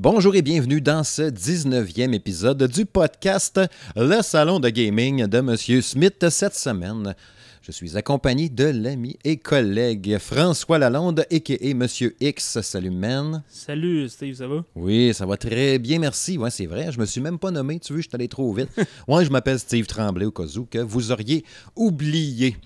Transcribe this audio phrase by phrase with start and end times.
[0.00, 3.60] Bonjour et bienvenue dans ce 19e épisode du podcast
[3.96, 7.16] Le Salon de Gaming de Monsieur Smith cette semaine.
[7.62, 11.74] Je suis accompagné de l'ami et collègue François Lalonde, a.k.a.
[11.74, 12.60] Monsieur X.
[12.60, 13.42] Salut, man.
[13.48, 14.64] Salut, Steve, ça va?
[14.76, 16.38] Oui, ça va très bien, merci.
[16.38, 18.52] Ouais, c'est vrai, je me suis même pas nommé, tu veux, je suis allé trop
[18.52, 18.70] vite.
[19.08, 21.44] ouais, je m'appelle Steve Tremblay, au cas où que vous auriez
[21.74, 22.56] oublié.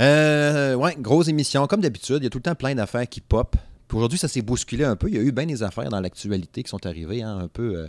[0.00, 1.68] Euh, ouais, grosse émission.
[1.68, 3.56] Comme d'habitude, il y a tout le temps plein d'affaires qui pop.
[3.88, 5.08] Puis aujourd'hui, ça s'est bousculé un peu.
[5.08, 7.76] Il y a eu bien des affaires dans l'actualité qui sont arrivées hein, un, peu,
[7.76, 7.86] euh,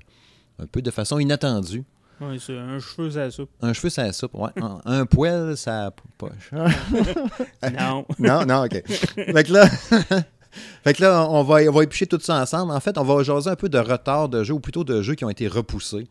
[0.59, 1.83] un peu de façon inattendue.
[2.21, 3.49] Oui, c'est un cheveu, ça soupe.
[3.61, 4.51] Un cheveu, ça soupe, ouais.
[4.61, 6.51] un, un poil, ça poche.
[6.53, 8.05] non.
[8.19, 8.83] non, non, OK.
[8.87, 9.67] Fait que là,
[10.83, 12.71] fait que là on, va, on va éplucher tout ça ensemble.
[12.71, 15.15] En fait, on va jaser un peu de retard de jeux, ou plutôt de jeux
[15.15, 16.07] qui ont été repoussés.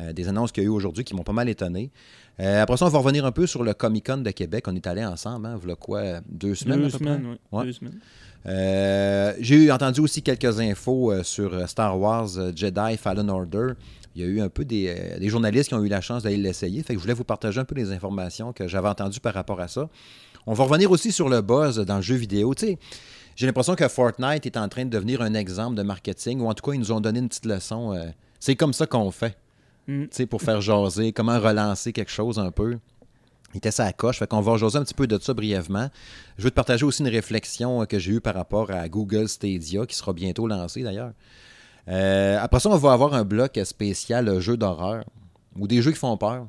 [0.00, 1.90] Euh, des annonces qu'il y a eu aujourd'hui qui m'ont pas mal étonné.
[2.40, 4.64] Euh, après ça, on va revenir un peu sur le Comic Con de Québec.
[4.66, 7.14] On est allé ensemble, hein, voilà quoi, deux semaines Deux à peu près?
[7.14, 7.58] semaines, oui.
[7.58, 7.64] Ouais.
[7.66, 8.00] Deux semaines.
[8.46, 13.74] Euh, J'ai entendu aussi quelques infos euh, sur Star Wars euh, Jedi Fallen Order.
[14.14, 16.22] Il y a eu un peu des, euh, des journalistes qui ont eu la chance
[16.24, 16.82] d'aller l'essayer.
[16.82, 19.60] Fait que je voulais vous partager un peu les informations que j'avais entendues par rapport
[19.60, 19.88] à ça.
[20.46, 22.54] On va revenir aussi sur le buzz dans le jeu vidéo.
[22.54, 22.78] Tu sais,
[23.36, 26.54] j'ai l'impression que Fortnite est en train de devenir un exemple de marketing, ou en
[26.54, 27.94] tout cas, ils nous ont donné une petite leçon.
[27.94, 28.06] euh,
[28.40, 29.36] c'est comme ça qu'on fait,
[29.88, 30.04] Mm.
[30.30, 32.78] pour faire jaser, comment relancer quelque chose un peu.
[33.54, 35.90] Il était ça à coche, fait qu'on va jaser un petit peu de ça brièvement.
[36.38, 39.28] Je veux te partager aussi une réflexion euh, que j'ai eue par rapport à Google
[39.28, 41.12] Stadia, qui sera bientôt lancé d'ailleurs.
[41.88, 45.04] Euh, après ça, on va avoir un bloc spécial euh, jeux d'horreur,
[45.58, 46.46] ou des jeux qui font peur.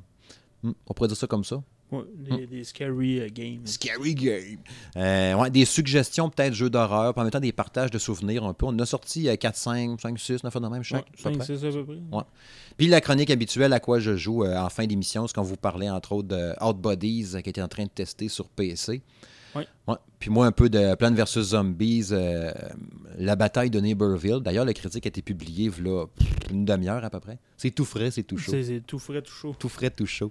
[0.63, 1.61] Hmm, on pourrait dire ça comme ça.
[1.93, 3.61] Ouais, des, des scary euh, games.
[3.65, 4.57] Scary game.
[4.97, 8.43] Euh, ouais, des suggestions, peut-être, jeux d'horreur, puis en même temps des partages de souvenirs
[8.43, 8.65] un peu.
[8.65, 11.05] On en a sorti euh, 4, 5, 5, 6, 9 de même chaque.
[11.11, 11.45] peu 5, près.
[11.45, 11.95] 6 à peu près.
[12.11, 12.23] Ouais.
[12.77, 15.57] Puis la chronique habituelle à quoi je joue euh, en fin d'émission, c'est qu'on vous
[15.57, 19.01] parlait entre autres de Out Bodies euh, qui était en train de tester sur PC.
[19.55, 19.95] Ouais.
[20.19, 21.41] Puis moi, un peu de Plants vs.
[21.41, 22.51] Zombies, euh,
[23.17, 24.39] la bataille de Neighborville.
[24.41, 26.05] D'ailleurs, le critique a été publié là,
[26.49, 27.39] une demi-heure à peu près.
[27.57, 28.51] C'est tout frais, c'est tout chaud.
[28.51, 29.55] C'est tout frais, tout chaud.
[29.59, 30.29] Tout frais, tout chaud.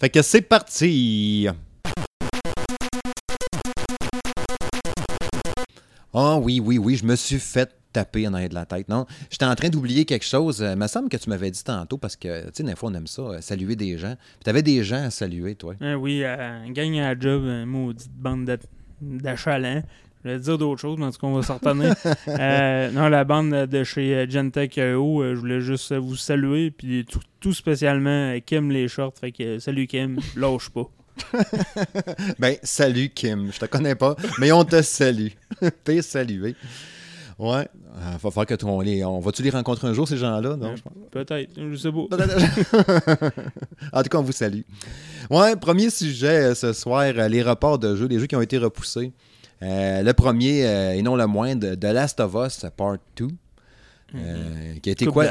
[0.00, 1.48] Fait que c'est parti!
[6.14, 8.88] Ah oui, oui, oui, je me suis fait taper en arrière de la tête.
[8.88, 10.62] Non, j'étais en train d'oublier quelque chose.
[10.62, 12.90] Euh, Il me semble que tu m'avais dit tantôt, parce que, tu sais, des fois,
[12.90, 14.14] on aime ça, euh, saluer des gens.
[14.16, 15.74] Puis t'avais des gens à saluer, toi.
[15.98, 16.36] Oui, euh,
[16.66, 18.58] un gang à la job, une maudite bande de-
[19.00, 19.82] d'achalants.
[20.24, 21.94] Je vais dire d'autres choses, mais en tout cas, on va s'en retenir.
[22.28, 26.16] Euh, non, la bande de chez euh, Gentech EO, euh, je voulais juste euh, vous
[26.16, 29.14] saluer, puis tout, tout spécialement euh, Kim les shorts.
[29.20, 30.90] Fait que euh, salut Kim, lâche pas.
[32.38, 33.50] Ben, salut Kim.
[33.52, 35.28] Je te connais pas, mais on te salue.
[35.84, 36.54] T'es salué.
[37.38, 37.68] Ouais.
[37.98, 39.04] Euh, va falloir que tu- on les.
[39.04, 40.56] On va-tu les rencontrer un jour, ces gens-là?
[40.56, 42.06] Non, je pense- Peut-être, je sais pas.
[43.92, 44.62] en tout cas, on vous salue.
[45.30, 48.40] Ouais, premier sujet euh, ce soir, euh, les reports de jeux, les jeux qui ont
[48.40, 49.12] été repoussés.
[49.62, 53.28] Euh, le premier, euh, et non le moindre, The Last of Us Part 2,
[54.14, 55.24] euh, qui a été Coupe quoi?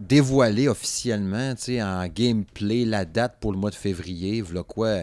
[0.00, 5.02] dévoilé officiellement, tu sais, en gameplay, la date pour le mois de février, voilà quoi.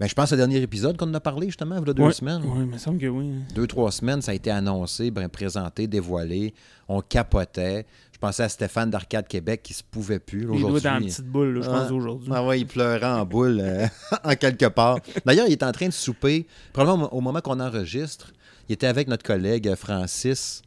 [0.00, 2.42] Ben, je pense au dernier épisode qu'on en a parlé, justement, voilà deux Ouais, semaines.
[2.44, 3.32] Oui, il me semble que oui.
[3.54, 6.54] Deux, trois semaines, ça a été annoncé, ben, présenté, dévoilé.
[6.88, 7.84] On capotait.
[8.12, 10.42] Je pensais à Stéphane d'Arcade Québec qui se pouvait plus.
[10.54, 12.30] Il doit être en petite boule, là, je pense, aujourd'hui.
[12.32, 13.86] ah ouais, il pleurait en boule euh,
[14.24, 14.98] en quelque part.
[15.26, 16.46] D'ailleurs, il est en train de souper.
[16.72, 18.32] Probablement au moment qu'on enregistre,
[18.68, 20.62] il était avec notre collègue Francis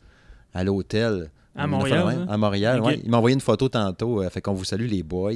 [0.53, 1.29] à l'hôtel.
[1.55, 2.25] À a fait Montréal, hein?
[2.29, 3.01] À Montréal, ouais.
[3.03, 4.21] Il m'a envoyé une photo tantôt.
[4.21, 5.33] euh, fait qu'on vous salue, les boys.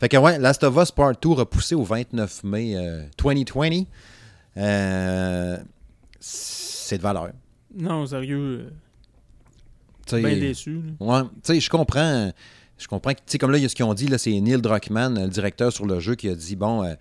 [0.00, 3.84] Fait que, ouais, Last of Us Part 2 repoussé au 29 mai euh, 2020.
[4.58, 5.58] Euh,
[6.20, 7.30] c'est de valeur.
[7.74, 8.70] Non, sérieux,
[10.06, 10.82] sais, bien déçu.
[11.00, 11.06] là.
[11.06, 12.30] Ouais, tu sais, je comprends.
[12.78, 14.18] Je comprends que, tu sais, comme là, il y a ce qu'ils ont dit, là,
[14.18, 16.94] c'est Neil Druckmann, le directeur sur le jeu, qui a dit bon, euh,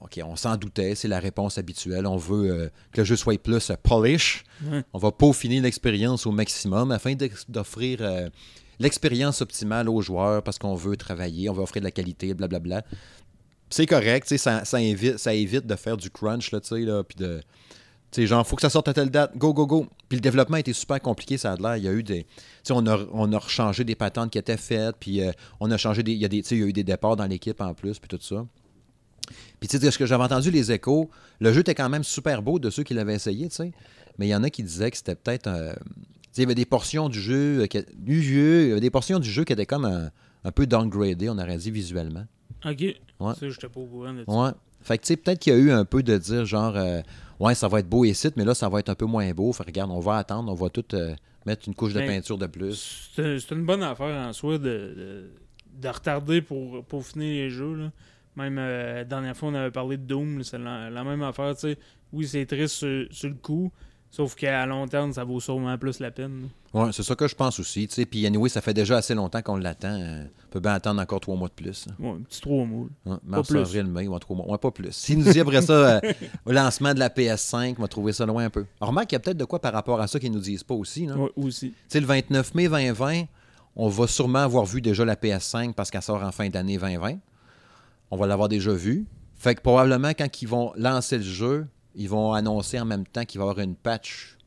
[0.00, 2.06] OK, on s'en doutait, c'est la réponse habituelle.
[2.06, 4.44] On veut euh, que le jeu soit plus euh, polish.
[4.92, 7.14] On va peaufiner l'expérience au maximum afin
[7.48, 8.28] d'offrir euh,
[8.78, 12.84] l'expérience optimale aux joueurs parce qu'on veut travailler, on veut offrir de la qualité, blablabla.
[13.70, 17.02] C'est correct, ça, ça, évite, ça évite de faire du crunch, là, tu sais, là,
[17.02, 17.40] puis de.
[18.10, 19.86] Tu sais, genre, faut que ça sorte à telle date, go, go, go.
[20.08, 21.76] Puis le développement a été super compliqué, ça a l'air.
[21.76, 22.26] Il y a eu des.
[22.70, 26.02] On a, on a rechangé des patentes qui étaient faites, puis euh, on a changé
[26.02, 26.12] des.
[26.12, 28.08] Il y, a des, il y a eu des départs dans l'équipe en plus, puis
[28.08, 28.46] tout ça.
[29.60, 31.10] Puis, tu sais, ce que j'avais entendu, les échos,
[31.40, 33.72] le jeu était quand même super beau de ceux qui l'avaient essayé, tu sais.
[34.18, 35.46] Mais il y en a qui disaient que c'était peut-être.
[35.46, 35.82] euh, tu
[36.32, 38.80] sais, il y avait des portions du jeu, euh, qui- du jeu, il y avait
[38.80, 40.10] des portions du jeu qui étaient comme un,
[40.44, 42.24] un peu downgradées, on aurait dit visuellement.
[42.64, 42.80] Ok.
[42.80, 43.34] Ouais.
[43.38, 44.32] Ça, j'étais pas au courant de ça.
[44.32, 44.50] Ouais.
[44.80, 47.00] Fait que, tu sais, peut-être qu'il y a eu un peu de dire, genre, euh,
[47.40, 49.52] ouais, ça va être beau ici, mais là, ça va être un peu moins beau.
[49.52, 51.14] Fait que, regarde, on va attendre, on va tout euh,
[51.46, 53.10] mettre une couche de Ben, peinture de plus.
[53.14, 55.30] C'est c'est une bonne affaire en soi de, de,
[55.80, 57.74] de retarder pour, pour finir les jeux.
[57.74, 57.92] Là.
[58.36, 61.54] Même euh, la dernière fois, on avait parlé de Doom, c'est la, la même affaire.
[61.54, 61.78] tu sais.
[62.12, 63.70] Oui, c'est triste sur, sur le coup,
[64.10, 66.48] Sauf qu'à long terme, ça vaut sûrement plus la peine.
[66.72, 67.86] Ouais, c'est ça que je pense aussi.
[67.86, 68.06] tu sais.
[68.06, 70.00] Puis anyway, ça fait déjà assez longtemps qu'on l'attend.
[70.00, 71.86] euh, On peut bien attendre encore trois mois de plus.
[71.90, 71.94] hein.
[71.98, 72.86] Ouais, un petit trois mois.
[73.04, 73.58] Ouais, mars, plus.
[73.58, 74.50] avril, mai, ouais, trois mois.
[74.50, 74.92] Ouais, pas plus.
[74.92, 76.00] S'il nous dit après ça, euh,
[76.46, 78.64] au lancement de la PS5, on va trouver ça loin un peu.
[78.80, 80.64] Alors, remarque qu'il y a peut-être de quoi par rapport à ça qu'ils nous disent
[80.64, 81.06] pas aussi.
[81.10, 81.72] Ouais, aussi.
[81.72, 83.24] Tu sais, le 29 mai 2020,
[83.76, 87.18] on va sûrement avoir vu déjà la PS5 parce qu'elle sort en fin d'année 2020.
[88.10, 89.06] On va l'avoir déjà vue.
[89.36, 93.24] Fait que probablement, quand ils vont lancer le jeu, ils vont annoncer en même temps
[93.24, 94.38] qu'il va y avoir une patch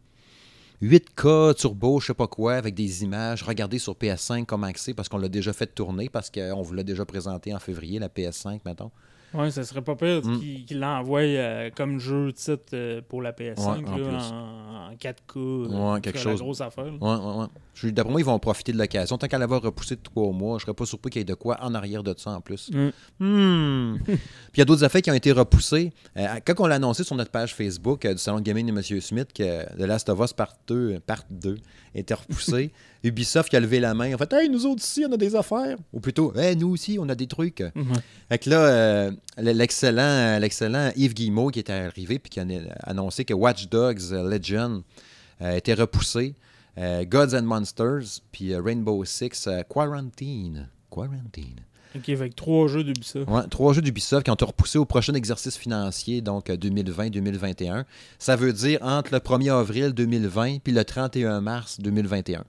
[0.81, 3.44] 8K turbo, je sais pas quoi, avec des images.
[3.44, 6.84] Regardez sur PS5 comment c'est parce qu'on l'a déjà fait tourner parce qu'on vous l'a
[6.84, 8.90] déjà présenté en février, la PS5, mettons.
[9.33, 10.39] Ouais, ça serait pas pire Mm.
[10.66, 14.95] qu'il l'envoie euh, comme jeu titre euh, pour la PS5 Ouais, en là, en, en
[14.95, 15.13] 4K.
[15.38, 16.42] euh, Ouais, quelque la chose.
[16.42, 16.92] grosse affaire.
[17.01, 19.18] Ouais, D'après moi, ils vont profiter de l'occasion.
[19.18, 21.33] Tant qu'elle va repousser de trois mois, je serais pas surpris qu'il y ait de
[21.33, 22.69] quoi en arrière de ça en plus.
[22.72, 22.92] Mm.
[23.25, 23.98] Hmm.
[24.06, 24.18] Puis
[24.56, 25.92] il y a d'autres effets qui ont été repoussés.
[26.18, 29.01] Euh, quand on l'a annoncé sur notre page Facebook du Salon de Gaming de M.
[29.01, 31.57] Smith que The Last of Us Part 2, part 2
[31.94, 32.72] était repoussé,
[33.04, 34.14] Ubisoft qui a levé la main.
[34.14, 35.78] En fait, hey, nous autres ici, on a des affaires.
[35.94, 37.64] Ou plutôt, hey, nous aussi, on a des trucs.
[38.30, 42.46] Fait que là, euh, l'excellent, l'excellent Yves Guillemot qui était arrivé puis qui a
[42.84, 44.84] annoncé que Watch Dogs Legion
[45.42, 46.36] euh, était repoussé.
[46.78, 50.70] Euh, Gods and Monsters, puis Rainbow Six Quarantine.
[50.90, 51.62] Quarantine.
[51.96, 53.30] Ok, que trois jeux d'Ubisoft.
[53.30, 57.84] Ouais, trois jeux d'Ubisoft qui ont été repoussés au prochain exercice financier, donc euh, 2020-2021.
[58.18, 62.46] Ça veut dire entre le 1er avril 2020 puis le 31 mars 2021.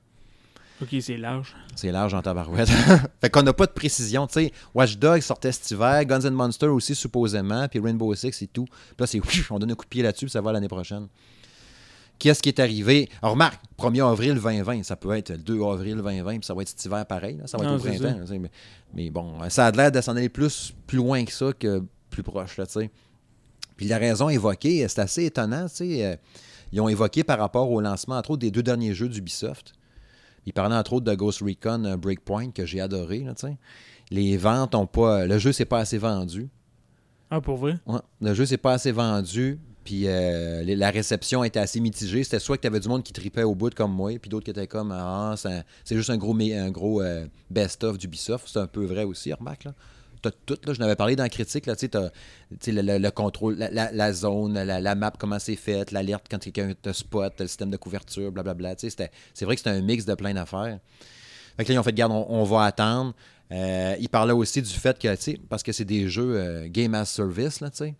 [0.80, 1.54] Ok, c'est large.
[1.76, 2.68] C'est large en tabarouette.
[3.20, 4.26] fait qu'on n'a pas de précision.
[4.26, 8.42] Tu sais, Watch Dogs sortait cet hiver, Guns and Monsters aussi supposément, puis Rainbow Six
[8.42, 8.64] et tout.
[8.64, 11.06] Puis là, c'est on donne un coup de pied là-dessus, puis ça va l'année prochaine.
[12.22, 13.08] Qu'est-ce qui est arrivé?
[13.20, 16.62] Alors, remarque, 1er avril 2020, ça peut être le 2 avril 2020, puis ça va
[16.62, 17.36] être cet hiver pareil.
[17.36, 17.48] là.
[17.48, 18.24] ça va Non, être au printemps.
[18.38, 18.50] Mais,
[18.94, 22.22] mais bon, ça a l'air de s'en aller plus, plus loin que ça que plus
[22.22, 22.58] proche.
[22.58, 22.90] Là, tu sais.
[23.76, 25.66] Puis la raison évoquée, c'est assez étonnant.
[25.68, 26.16] tu sais, euh,
[26.70, 29.72] ils ont évoqué par rapport au lancement, entre autres, des deux derniers jeux d'Ubisoft.
[30.46, 33.24] Ils parlaient entre autres de Ghost Recon euh, Breakpoint que j'ai adoré.
[33.24, 33.34] Là,
[34.12, 35.26] les ventes ont pas.
[35.26, 36.48] Le jeu s'est pas assez vendu.
[37.30, 37.78] Ah, pour vrai?
[37.86, 39.58] Ouais, le jeu s'est pas assez vendu.
[39.84, 42.22] Puis euh, la réception était assez mitigée.
[42.22, 44.44] C'était soit que tu avais du monde qui tripait au bout comme moi, puis d'autres
[44.44, 48.48] qui étaient comme Ah, c'est juste un gros, euh, best-of d'Ubisoft.
[48.48, 49.64] C'est un peu vrai aussi, remarque.
[49.64, 49.74] Là.
[50.22, 53.10] T'as tout, là, je n'avais parlé dans la critique, là, tu sais, le, le- le
[53.10, 57.70] contrôle, la, zone, la, map, comment c'est fait, l'alerte quand quelqu'un te spot, le système
[57.70, 58.76] de couverture, blablabla.
[58.78, 59.10] C'est
[59.44, 60.78] vrai que c'était un mix de plein d'affaires.
[61.56, 63.14] Fait que là, ils ont fait, garde, on, va attendre.
[63.50, 67.60] Euh, ils parlaient aussi du fait que, parce que c'est des jeux Game as Service,
[67.60, 67.94] là, tu sais.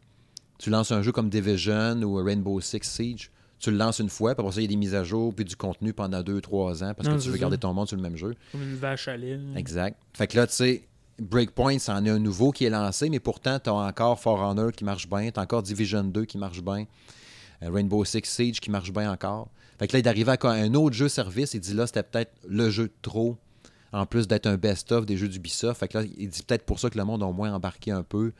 [0.59, 4.35] Tu lances un jeu comme Division ou Rainbow Six Siege, tu le lances une fois,
[4.35, 6.41] puis après ça, il y a des mises à jour, puis du contenu pendant deux,
[6.41, 7.41] trois ans, parce Non, que tu veux ça.
[7.41, 8.35] garder ton monde sur le même jeu.
[8.53, 9.39] Comme une vache à lait.
[9.57, 9.97] Exact.
[10.15, 10.89] Fait que là, tu sais,
[11.21, 14.73] Breakpoint, c'en est un nouveau qui est lancé, mais pourtant, tu as encore For Honor
[14.73, 16.87] qui marche bien, tu as encore Division 2 qui marche bien,
[17.63, 19.49] euh, Rainbow Six Siege qui marche bien encore.
[19.79, 22.33] Fait que là, d'arriver à quoi- un autre jeu service, il dit là, c'était peut-être
[22.49, 23.37] le jeu de trop,
[23.93, 25.79] en plus d'être un best-of des jeux d'Ubisoft.
[25.79, 27.91] Fait que là, il dit peut-être pour ça que le monde a au moins embarqué
[27.91, 28.33] un peu,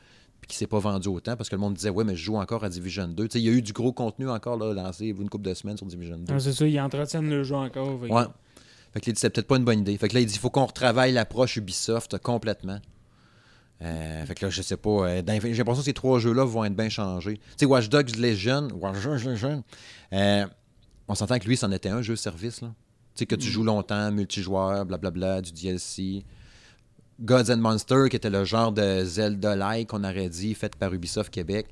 [0.43, 2.35] puis qu'il s'est pas vendu autant, parce que le monde disait, ouais, mais je joue
[2.35, 3.29] encore à Division 2.
[3.29, 5.53] Tu sais, il y a eu du gros contenu encore là, lancé une couple de
[5.53, 6.33] semaines sur Division 2.
[6.33, 7.97] Ah, c'est ça, ils entretiennent le jeu encore.
[8.01, 8.23] fait Ouais.
[8.91, 9.97] Fait que là, il dit, c'est peut-être pas une bonne idée.
[9.97, 12.81] Fait que là, il dit, il faut qu'on retravaille l'approche Ubisoft complètement.
[13.81, 14.89] Euh, fait que là, je sais pas.
[14.89, 17.37] euh, J'ai l'impression que ces trois jeux-là vont être bien changés.
[17.37, 19.61] Tu sais, Watch Dogs Legion, Watch Dogs
[20.11, 20.45] euh,
[21.07, 22.73] on s'entend que lui, c'en était un jeu service, là.
[23.15, 26.25] Tu sais, que tu joues longtemps, multijoueur, blablabla, du DLC.
[27.23, 31.31] Gods and Monsters, qui était le genre de Zelda-like qu'on aurait dit, fait par Ubisoft
[31.33, 31.67] Québec.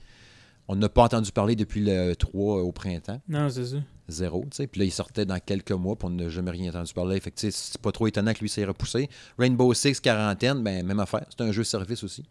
[0.68, 3.78] On n'a pas entendu parler depuis le 3 au printemps Non, c'est ça.
[4.08, 4.68] zéro, tu sais.
[4.68, 7.20] Puis là, il sortait dans quelques mois, puis on n'a jamais rien entendu parler.
[7.20, 9.10] Fait que, c'est pas trop étonnant que lui s'est repoussé.
[9.38, 11.26] Rainbow Six quarantaine, ben, même affaire.
[11.30, 12.24] C'est un jeu service aussi.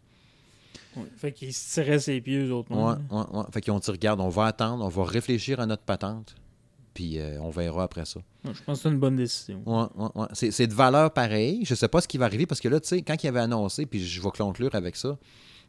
[0.95, 1.03] Ouais.
[1.15, 2.71] Fait qu'ils se tiraient ses pieds, eux autres.
[2.71, 3.45] Ouais, ouais, ouais.
[3.53, 6.35] Fait qu'ils ont dit, regarde, on va attendre, on va réfléchir à notre patente,
[6.93, 8.19] puis euh, on verra après ça.
[8.43, 9.61] Ouais, Je pense que c'est une bonne décision.
[9.65, 10.27] Ouais, ouais, ouais.
[10.33, 11.63] C'est, de valeur pareille.
[11.65, 13.39] Je sais pas ce qui va arriver, parce que là, tu sais, quand il avait
[13.39, 15.17] annoncé, puis je vais conclure avec ça,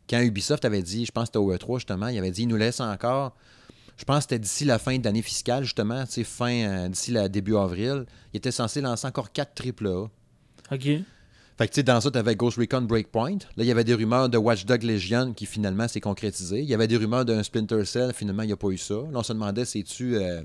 [0.09, 2.49] quand Ubisoft avait dit, je pense que c'était au E3 justement, il avait dit, il
[2.49, 3.37] nous laisse encore,
[3.97, 7.13] je pense que c'était d'ici la fin d'année fiscale, justement, tu sais, fin, euh, d'ici
[7.13, 10.11] le début avril, il était censé lancer encore 4 AAA.
[10.73, 10.89] Ok.
[11.59, 13.39] Fait que, tu sais, dans ça, tu avais Ghost Recon Breakpoint.
[13.57, 16.61] Là, il y avait des rumeurs de Watch Dogs Legion qui finalement s'est concrétisé.
[16.61, 18.95] Il y avait des rumeurs d'un Splinter Cell, finalement, il n'y a pas eu ça.
[18.95, 20.17] Là, on se demandait, c'est-tu.
[20.17, 20.43] Euh,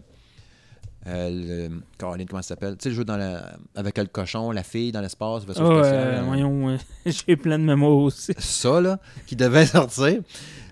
[1.05, 2.75] euh, le, Caroline, comment ça s'appelle?
[2.77, 5.83] Tu sais, le jeu dans la, avec le cochon, la fille dans l'espace, vaisseau Ah,
[5.83, 8.33] spatial, euh, voyons, euh, j'ai plein de mémoires aussi.
[8.37, 10.21] Ça, là, qui devait sortir.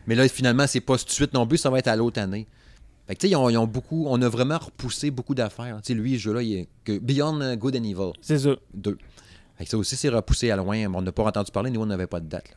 [0.08, 2.20] Mais là, finalement, c'est pas tout de suite non plus, ça va être à l'autre
[2.20, 2.48] année.
[3.08, 4.06] Fait que, tu sais, ils ont, ils ont beaucoup.
[4.08, 5.78] On a vraiment repoussé beaucoup d'affaires.
[5.84, 8.12] Tu sais, lui, ce jeu-là, il est que Beyond Good and Evil.
[8.22, 8.56] C'est ça.
[8.74, 8.98] 2.
[9.58, 10.92] Fait que ça aussi, c'est repoussé à loin.
[10.94, 12.50] On n'a pas entendu parler, nous, on n'avait pas de date.
[12.50, 12.56] là.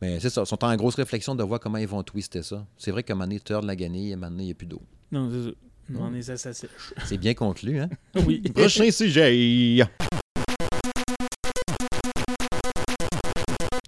[0.00, 2.64] Mais c'est ça, ils sont en grosse réflexion de voir comment ils vont twister ça.
[2.78, 4.44] C'est vrai qu'à un moment donné, tu de la gagner, et à un moment donné,
[4.44, 4.80] il n'y a plus d'eau.
[5.12, 5.56] Non, c'est ça.
[5.98, 6.66] On sèche.
[7.04, 7.88] C'est bien conclu, hein?
[8.26, 8.40] Oui.
[8.54, 9.84] Prochain sujet.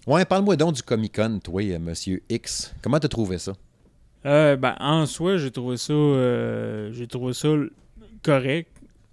[0.06, 2.74] Ouais, parle-moi donc du Comic Con, toi, euh, monsieur X.
[2.82, 3.52] Comment t'as trouvé ça?
[4.26, 7.48] Euh, ben, en soi, j'ai trouvé ça euh, j'ai trouvé ça
[8.22, 8.68] correct.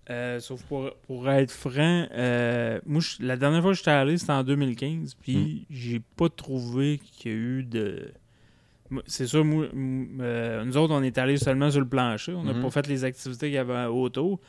[0.10, 4.18] Euh, sauf pour, pour être franc, euh, moi, je- la dernière fois que j'étais allé,
[4.18, 8.12] c'était en 2015, puis j'ai pas trouvé qu'il y a eu de...
[9.06, 12.34] C'est sûr, moi, euh, nous autres, on est allés seulement sur le plancher.
[12.34, 12.62] On n'a Mhm.
[12.64, 14.40] pas fait les activités qu'il y avait autour.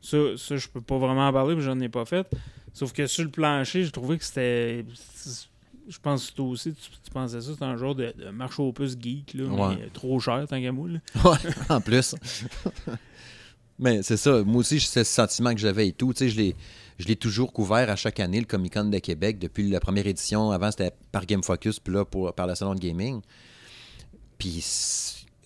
[0.00, 2.26] Ça, ça je peux pas vraiment en parler, que j'en ai pas fait.
[2.72, 4.84] Sauf que sur le plancher, j'ai trouvé que c'était...
[5.88, 8.60] Je pense que toi aussi, tu, tu pensais ça, c'était un genre de, de marche
[8.60, 9.76] aux puces geek, là, Ouais.
[9.76, 10.88] mais trop cher, tant qu'à moi.
[11.24, 11.36] Ouais,
[11.68, 12.14] en plus.
[13.78, 14.42] Mais c'est ça.
[14.44, 16.12] Moi aussi, c'est ce sentiment que j'avais et tout.
[16.12, 16.54] Tu sais, je l'ai,
[16.98, 20.06] je l'ai toujours couvert à chaque année, le Comic Con de Québec, depuis la première
[20.06, 20.50] édition.
[20.50, 23.20] Avant, c'était par Game Focus, puis là, pour, par le Salon de Gaming.
[24.40, 24.64] Puis,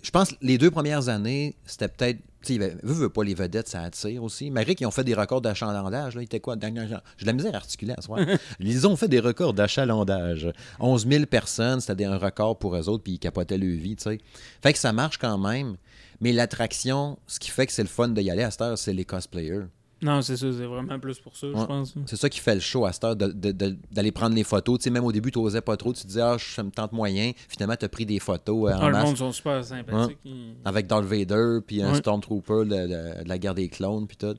[0.02, 2.18] je pense que les deux premières années, c'était peut-être.
[2.42, 4.50] Tu sais, veux, veux pas, les vedettes, ça attire aussi.
[4.50, 6.56] Malgré qu'ils ont fait des records d'achalandage, là, ils étaient quoi?
[6.60, 8.20] J'ai de la misère à articuler à soir.
[8.60, 10.52] Ils ont fait des records d'achalandage.
[10.78, 14.02] 11 000 personnes, c'était un record pour eux autres, puis ils capotaient leur vie, tu
[14.02, 14.18] sais.
[14.62, 15.76] Fait que ça marche quand même.
[16.20, 18.92] Mais l'attraction, ce qui fait que c'est le fun d'y aller à cette heure, c'est
[18.92, 19.64] les cosplayers.
[20.02, 21.94] Non, c'est ça, c'est vraiment plus pour ça, je pense.
[22.06, 24.78] C'est ça qui fait le show à cette heure, d'aller prendre les photos.
[24.78, 25.92] Tu sais, même au début, tu n'osais pas trop.
[25.94, 27.32] Tu te disais, ah, je- ça me tente moyen.
[27.48, 30.18] Finalement, tu as pris des photos euh, en Ah, le monde sont super sympathiques.
[30.24, 31.98] Ils- avec Darth Vader, puis un Ouais.
[31.98, 34.34] Stormtrooper de, de- de la guerre des clones, puis tout.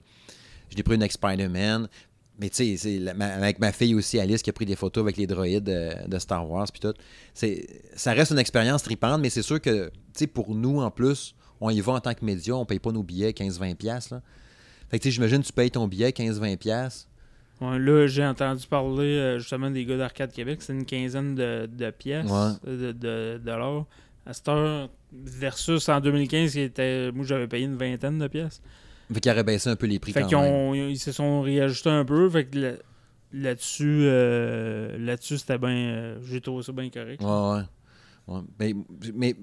[0.75, 1.87] J'ai pris une avec Spider-Man.
[2.37, 5.25] Mais tu sais, avec ma fille aussi, Alice, qui a pris des photos avec les
[5.25, 6.93] droïdes euh, de, Star Wars, puis tout.
[7.33, 10.91] C'est, ça reste une expérience tripante, mais c'est sûr que, tu sais, pour nous, en
[10.91, 14.19] plus, on y va en tant que média, on paye pas nos billets 15-20$.
[14.85, 14.91] Là.
[14.91, 16.57] Fait que, j'imagine, tu payes ton billet 15-20$.
[16.57, 17.07] piastres.
[17.61, 20.61] Ouais, là, j'ai entendu parler euh, justement des gars d'Arcade Québec.
[20.61, 22.71] C'est une quinzaine de, de pièces, Ouais.
[22.71, 23.85] de, de dollars.
[24.25, 28.61] À cette heure, versus en 2015, qui était, moi j'avais payé une vingtaine de pièces.
[29.13, 30.51] Fait qu'ils auraient baissé un peu les prix Fait quand même.
[30.53, 32.27] ont- ils se sont réajustés un peu.
[32.29, 32.73] Fait que là-
[33.31, 35.69] là-dessus, euh, là-dessus, c'était bien.
[35.69, 37.21] euh, j'ai trouvé ça bien correct.
[37.21, 37.61] Ouais, ouais.
[38.27, 38.39] Ouais.
[38.59, 38.73] Mais,
[39.13, 39.35] mais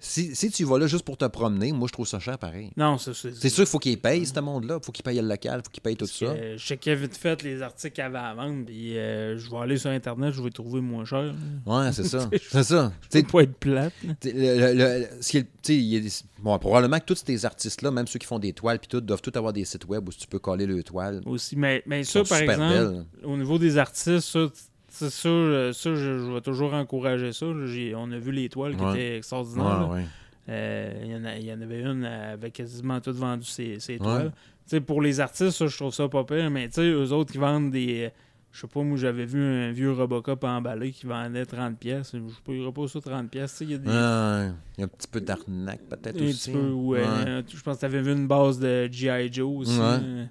[0.00, 2.70] si, si tu vas là juste pour te promener, moi, je trouve ça cher pareil.
[2.76, 4.78] Non, c'est c'est- C'est sûr qu'il faut qu'ils payent, ce monde-là.
[4.82, 6.26] Il faut qu'ils payent le local, il faut qu'ils payent tout ça.
[6.26, 9.48] que Je checkais vite fait les articles qu'il y avait à vendre, puis euh, je
[9.48, 11.34] vais aller sur Internet, je vais trouver moins cher.
[11.66, 12.28] Ouais, c'est ça.
[12.50, 12.92] c'est ça.
[13.10, 13.92] Tu pas être plate.
[14.24, 18.40] le- le- ce qui est- bon, probablement que tous ces artistes-là, même ceux qui font
[18.40, 20.82] des toiles, puis tout, doivent tous avoir des sites web où tu peux coller le
[20.82, 21.22] toile.
[21.26, 21.54] Aussi.
[21.56, 23.04] Mais, mais ça, par exemple, belles.
[23.22, 24.48] au niveau des artistes, ça,
[24.94, 27.46] c'est ça, ça je, je vais toujours encourager ça.
[27.46, 28.90] On a vu les toiles qui Ouais.
[28.92, 29.88] étaient extraordinaires.
[29.90, 30.04] Ouais, ouais.
[30.48, 33.98] Euh, Il y, en y avait une euh, avec quasiment tout vendu ses, ses Ouais.
[33.98, 34.32] toiles.
[34.34, 37.12] Tu sais, pour les artistes, ça, je trouve ça pas pire, mais tu sais, eux
[37.12, 38.10] autres qui vendent des.
[38.52, 42.12] Je sais pas, moi j'avais vu un vieux Robocop emballé qui vendait 30 pièces.
[42.14, 43.58] Je payerais pas ça 30 pièces.
[43.62, 43.88] Il y a des.
[43.88, 46.50] Ouais, y a un petit peu d'arnaque, peut-être aussi.
[46.50, 47.00] petit peu, ouais.
[47.00, 47.06] Ouais.
[47.26, 49.32] euh, Je pense que tu avais vu une base de G.I.
[49.32, 49.78] Joe aussi.
[49.78, 49.84] Ouais.
[50.02, 50.24] euh,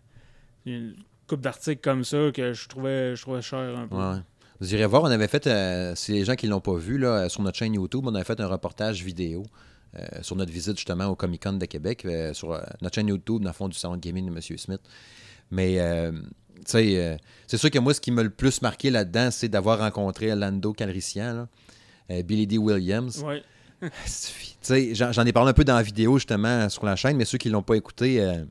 [0.66, 0.96] Une
[1.28, 3.96] coupe d'articles comme ça que je trouvais, je trouvais cher un peu.
[4.60, 7.28] Vous irez voir, on avait fait, euh, si les gens qui l'ont pas vu, là,
[7.30, 9.44] sur notre chaîne YouTube, on avait fait un reportage vidéo
[9.96, 13.08] euh, sur notre visite justement au Comic Con de Québec, euh, sur euh, notre chaîne
[13.08, 14.58] YouTube, dans le fond du salon de gaming de M.
[14.58, 14.82] Smith.
[15.52, 18.90] Mais, euh, tu sais, euh, c'est sûr que moi, ce qui m'a le plus marqué
[18.90, 21.48] là-dedans, c'est d'avoir rencontré Lando Calrissian, là,
[22.12, 22.58] euh, Billy D.
[22.58, 23.24] Williams.
[23.24, 23.44] Ouais.
[24.66, 27.26] Tu sais, j'en ai parlé un peu dans la vidéo justement sur la chaîne, mais
[27.26, 28.50] ceux qui l'ont pas écouté, euh, tu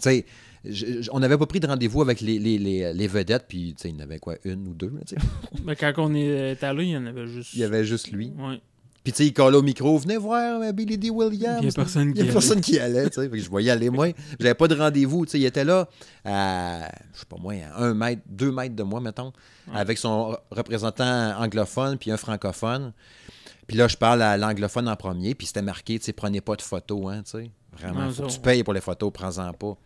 [0.00, 0.26] sais,
[0.64, 3.74] je- je- on n'avait pas pris de rendez-vous avec les, les, les, les vedettes, puis
[3.84, 5.18] il y en avait quoi, une ou deux, là.
[5.64, 7.54] Mais quand on est allé, il y en avait juste.
[7.54, 8.32] Il y avait juste lui.
[8.38, 8.60] Ouais.
[9.04, 11.08] Puis tu sais, il collait au micro, venez voir euh, Billy D.
[11.08, 11.60] Williams.
[11.62, 12.32] Il y a personne qui y a allait.
[12.32, 13.28] personne qui allait, tu sais.
[13.30, 14.08] Fait que je voyais aller moi.
[14.38, 15.24] J'avais pas de rendez-vous.
[15.32, 15.88] Il était là
[16.26, 19.32] à, je sais pas moi, à un mètre, deux mètres de moi, mettons,
[19.72, 22.92] avec son représentant anglophone puis un francophone.
[23.66, 26.56] Puis là, je parle à l'anglophone en premier, puis c'était marqué, tu sais, prenez pas
[26.56, 27.50] de photos, hein, tu sais.
[27.78, 29.76] Vraiment, Non, faut que tu payes pour les photos, prends-en pas.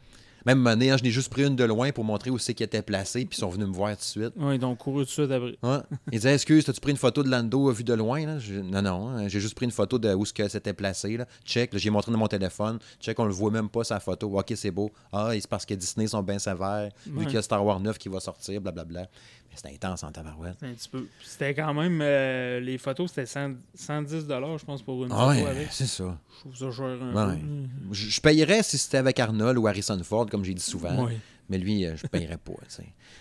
[0.46, 2.64] Même monnaie, hein, je n'ai juste pris une de loin pour montrer où c'est qu'ils
[2.64, 4.32] étaient placés, puis ils sont venus me voir tout de suite.
[4.36, 5.56] Ils ont couru tout de suite après.
[5.62, 5.78] Ouais.
[6.10, 8.38] Il disait Excuse, as-tu pris une photo de Lando vu de loin là?
[8.38, 11.16] Je- Non, non, hein, j'ai juste pris une photo de où que c'était placé.
[11.16, 11.26] Là.
[11.44, 12.78] Check, là, j'ai montré dans mon téléphone.
[13.00, 14.38] Check, on le voit même pas sa photo.
[14.38, 14.90] Ok, c'est beau.
[15.12, 17.98] Ah, c'est parce que Disney sont bien sévères, vu qu'il y a Star Wars 9
[17.98, 19.06] qui va sortir, blablabla.
[19.54, 20.56] C'est intense en tabarouette.
[20.62, 21.06] Un petit peu.
[21.24, 22.00] C'était quand même.
[22.02, 25.68] euh, les photos, c'était 100 110 je pense, pour une Ah photo ouais, avec.
[25.70, 26.16] c'est ça.
[26.36, 27.36] Je trouve ça cher un Ouais.
[27.38, 27.46] peu.
[27.94, 31.04] Je, je payerais si c'était avec Arnold ou Harrison Ford, comme j'ai dit souvent.
[31.06, 31.18] Ouais.
[31.48, 32.52] Mais lui, euh, je payerais pas.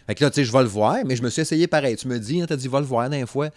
[0.08, 1.96] Fait que là, tu sais, je vais le voir, mais je me suis essayé pareil.
[1.98, 3.50] Tu me dis, hein, t'as dit, va le voir d'un fois.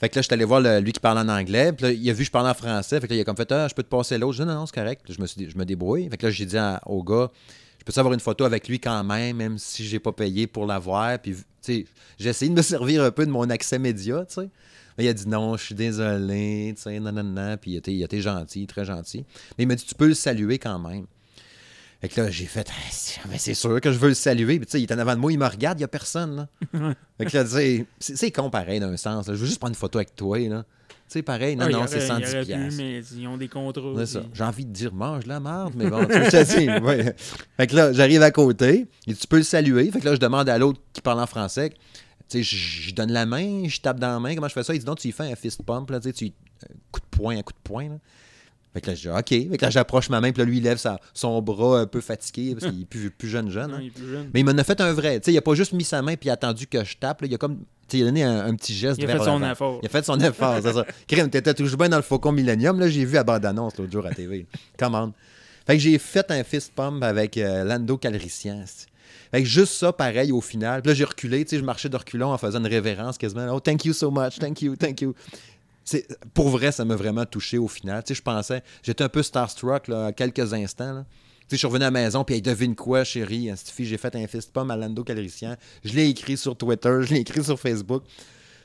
[0.00, 1.72] Fait que là, je suis allé voir le- lui qui parle en anglais.
[1.72, 3.00] Puis là, il a vu que je parlais en français.
[3.00, 4.34] Fait que là, il a comme fait, ah, je peux te passer l'autre.
[4.36, 5.02] Je dis, non, non, c'est correct.
[5.08, 6.08] Je me, suis dit- je me débrouille.
[6.08, 7.30] Fait que là, j'ai dit à- au gars,
[7.88, 10.66] je peux avoir une photo avec lui quand même, même si j'ai pas payé pour
[10.66, 11.18] l'avoir.
[11.18, 11.86] Puis, tu sais,
[12.18, 14.48] j'ai essayé de me servir un peu de mon accès média, tu sais.
[14.96, 17.56] Mais il a dit non, je suis désolé, tu sais, non, non, non.
[17.56, 19.24] Puis il était, il était gentil, très gentil.
[19.56, 21.06] Mais il m'a dit, tu peux le saluer quand même.
[22.00, 24.58] Fait que là, j'ai fait, Ah, mais c'est sûr que je veux le saluer.
[24.58, 25.88] Puis tu sais, il est en avant de moi, il me regarde, il n'y a
[25.88, 26.36] personne.
[26.36, 26.48] Là.
[27.18, 29.26] fait que là, tu sais, c'est c'est con pareil d'un sens.
[29.28, 29.34] là.
[29.34, 30.38] Je veux juste prendre une photo avec toi.
[30.38, 30.64] là.
[31.08, 32.76] Sais, pareil, non, Ah, non, c'est il 110 aurait pu, piastres.
[32.76, 33.92] mais ils ont des contrats.
[33.98, 34.20] C'est ça.
[34.20, 37.14] puis- J'ai envie de dire mange la marde, mais bon, tu sais, ouais.
[37.56, 39.90] Fait que là, j'arrive à côté, et tu peux le saluer.
[39.90, 41.70] Fait que là, je demande à l'autre qui parle en français.
[42.28, 44.34] Tu sais, je donne la main, je tape dans la main.
[44.34, 44.74] Comment je fais ça?
[44.74, 47.00] Il dit non, tu y fais un fist pump, là, tu sais, tu un coup
[47.00, 47.88] de poing, un coup de poing.
[47.88, 47.94] Là.
[48.78, 49.50] Fait que là, je dis OK.
[49.50, 51.86] Fait que là, j'approche ma main, puis là, lui, il lève sa- son bras un
[51.86, 53.70] peu fatigué parce qu'il est plus, plus jeune, jeune.
[53.72, 53.80] Non, hein.
[53.82, 54.30] il est plus jeune.
[54.32, 55.18] Mais il m'en a fait un vrai.
[55.18, 57.22] Tu sais, il a pas juste mis sa main puis attendu que je tape.
[57.22, 57.26] là.
[57.28, 57.56] Il a comme.
[57.56, 59.52] tu sais, il a donné un, un petit geste Il a vers fait son l'avant.
[59.52, 59.80] effort.
[59.82, 60.86] Il a fait son effort, c'est ça.
[61.08, 62.78] Crème, t'étais toujours bien dans le Faucon Millennium.
[62.78, 64.46] Là, j'ai vu à bande-annonce l'autre jour à TV.
[64.78, 65.12] Commande.
[65.66, 68.64] Fait que j'ai fait un fist pump avec euh, Lando Calrissian.
[69.30, 70.80] Fait que juste ça, pareil, au final.
[70.80, 71.44] Puis là, j'ai reculé.
[71.44, 73.46] Tu sais, je marchais de reculons en faisant une révérence quasiment.
[73.52, 74.38] Oh, thank you so much.
[74.38, 75.14] Thank you, thank you.
[76.34, 78.02] Pour vrai, ça m'a vraiment touché au final.
[78.02, 80.92] Tu sais, je pensais, j'étais un peu starstruck là, à quelques instants.
[80.92, 81.06] là.
[81.08, 83.86] Tu sais, je suis revenu à la maison, puis hey, devine quoi, chérie, cette fille,
[83.86, 85.56] j'ai fait un fist pump à Lando Calrissian.
[85.82, 88.02] Je l'ai écrit sur Twitter, je l'ai écrit sur Facebook.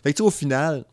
[0.03, 0.83] Fait que tu sais, au final,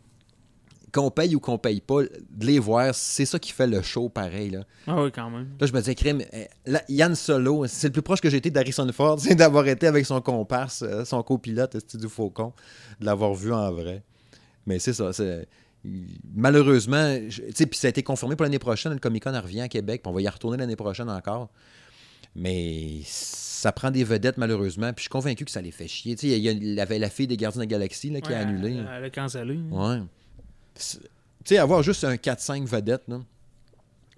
[0.93, 4.09] qu'on paye ou qu'on paye pas, de les voir, c'est ça qui fait le show
[4.09, 4.51] pareil.
[4.51, 5.49] Là, Ah oui, quand même.
[5.61, 8.37] là je me disais, crime, eh, là, Yann Solo, c'est le plus proche que j'ai
[8.37, 12.53] été d'Harrison Ford, c'est d'avoir été avec son comparse, euh, son copilote, du Faucon,
[13.01, 14.03] de l'avoir vu en vrai.
[14.67, 15.49] Mais c'est ça, c'est.
[16.35, 19.63] Malheureusement, tu sais, puis ça a été confirmé pour l'année prochaine, le Comic Con revient
[19.63, 21.49] à Québec, puis on va y retourner l'année prochaine encore.
[22.37, 26.15] Mais ça prend des vedettes, malheureusement, puis je suis convaincu que ça les fait chier.
[26.17, 28.11] Tu sais, il y, a- il y avait la fille des Gardiens de la Galaxie
[28.11, 28.77] là, qui Ouais, a annulé.
[28.77, 29.57] Elle, elle a cancellé.
[29.71, 29.99] Ouais.
[30.75, 30.99] Tu
[31.45, 33.21] sais, avoir juste un 4-5 vedettes, là.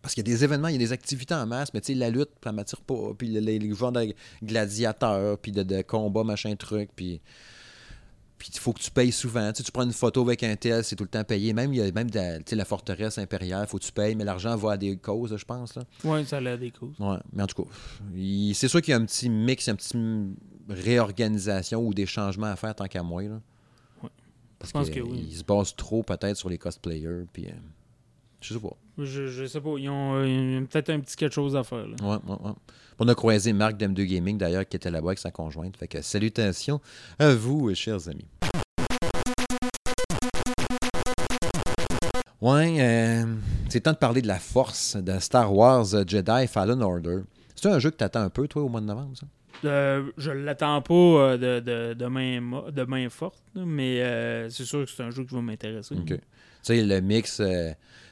[0.02, 1.92] Parce qu'il y a des événements, il y a des activités en masse, mais tu
[1.92, 3.12] sais, la lutte, ça m'attire pas.
[3.16, 7.20] Puis les, les joueurs de gladiateurs, puis de, de combats, machin truc, puis.
[8.42, 9.52] Puis il faut que tu payes souvent.
[9.52, 11.52] Tu, sais, tu prends une photo avec un tel, c'est tout le temps payé.
[11.52, 14.16] Même, il y a même de- tu sais, la forteresse impériale, faut que tu payes,
[14.16, 15.78] mais l'argent va à des causes, je pense.
[16.02, 16.98] Oui, ça a des causes.
[16.98, 17.70] Ouais, mais en tout cas,
[18.52, 19.96] c'est sûr qu'il y a un petit mix, un petit
[20.68, 23.22] réorganisation ou des changements à faire tant qu'à moi.
[23.22, 23.40] Là.
[24.02, 24.10] Ouais.
[24.58, 25.32] Parce Je pense que oui.
[25.32, 27.24] se basent trop peut-être sur les cosplayers.
[27.32, 27.52] Puis, euh,
[28.40, 28.76] je sais pas.
[28.98, 29.74] Je, je sais pas.
[29.78, 31.86] Ils ont, euh, ils ont peut-être un petit quelque chose à faire.
[31.86, 31.94] Là.
[32.02, 32.52] Ouais, ouais, ouais.
[33.04, 35.76] On a croisé Marc d'M2 Gaming d'ailleurs qui était là-bas avec sa conjointe.
[35.76, 36.80] Fait que salutations
[37.18, 38.28] à vous, chers amis.
[42.40, 43.24] Ouais, euh,
[43.68, 47.22] c'est temps de parler de la force de Star Wars euh, Jedi Fallen Order.
[47.56, 49.26] C'est un jeu que t'attends un peu, toi, au mois de novembre, ça?
[49.64, 54.64] Euh, je l'attends pas euh, de, de, de, main, de main forte, mais euh, c'est
[54.64, 55.96] sûr que c'est un jeu qui va m'intéresser.
[55.96, 56.06] OK.
[56.06, 56.18] Tu
[56.62, 57.42] sais, le mix, tu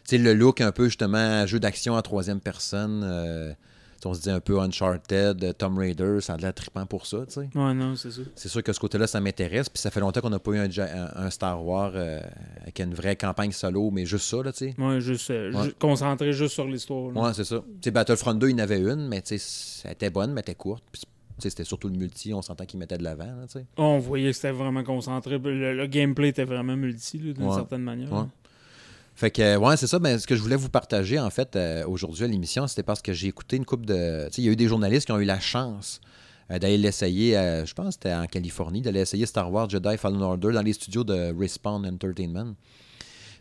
[0.03, 3.57] sais, le look un peu justement jeu d'action en troisième personne.
[4.07, 7.19] On se dit un peu Uncharted, euh, Tomb Raider, ça a l'air trippant pour ça,
[7.27, 7.49] tu sais.
[7.55, 8.23] Ouais, non, c'est ça.
[8.35, 9.69] C'est sûr que ce côté-là, ça m'intéresse.
[9.69, 12.21] Puis ça fait longtemps qu'on n'a pas eu un, ja- un- un Star Wars euh,
[12.63, 14.75] avec une vraie campagne solo, mais juste ça, là, tu sais.
[14.79, 15.65] Ouais, juste, euh, Ouais.
[15.65, 17.15] ju- concentré juste sur l'histoire.
[17.17, 17.57] Ouais, c'est ça.
[17.59, 20.31] Tu sais, Battlefront 2, il y en avait une, mais tu sais, elle était bonne,
[20.33, 20.83] mais elle était courte.
[20.93, 21.03] Puis,
[21.39, 23.65] c'était surtout le multi, on s'entend qu'il mettait de l'avant, là, tu sais.
[23.79, 25.39] On voyait que c'était vraiment concentré.
[25.39, 27.55] Le, le gameplay était vraiment multi, d'une Ouais.
[27.55, 28.13] certaine manière.
[28.13, 28.25] Ouais.
[29.21, 29.99] Fait que, ouais, c'est ça.
[29.99, 33.03] Ben, ce que je voulais vous partager, en fait, euh, aujourd'hui à l'émission, c'était parce
[33.03, 34.25] que j'ai écouté une coupe de.
[34.29, 36.01] Tu sais, il y a eu des journalistes qui ont eu la chance
[36.51, 39.99] euh, d'aller l'essayer, euh, je pense que c'était en Californie, d'aller essayer Star Wars Jedi
[39.99, 42.55] Fallen Order dans les studios de Respawn Entertainment.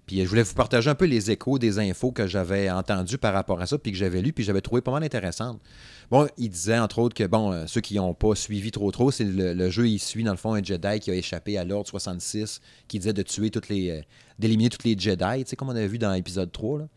[0.10, 3.20] Puis euh, je voulais vous partager un peu les échos des infos que j'avais entendues
[3.20, 5.62] par rapport à ça, puis que j'avais lu, puis j'avais trouvé pas mal intéressantes.
[6.10, 9.12] Bon, il disait entre autres que, bon, euh, ceux qui n'ont pas suivi trop trop,
[9.12, 11.88] c'est le, jeu, il suit dans le fond un Jedi qui a échappé à l'ordre
[11.88, 13.92] 66, qui disait de tuer toutes les.
[13.92, 14.02] euh,
[14.40, 16.80] d'éliminer tous les Jedi, tu sais, comme on avait vu dans l'épisode 3.
[16.80, 16.88] Là.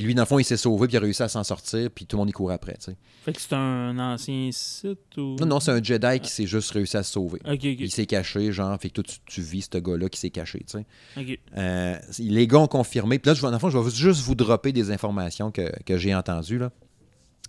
[0.00, 1.90] Puis lui, dans le fond, il s'est sauvé, puis il a réussi à s'en sortir,
[1.90, 2.74] puis tout le monde y court après.
[3.22, 5.36] Fait que c'est un ancien site ou?
[5.38, 7.38] Non, non, c'est un Jedi qui s'est juste réussi à se sauver.
[7.62, 10.64] Il s'est caché, genre, fait que toi, tu, tu vis ce gars-là qui s'est caché,
[10.66, 11.38] tu sais.
[11.54, 13.18] Euh, les gars ont confirmé.
[13.18, 16.14] Puis là, dans le fond, je vais juste vous dropper des informations que, que j'ai
[16.14, 16.56] entendues.
[16.56, 16.70] Là.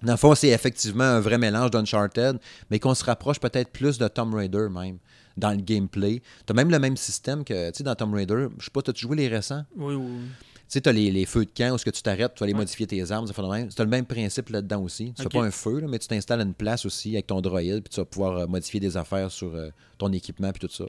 [0.04, 2.38] Dans le fond, c'est effectivement un vrai mélange d'Uncharted,
[2.70, 4.98] mais qu'on se rapproche peut-être plus de Tomb Raider même,
[5.38, 6.22] dans le gameplay.
[6.46, 8.82] Tu as même le même système que, tu sais, dans Tomb Raider, je sais pas,
[8.86, 9.64] as-tu joué les récents?
[9.78, 10.04] Oui, oui.
[10.06, 10.28] oui.
[10.72, 12.40] Tu sais, tu as les, les feux de camp où ce que tu t'arrêtes, tu
[12.40, 12.60] vas aller Ouais.
[12.60, 13.28] modifier tes armes.
[13.28, 15.12] C'est le même principe là-dedans aussi.
[15.18, 15.32] Tu Ok.
[15.34, 17.82] fais pas un feu, là, mais tu t'installes à une place aussi avec ton droïde,
[17.84, 20.86] puis tu vas pouvoir euh, modifier des affaires sur euh, ton équipement, puis tout ça.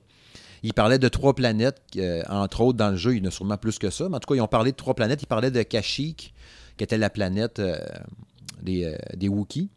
[0.63, 3.17] Il parlait de trois planètes, euh, entre autres, dans le jeu.
[3.17, 4.71] Il y en a sûrement plus que ça, mais en tout cas, ils ont parlé
[4.71, 5.21] de trois planètes.
[5.21, 6.33] Ils parlaient de Kashyyyk,
[6.77, 7.77] qui était la planète euh,
[8.63, 9.69] des, des Wookiees,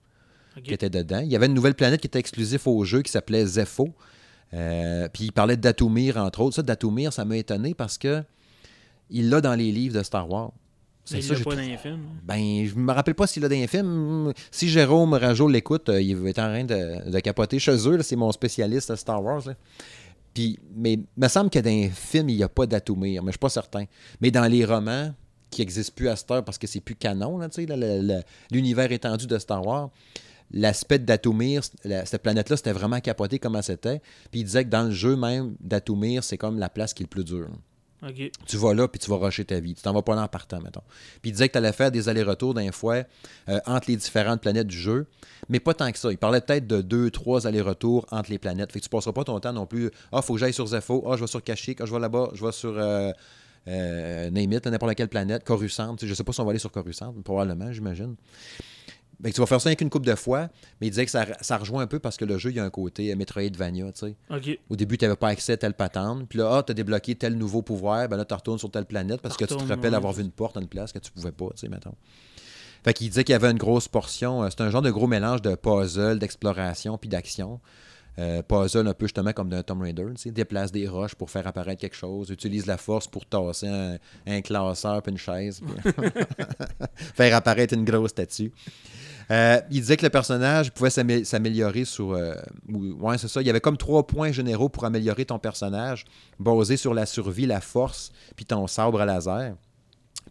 [0.56, 0.64] Ok.
[0.66, 1.22] qui était dedans.
[1.22, 3.90] Il y avait une nouvelle planète qui était exclusive au jeu, qui s'appelait Zepho.
[4.52, 6.58] Puis il parlait de Datumir, entre autres.
[6.58, 8.24] Ça, Datumir, ça m'a étonné parce que
[9.10, 10.52] il l'a dans les livres de Star Wars.
[11.08, 12.00] C'est ça, l'a pas dans les films.
[12.12, 12.20] hein?
[12.24, 14.34] ben, je me rappelle pas s'il a dans les films.
[14.50, 18.02] Si Jérôme Rajo l'écoute, euh, il être en train de, de capoter chez eux.
[18.02, 19.44] C'est mon spécialiste à Star Wars.
[19.46, 19.54] là.
[20.34, 23.28] Puis, mais il me semble que dans les films, il n'y a pas d'Atomir, mais
[23.30, 23.86] je suis pas certain.
[24.20, 25.14] Mais dans les romans,
[25.52, 27.40] qui n'existent plus à cette heure parce que c'est plus canon,
[28.52, 29.90] l'univers étendu de Star Wars,
[30.52, 34.02] l'aspect d'Atomir, la- cette planète-là, c'était vraiment capoté comment c'était.
[34.32, 37.06] Puis il disait que dans le jeu même, d'Atomir, c'est comme la place qui est
[37.06, 37.48] le plus dure.
[38.46, 39.74] Tu vas là, puis tu vas rusher ta vie.
[39.74, 40.84] Tu t'en vas pas là en partant, mettons.
[41.22, 43.04] Puis il disait que tu allais faire des allers-retours d'un fois
[43.50, 45.08] euh, entre les différentes planètes du jeu,
[45.50, 46.12] mais pas tant que ça.
[46.12, 48.72] Il parlait peut-être de deux, trois allers-retours entre les planètes.
[48.72, 49.92] Fait que tu passeras pas ton temps non plus.
[50.12, 51.04] Ah, faut que j'aille sur Zepho.
[51.10, 51.82] Ah, je vais sur Kashyyyk.
[51.82, 52.30] Ah, je vais là-bas.
[52.34, 53.12] Je vais sur euh,
[53.68, 55.44] euh, name it, n'importe laquelle planète.
[55.44, 55.96] Coruscant.
[56.02, 58.16] Je sais pas si on va aller sur Coruscant, probablement, j'imagine.
[59.24, 60.50] Que tu vas faire ça avec une coupe de fois,
[60.80, 62.60] mais il disait que ça, ça rejoint un peu parce que le jeu, il y
[62.60, 64.16] a un côté euh, Metroidvania, tu sais.
[64.70, 66.28] Au début, tu n'avais pas accès à telle patente.
[66.28, 68.08] Puis là, ah, tu as débloqué tel nouveau pouvoir.
[68.10, 69.98] Ben là, tu retournes sur telle planète parce que tu te rappelles ouais.
[69.98, 71.96] avoir vu une porte à une place que tu pouvais pas, tu sais, mettons.
[72.84, 74.44] Fait qu'il disait qu'il y avait une grosse portion.
[74.44, 77.60] euh, C'est un genre de gros mélange de puzzle, d'exploration puis d'action.
[78.18, 81.46] Euh, puzzle un peu justement comme d'un Tomb Raider, tu déplace des roches pour faire
[81.48, 83.68] apparaître quelque chose, utilise la force pour tasser
[84.26, 85.62] un, classeur puis une chaise,
[87.16, 88.52] faire apparaître une grosse statue.
[89.32, 92.12] Euh, il disait que le personnage pouvait s'amé- s'améliorer sur.
[92.14, 92.36] euh,
[92.72, 93.42] ou- ouais, c'est ça.
[93.42, 96.06] Il y avait comme trois points généraux pour améliorer ton personnage,
[96.40, 99.56] basés sur la survie, la force, puis ton sabre à laser.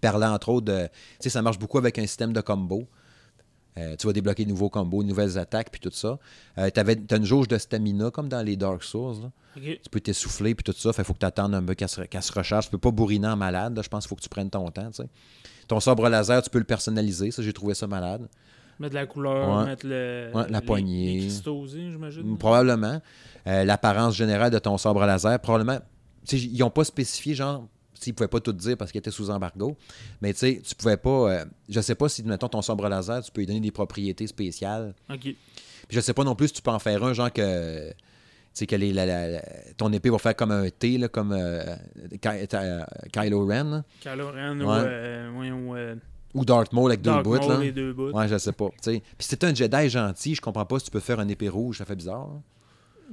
[0.00, 0.84] Parlant entre autres de.
[0.84, 2.86] Tu sais, ça marche beaucoup avec un système de combo.
[3.76, 6.18] Euh, tu vas débloquer de nouveaux combos, de nouvelles attaques, puis tout ça.
[6.58, 9.16] Euh, tu as une jauge de stamina, comme dans les Dark Souls.
[9.22, 9.30] là.
[9.56, 10.90] Tu peux t'essouffler, puis tout ça.
[10.96, 12.00] Il faut que tu attendes un peu qu'elle se,
[12.32, 12.64] recharge.
[12.66, 13.76] Tu peux pas bourriner en malade.
[13.76, 13.82] là.
[13.82, 14.90] Je pense qu'il faut que tu prennes ton temps.
[15.68, 17.30] Ton sabre laser, tu peux le personnaliser.
[17.30, 18.28] Ça, j'ai trouvé ça malade.
[18.80, 19.64] Mettre de la couleur, Ouais.
[19.66, 20.30] mettre le.
[20.34, 21.14] Ouais, la les- poignée.
[21.14, 22.36] Les cristaux aussi, j'imagine.
[22.38, 23.00] Probablement.
[23.46, 25.78] Euh, L'apparence générale de ton sabre laser, probablement.
[26.32, 27.68] Ils n'ont pas spécifié, genre,
[28.04, 29.76] s'ils ne pouvaient pas tout dire parce qu'il était sous embargo.
[30.22, 31.10] Mais tu sais, tu pouvais pas.
[31.32, 34.26] euh, je sais pas si, mettons, ton sabre laser, tu peux lui donner des propriétés
[34.26, 34.94] spéciales.
[35.10, 35.20] Ok.
[35.22, 35.36] Puis
[35.90, 37.90] je sais pas non plus si tu peux en faire un, genre que.
[37.90, 37.94] Tu
[38.60, 39.42] sais, que les- la- la- la-
[39.76, 41.64] ton épée va faire comme un T, là, comme euh,
[42.22, 43.82] Ky- euh, Kylo Ren.
[44.00, 44.76] Kylo Ren ou, Ouais.
[44.86, 45.96] euh, voyons, euh,
[46.34, 47.34] Ou Darth Maul avec deux bouts.
[47.34, 47.58] Là.
[47.58, 48.10] les deux bouts.
[48.12, 48.68] Ouais, je sais pas.
[48.80, 49.02] tu sais.
[49.18, 51.78] Puis si un Jedi gentil, je comprends pas si tu peux faire un épée rouge,
[51.78, 52.28] ça fait bizarre.
[52.32, 52.42] hein.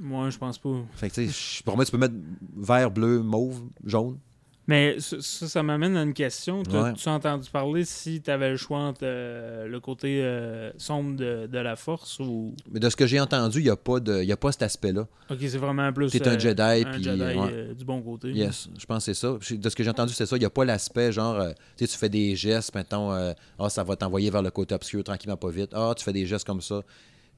[0.00, 0.76] Moi, je pense pas.
[0.94, 2.14] Fait que, tu sais, je- pour moi, tu peux mettre
[2.56, 4.18] vert, bleu, mauve, jaune.
[4.72, 6.62] Mais ça, ça, m'amène à une question.
[6.70, 6.94] Ouais.
[6.94, 11.14] Tu as entendu parler si tu avais le choix entre euh, le côté euh, sombre
[11.14, 12.54] de, de la force ou.
[12.70, 14.50] Mais de ce que j'ai entendu, il n'y a, pas de- il y a pas
[14.50, 15.06] cet aspect-là.
[15.30, 16.10] Ok, c'est vraiment plus.
[16.10, 16.92] T'es un euh, Jedi, un.
[16.92, 17.74] Jedi ouais.
[17.74, 18.30] du bon côté.
[18.30, 19.36] Yes, je pense que c'est ça.
[19.56, 20.36] De ce que j'ai entendu, c'est ça.
[20.36, 21.38] Il n'y a pas l'aspect genre,
[21.76, 25.04] tu sais, tu fais des gestes, mettons, ah, ça va t'envoyer vers le côté obscur
[25.04, 25.72] tranquillement, pas vite.
[25.74, 26.80] Ah, tu fais des gestes comme ça.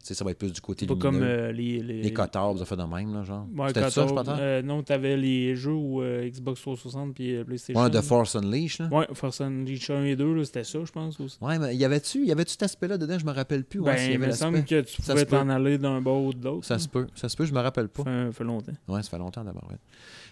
[0.06, 1.10] Sais, ça va être plus du côté Pas lumineux.
[1.10, 2.02] comme euh, les, les.
[2.02, 3.46] Les cotards, ça fait de même, là, genre?
[3.56, 4.38] Ouais, C'était ça, je 14, pense.
[4.38, 7.82] euh, non, t'avais les jeux où euh, Xbox 360 puis PlayStation.
[7.82, 8.96] Ouais, The Force Unleashed, là.
[8.98, 11.38] Ouais, Force Unleashed 1 et 2, là, c'était ça, je pense aussi.
[11.40, 13.18] Ouais, mais y avait-tu y avait cet aspect-là dedans?
[13.18, 13.80] Je me rappelle plus.
[13.80, 16.22] Ouais, ben, s'il y il me semble que tu Ça pouvais t'en aller d'un bord
[16.22, 16.66] ou de l'autre.
[16.66, 17.06] Ça se peut.
[17.14, 18.02] Ça se peut, je me rappelle pas.
[18.04, 18.72] Ça fait, fait longtemps.
[18.88, 19.66] Ouais, ça fait longtemps d'abord.
[19.70, 19.78] ouais.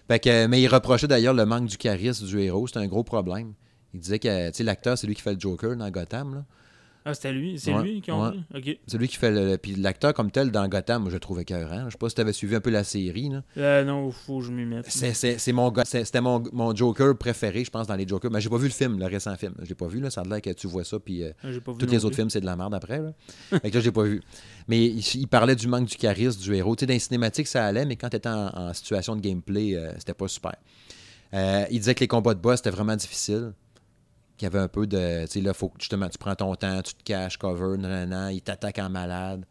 [0.07, 2.67] Fait que, mais il reprochait d'ailleurs le manque du charisme du héros.
[2.67, 3.55] C'était un gros problème.
[3.95, 6.35] Il disait que tu sais, l'acteur, c'est lui qui fait le Joker dans Gotham.
[6.35, 6.45] Là.
[7.05, 7.59] Ah, c'était lui?
[7.59, 8.79] C'est Ouais, lui qui ont ouais.
[8.87, 9.57] C'est lui qui fait le.
[9.59, 11.87] Puis l'acteur comme tel dans Gotham, moi, je le trouvais écœurant.
[11.87, 13.29] Je sais pas si tu avais suivi un peu la série.
[13.29, 13.43] Là.
[13.57, 14.87] Euh, non, faut que je m'y mette.
[14.89, 18.31] C'est, mon, c'était mon, mon Joker préféré, je pense, dans les Jokers.
[18.31, 19.55] Mais j'ai pas vu le film, le récent film.
[19.63, 20.11] J'ai pas vu, là.
[20.11, 22.05] Ça a l'air que tu vois ça, puis euh, Ah, tous les plus.
[22.05, 22.99] autres films, c'est de la merde après.
[23.01, 23.13] Là.
[23.61, 24.23] fait que là, j'ai pas vu.
[24.69, 26.77] Mais il, il parlait du manque du charisme du héros.
[26.77, 29.21] Tu sais, dans les cinématiques, ça allait, mais quand tu étais en, en situation de
[29.21, 30.55] gameplay, euh, c'était pas super.
[31.35, 33.53] Euh, il disait que les combats de boss, c'était vraiment difficile.
[34.43, 35.23] Qu'il y avait un peu de.
[35.27, 38.29] Tu sais, là, faut que justement, tu prends ton temps, tu te caches, cover, nan,
[38.33, 39.45] il t'attaque en malade.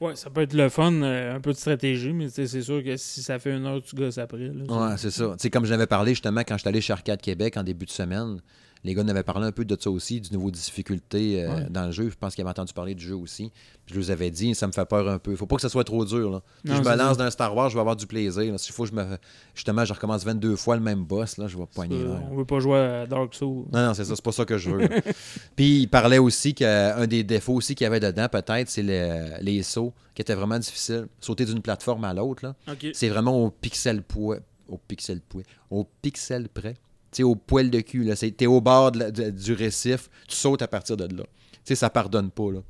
[0.00, 2.96] Ouais, ça peut être le fun, euh, un peu de stratégie, mais c'est sûr que
[2.96, 4.48] si ça fait une heure, tu gosses après.
[4.48, 5.26] Là, Ouais, c'est ça.
[5.26, 7.86] Tu sais, comme je l'avais parlé justement quand j'étais allé chez Arcade Québec en début
[7.86, 8.40] de semaine,
[8.86, 11.66] les gars m'avaient parlé un peu de ça aussi, du niveau de difficulté euh, Ouais.
[11.70, 12.08] dans le jeu.
[12.08, 13.52] Je pense qu'ils avaient entendu parler du jeu aussi.
[13.86, 15.36] Je leur avais dit, ça me fait peur un peu.
[15.36, 16.30] Faut pas que ça soit trop dur.
[16.30, 16.42] Là.
[16.64, 18.58] Si Non, je me lance dans Star Wars, je vais avoir du plaisir.
[18.58, 19.18] S'il faut je me.
[19.54, 22.00] Justement, je recommence 22 fois le même boss, là, je vais poigner.
[22.00, 22.20] Euh, là.
[22.30, 23.66] on veut pas jouer à Dark Souls.
[23.72, 24.88] Non, non, c'est ça, c'est pas ça que je veux.
[25.56, 29.42] Puis il parlait aussi qu'un des défauts aussi qu'il y avait dedans, peut-être, c'est le-
[29.42, 31.06] les sauts qui étaient vraiment difficiles.
[31.20, 32.54] Sauter d'une plateforme à l'autre.
[32.94, 34.38] C'est vraiment au pixel poids.
[34.68, 35.42] Au pixel poids.
[35.70, 36.74] Au pixel près.
[37.16, 38.10] Tu au poil de cul.
[38.16, 41.24] C'est- T'es au bord de la- de- du récif, tu sautes à partir de là.
[41.24, 42.52] Tu sais, ça pardonne pas.
[42.52, 42.60] Là.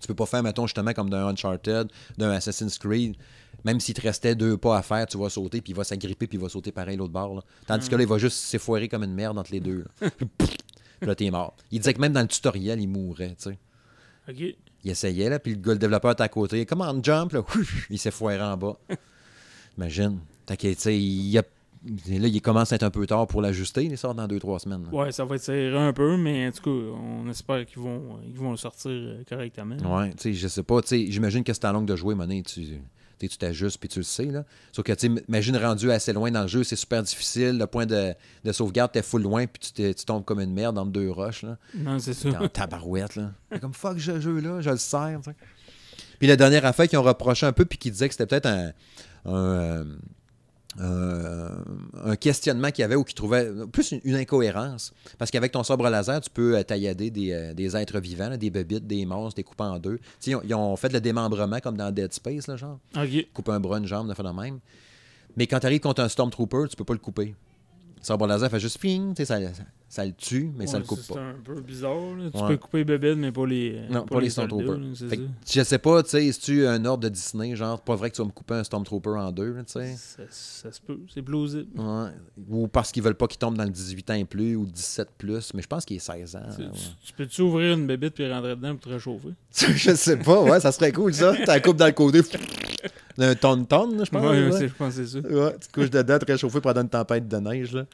[0.00, 3.16] Tu peux pas faire, mettons, justement, comme d'un Uncharted, d'un Assassin's Creed.
[3.64, 6.26] Même s'il te restait deux pas à faire, tu vas sauter, puis il va s'agripper,
[6.26, 7.36] puis il va sauter pareil l'autre bord.
[7.36, 7.40] là.
[7.66, 9.84] Tandis que là, il va juste s'effoirer comme une merde entre les deux.
[10.00, 10.10] Là.
[10.38, 11.56] puis là, t'es mort.
[11.70, 13.58] Il disait que même dans le tutoriel, il mourrait, tu sais.
[14.28, 14.56] Ok.
[14.84, 16.66] Il essayait, là, puis le gars, le développeur était à côté.
[16.66, 17.42] Comment jump, là?
[17.90, 18.76] Il s'est foiré en bas.
[19.78, 20.18] Imagine.
[20.46, 21.42] Que, tu sais, il y a-
[21.84, 23.84] Là, il commence à être un peu tard pour l'ajuster.
[23.84, 24.84] Il sort dans 2-3 semaines.
[24.84, 24.98] là.
[24.98, 28.18] Ouais, ça va être serré un peu, mais en tout cas, on espère qu'ils vont,
[28.26, 29.76] ils vont le sortir euh, correctement.
[29.76, 30.80] Ouais, tu sais, je sais pas.
[30.90, 32.42] J'imagine que c'est en longue de jouer, monnaie.
[32.42, 32.80] Tu
[33.38, 34.26] t'ajustes puis tu le sais.
[34.26, 34.44] Là.
[34.72, 37.56] Sauf que, tu imagine rendu assez loin dans le jeu, c'est super difficile.
[37.58, 38.12] Le point de,
[38.44, 41.42] de sauvegarde, t'es full loin puis tu, tu tombes comme une merde entre deux roches.
[41.42, 41.56] Là.
[41.74, 42.28] Non, c'est ça.
[42.42, 43.16] En tabarouette.
[43.16, 43.32] Là.
[43.60, 45.20] Comme fuck, ce jeu-là, je le sers.
[46.18, 48.46] Puis la dernière affaire qu'ils ont reproché un peu puis qui disait que c'était peut-être
[48.46, 48.72] un.
[49.24, 49.86] un,
[50.80, 51.48] euh,
[52.04, 54.92] un- questionnement qu'il y avait ou qu'ils trouvaient plus une, une incohérence.
[55.18, 58.36] Parce qu'avec ton sabre laser, tu peux euh, taillader des, euh, des êtres vivants, là,
[58.36, 59.98] des bébites, des monstres, des coupes en deux.
[60.26, 62.78] Ils ont, ils ont fait le démembrement comme dans Dead Space, là, genre.
[62.96, 63.26] Ok.
[63.32, 64.58] Couper un bras, une jambe, de même.
[65.36, 67.34] Mais quand tu arrives contre un Stormtrooper, tu peux pas le couper.
[67.98, 69.62] Le sabre laser fait juste ping, tu sais, ça, ça,
[69.94, 71.20] ça le tue, mais ça le coupe c'est pas.
[71.20, 71.94] un peu bizarre.
[72.18, 72.28] là.
[72.34, 72.48] Tu Ouais.
[72.48, 73.80] peux couper les bébés, mais pas les.
[73.88, 74.80] Non, pas les Stormtroopers.
[74.96, 75.22] c'est Fait que.
[75.48, 78.16] Je sais pas, tu sais, si tu un ordre de Disney, genre, pas vrai que
[78.16, 79.94] tu vas me couper un Stormtrooper en deux, tu sais?
[79.96, 81.68] Ça, ça se peut, c'est plausible.
[81.80, 82.08] Ouais.
[82.50, 85.08] Ou parce qu'ils veulent pas qu'il tombe dans le 18 ans et plus ou 17
[85.16, 86.40] plus, mais je pense qu'il est 16 ans.
[86.56, 89.28] Tu- tu, tu peux-tu ouvrir une bébite puis rentrer dedans pour te réchauffer?
[89.54, 91.34] je sais pas, ouais, ça serait cool ça.
[91.46, 92.20] T'as la coupe dans le côté,
[93.18, 94.22] un tonne-tonne, je pense.
[94.26, 95.28] Ouais, c'est- je pense que c'est ça.
[95.28, 97.72] Ouais, tu couches dedans, te réchauffer pendant une tempête de neige.
[97.72, 97.84] Là.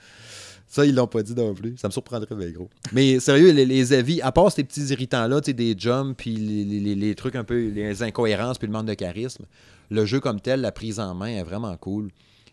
[0.72, 1.74] Ça, ils l'ont pas dit non plus.
[1.78, 2.70] Ça me surprendrait, bien gros.
[2.92, 7.14] Mais sérieux, les, les avis, à part ces petits irritants-là, des jumps, puis les, les-
[7.16, 9.46] trucs un peu, les incohérences, puis le manque de charisme,
[9.90, 12.10] le jeu comme tel, la prise en main est vraiment cool.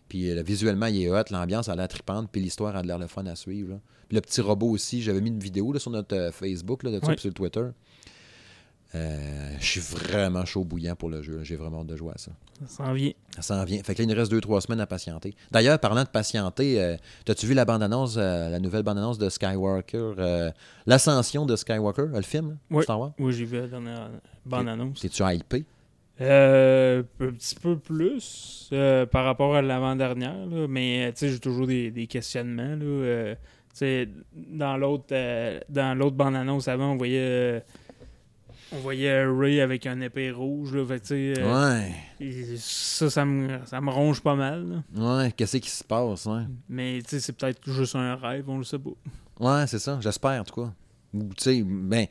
[0.08, 3.06] Puis euh, visuellement, il est hot, l'ambiance a l'air tripante, puis l'histoire a l'air le
[3.06, 3.70] fun à suivre.
[3.70, 3.80] là.
[4.08, 6.90] Puis le petit robot aussi, j'avais mis une vidéo là, sur notre euh, Facebook là,
[6.90, 7.66] de sur le Twitter.
[8.94, 11.40] Euh, je suis vraiment chaud bouillant pour le jeu.
[11.42, 12.30] J'ai vraiment hâte de jouer à ça.
[12.60, 13.12] Ça s'en vient.
[13.34, 13.82] Ça s'en vient.
[13.82, 15.34] Fait que là, il nous reste deux, trois semaines à patienter.
[15.50, 16.96] D'ailleurs, parlant de patienter, euh,
[17.26, 20.50] t'as-tu vu la bande-annonce, euh, la nouvelle bande-annonce de Skywalker,
[20.86, 22.82] l'ascension de Skywalker, le film, Oui.
[22.82, 23.12] Star Wars?
[23.18, 24.10] Oui, j'ai vu la dernière
[24.46, 25.00] bande annonce.
[25.00, 25.64] T'es-tu hypé?
[26.20, 28.70] Euh, un petit peu plus
[29.12, 30.34] par rapport à l'avant-dernière,
[30.68, 32.74] mais tu sais, j'ai toujours des, des questionnements.
[32.74, 33.34] Là,
[34.34, 35.14] dans l'autre
[35.68, 37.62] dans l'autre bande-annonce avant, on voyait
[38.72, 40.74] on voyait Ray avec un épée rouge.
[40.74, 44.82] Là, fait euh, ça, ça me, ça me ronge pas mal.
[44.94, 45.22] là.
[45.22, 46.42] Ouais, qu'est-ce qui se passe, ouais?
[46.68, 48.90] Mais tu sais, c'est peut-être juste un rêve, on le sait pas.
[49.40, 50.70] Ouais, c'est ça, j'espère, en tout cas.
[51.14, 52.06] Ou, tu sais, ben...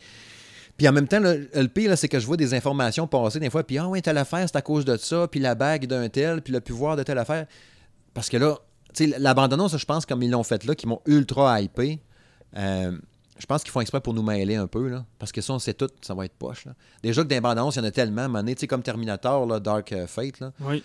[0.78, 3.50] Puis en même temps, le pire, là, c'est que je vois des informations passer des
[3.50, 6.08] fois, puis ah ouais, telle affaire, c'est à cause de ça, puis la bague d'un
[6.08, 7.48] tel, puis le pouvoir de telle affaire.
[8.14, 8.58] Parce que là,
[8.94, 12.00] tu sais, l'abandonnance, je pense, comme ils l'ont fait là, qui m'ont ultra hypé,
[12.56, 12.96] euh,
[13.40, 15.06] je pense qu'ils font exprès pour nous mêler un peu, là.
[15.20, 16.74] Parce que ça, on sait tout, ça va être poche, là.
[17.04, 19.92] Déjà que annonces, il y en a tellement, donné, tu sais, comme Terminator, là, Dark
[19.92, 20.52] euh, Fate, là.
[20.62, 20.84] Oui.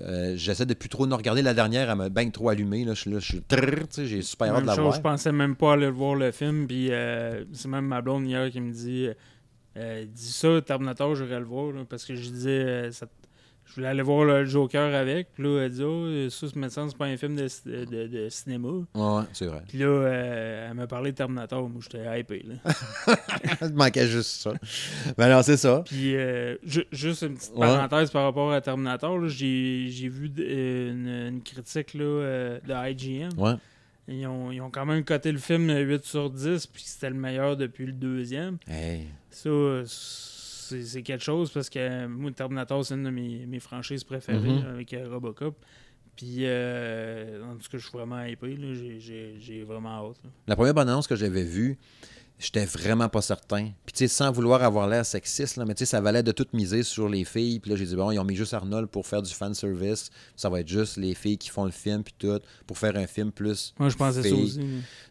[0.00, 1.42] Euh, J'essaie de plus trop nous regarder.
[1.42, 2.94] La dernière, elle m'a bien trop allumé, là.
[2.94, 4.94] Je suis là, je j'ai super hâte de la chose, voir.
[4.96, 6.66] je pensais même pas aller voir le film.
[6.66, 9.08] Puis euh, c'est même ma blonde hier qui me dit
[9.76, 11.72] euh, Dis ça, Terminator, j'irai le voir.
[11.72, 12.90] là, parce que je disais
[13.66, 15.28] Je voulais aller voir le Joker avec.
[15.34, 18.28] Puis là, elle dit oh, Ça, ce médecin, c'est pas un film de, de- de
[18.28, 18.68] cinéma.
[18.94, 19.62] Ouais, c'est vrai.
[19.68, 21.68] Puis là, euh, elle m'a parlé de Terminator.
[21.68, 22.44] Moi, j'étais hypé.
[22.46, 23.16] Là.
[23.62, 24.52] Il manquait juste ça.
[25.16, 25.82] Ben non, c'est ça.
[25.86, 27.66] Puis euh, ju- juste une petite Ouais.
[27.66, 29.28] parenthèse par rapport à Terminator.
[29.28, 33.30] J'ai vu euh, une, une critique là, euh, de IGN.
[33.38, 33.54] Ouais.
[34.06, 37.16] Ils ont, ils ont quand même coté le film 8 sur 10, puis c'était le
[37.16, 38.58] meilleur depuis le deuxième.
[38.68, 39.06] Hey.
[39.30, 39.48] Ça,
[40.64, 44.62] c'est quelque chose parce que moi, Terminator, c'est une de mes, mes franchises préférées Mhm.
[44.64, 45.56] là, avec euh, Robocop.
[46.16, 48.56] Puis, euh, en tout cas, je suis vraiment hypé.
[48.98, 50.22] J'ai- vraiment hâte.
[50.24, 50.30] là.
[50.46, 51.76] La première bonne annonce que j'avais vue,
[52.38, 53.70] j'étais vraiment pas certain.
[53.84, 56.30] Puis, tu sais, sans vouloir avoir l'air sexiste, là, mais tu sais, ça valait de
[56.30, 57.58] tout miser sur les filles.
[57.58, 60.08] Puis là, j'ai dit, bon, ils ont mis juste Arnold pour faire du fan service.
[60.36, 63.08] Ça va être juste les filles qui font le film, puis tout, pour faire un
[63.08, 63.74] film plus.
[63.80, 64.60] Moi, je pensais ça aussi.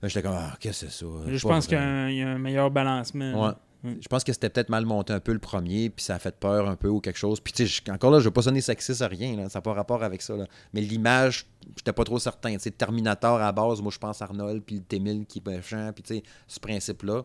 [0.01, 1.11] Là, j'étais comme, ah, qu'est-ce que c'est ça?
[1.27, 1.89] Je pense qu'il y, a vrai.
[1.89, 3.47] un- il y a un meilleur balancement.
[3.47, 3.53] Ouais.
[3.83, 3.89] Là.
[3.91, 3.97] Mm.
[4.01, 6.35] Je pense que c'était peut-être mal monté un peu le premier, puis ça a fait
[6.39, 7.39] peur un peu ou quelque chose.
[7.39, 9.61] Puis, tu sais, encore là, je veux pas sonner sexiste à rien, là, ça n'a
[9.61, 10.35] pas rapport avec ça.
[10.35, 10.45] là.
[10.73, 11.45] Mais l'image,
[11.77, 12.53] j'étais pas trop certain.
[12.53, 15.47] Tu sais, Terminator à la base, moi, je pense Arnold, puis le T-1000 qui est
[15.47, 17.23] méchant, puis tu sais, ce principe-là.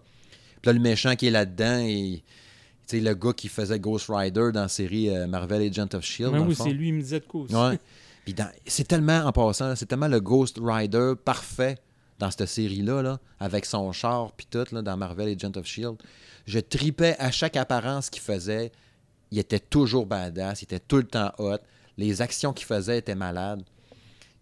[0.61, 2.23] Puis là, le méchant qui est là-dedans, et.
[2.87, 6.03] Tu sais, le gars qui faisait Ghost Rider dans la série euh, Marvel Agent of
[6.03, 6.33] Shield.
[6.33, 7.55] Le oui, c'est lui, il me disait de quoi aussi.
[7.55, 7.79] Ouais.
[8.25, 11.77] Puis dans- c'est tellement, en passant, c'est tellement le Ghost Rider parfait
[12.19, 15.99] dans cette série-là, là, avec son char puis tout, là, dans Marvel Agent of S.H.I.E.L.D.
[16.47, 18.73] Je tripais à chaque apparence qu'il faisait.
[19.31, 21.59] Il était toujours badass, il était tout le temps hot.
[21.97, 23.63] Les actions qu'il faisait étaient malades.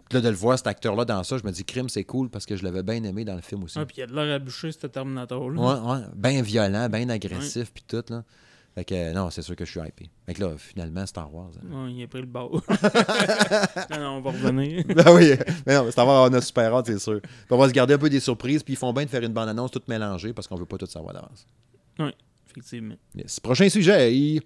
[0.09, 2.31] Puis là, de le voir, cet acteur-là, dans ça, je me dis, crime, c'est cool
[2.31, 3.77] parce que je l'avais bien aimé dans le film aussi.
[3.79, 5.61] Ah, puis il y a de l'air à boucher, ce Terminator-là.
[5.61, 8.23] Ouais, ouais, bien violent, bien agressif, puis tout, là.
[8.77, 10.11] Fait que, euh, non, c'est sûr que je suis hypé.
[10.27, 11.51] Fait que là, finalement, Star Wars.
[11.73, 11.89] hein.
[11.89, 12.47] Il a pris le bas.
[13.91, 14.85] non, non, on va revenir.
[14.95, 15.33] ben oui,
[15.67, 17.23] mais non, Star Wars, on a super hâte, c'est sûr.
[17.23, 19.23] Puis on va se garder un peu des surprises, puis ils font bien de faire
[19.23, 21.47] une bande-annonce toute mélangée parce qu'on veut pas tout savoir d'avance.
[22.51, 22.97] Effectivement.
[23.15, 23.41] Yes.
[23.41, 24.43] Prochain sujet.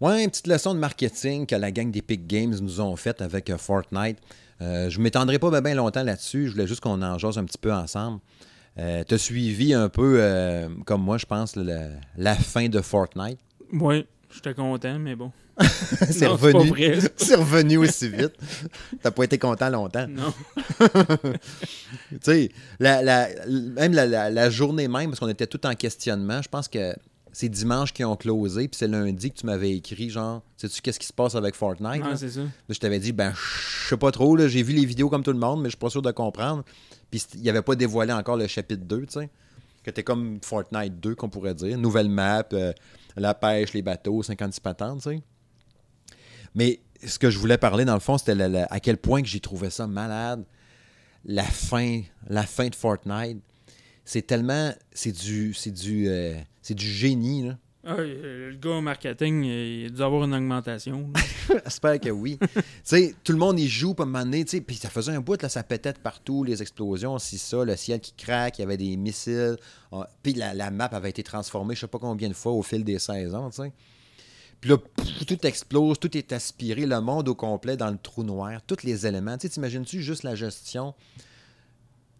[0.00, 3.50] Ouais, une petite leçon de marketing que la gang d'Epic Games nous ont faite avec
[3.50, 4.18] euh, Fortnite.
[4.60, 6.46] Euh, je ne m'étendrai pas bien longtemps là-dessus.
[6.46, 8.20] Je voulais juste qu'on en jase un petit peu ensemble.
[8.78, 13.38] Euh, T'as suivi un peu, euh, comme moi, je pense, la fin de Fortnite?
[13.72, 15.32] Oui, j'étais content, mais bon.
[16.10, 17.00] c'est revenu.
[17.16, 18.32] C'est revenu aussi vite.
[19.02, 20.06] T'as pas été content longtemps.
[20.08, 20.32] Non.
[22.10, 26.48] Tu sais, la, la- même la, journée même, parce qu'on était tout en questionnement, je
[26.48, 26.94] pense que
[27.32, 30.98] c'est dimanche qui ont closé, puis c'est lundi que tu m'avais écrit, genre, sais-tu qu'est-ce
[30.98, 32.02] qui se passe avec Fortnite?
[32.02, 32.40] Non, c'est ça.
[32.40, 35.32] Là, je t'avais dit, ben, je sais pas trop, j'ai vu les vidéos comme tout
[35.32, 36.64] le monde, mais je suis pas sûr de comprendre.
[37.10, 39.30] Puis il n'y avait pas dévoilé encore le chapitre 2, tu sais.
[39.82, 41.78] Que t'es comme Fortnite 2, qu'on pourrait dire.
[41.78, 42.72] Nouvelle map, euh,
[43.16, 45.22] la pêche, les bateaux, 56 patentes, tu sais.
[46.54, 49.40] Mais ce que je voulais parler, dans le fond, c'était à quel point que j'ai
[49.40, 50.44] trouvé ça malade.
[51.24, 53.38] La fin, la fin de Fortnite.
[54.04, 54.72] C'est tellement.
[54.92, 55.52] C'est du.
[55.54, 56.08] C'est du.
[56.08, 57.58] euh, c'est du génie, là.
[57.84, 61.10] Ah, euh, le gars au marketing, il a dû avoir une augmentation.
[61.64, 62.38] J'espère que oui.
[62.84, 65.40] sais, tout le monde y joue, pas un moment donné, puis ça faisait un bout,
[65.40, 68.64] là, ça pétait de partout, les explosions, si ça, le ciel qui craque, il y
[68.64, 69.56] avait des missiles.
[69.92, 72.62] Ah, Puis la, la map avait été transformée, je sais pas combien de fois au
[72.62, 73.72] fil des saisons, tu sais.
[74.60, 78.24] Puis là, pff, tout explose, tout est aspiré, le monde au complet dans le trou
[78.24, 79.38] noir, tous les éléments.
[79.38, 80.94] T'imagines-tu juste la gestion?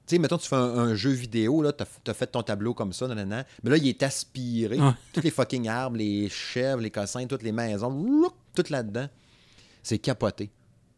[0.09, 2.73] Tu sais, mettons, tu fais un, un jeu vidéo, là, t'as as fait ton tableau
[2.73, 4.81] comme ça, nanana, mais là, il est aspiré.
[4.81, 4.93] Ouais.
[5.13, 9.07] Tous les fucking arbres, les chèvres, les cossins, toutes les maisons, loup, tout là-dedans.
[9.83, 10.51] C'est capoté.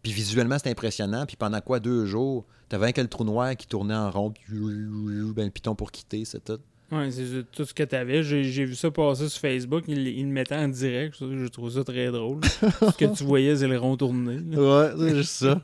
[0.03, 1.27] Puis visuellement, c'est impressionnant.
[1.27, 4.31] Puis pendant quoi, deux jours, t'avais un que le trou noir qui tournait en rond,
[4.31, 6.61] puis ben, le piton pour quitter, c'est tout.
[6.92, 8.22] Ouais, c'est tout ce que t'avais.
[8.24, 9.85] J'ai j'ai vu ça passer sur Facebook.
[9.87, 11.14] Il, il le mettait en direct.
[11.16, 12.40] Ça, Je trouve ça très drôle.
[12.50, 14.38] ce que tu voyais, c'est le rond tourné.
[14.50, 14.59] là.
[14.59, 15.62] Ouais, c'est juste ça.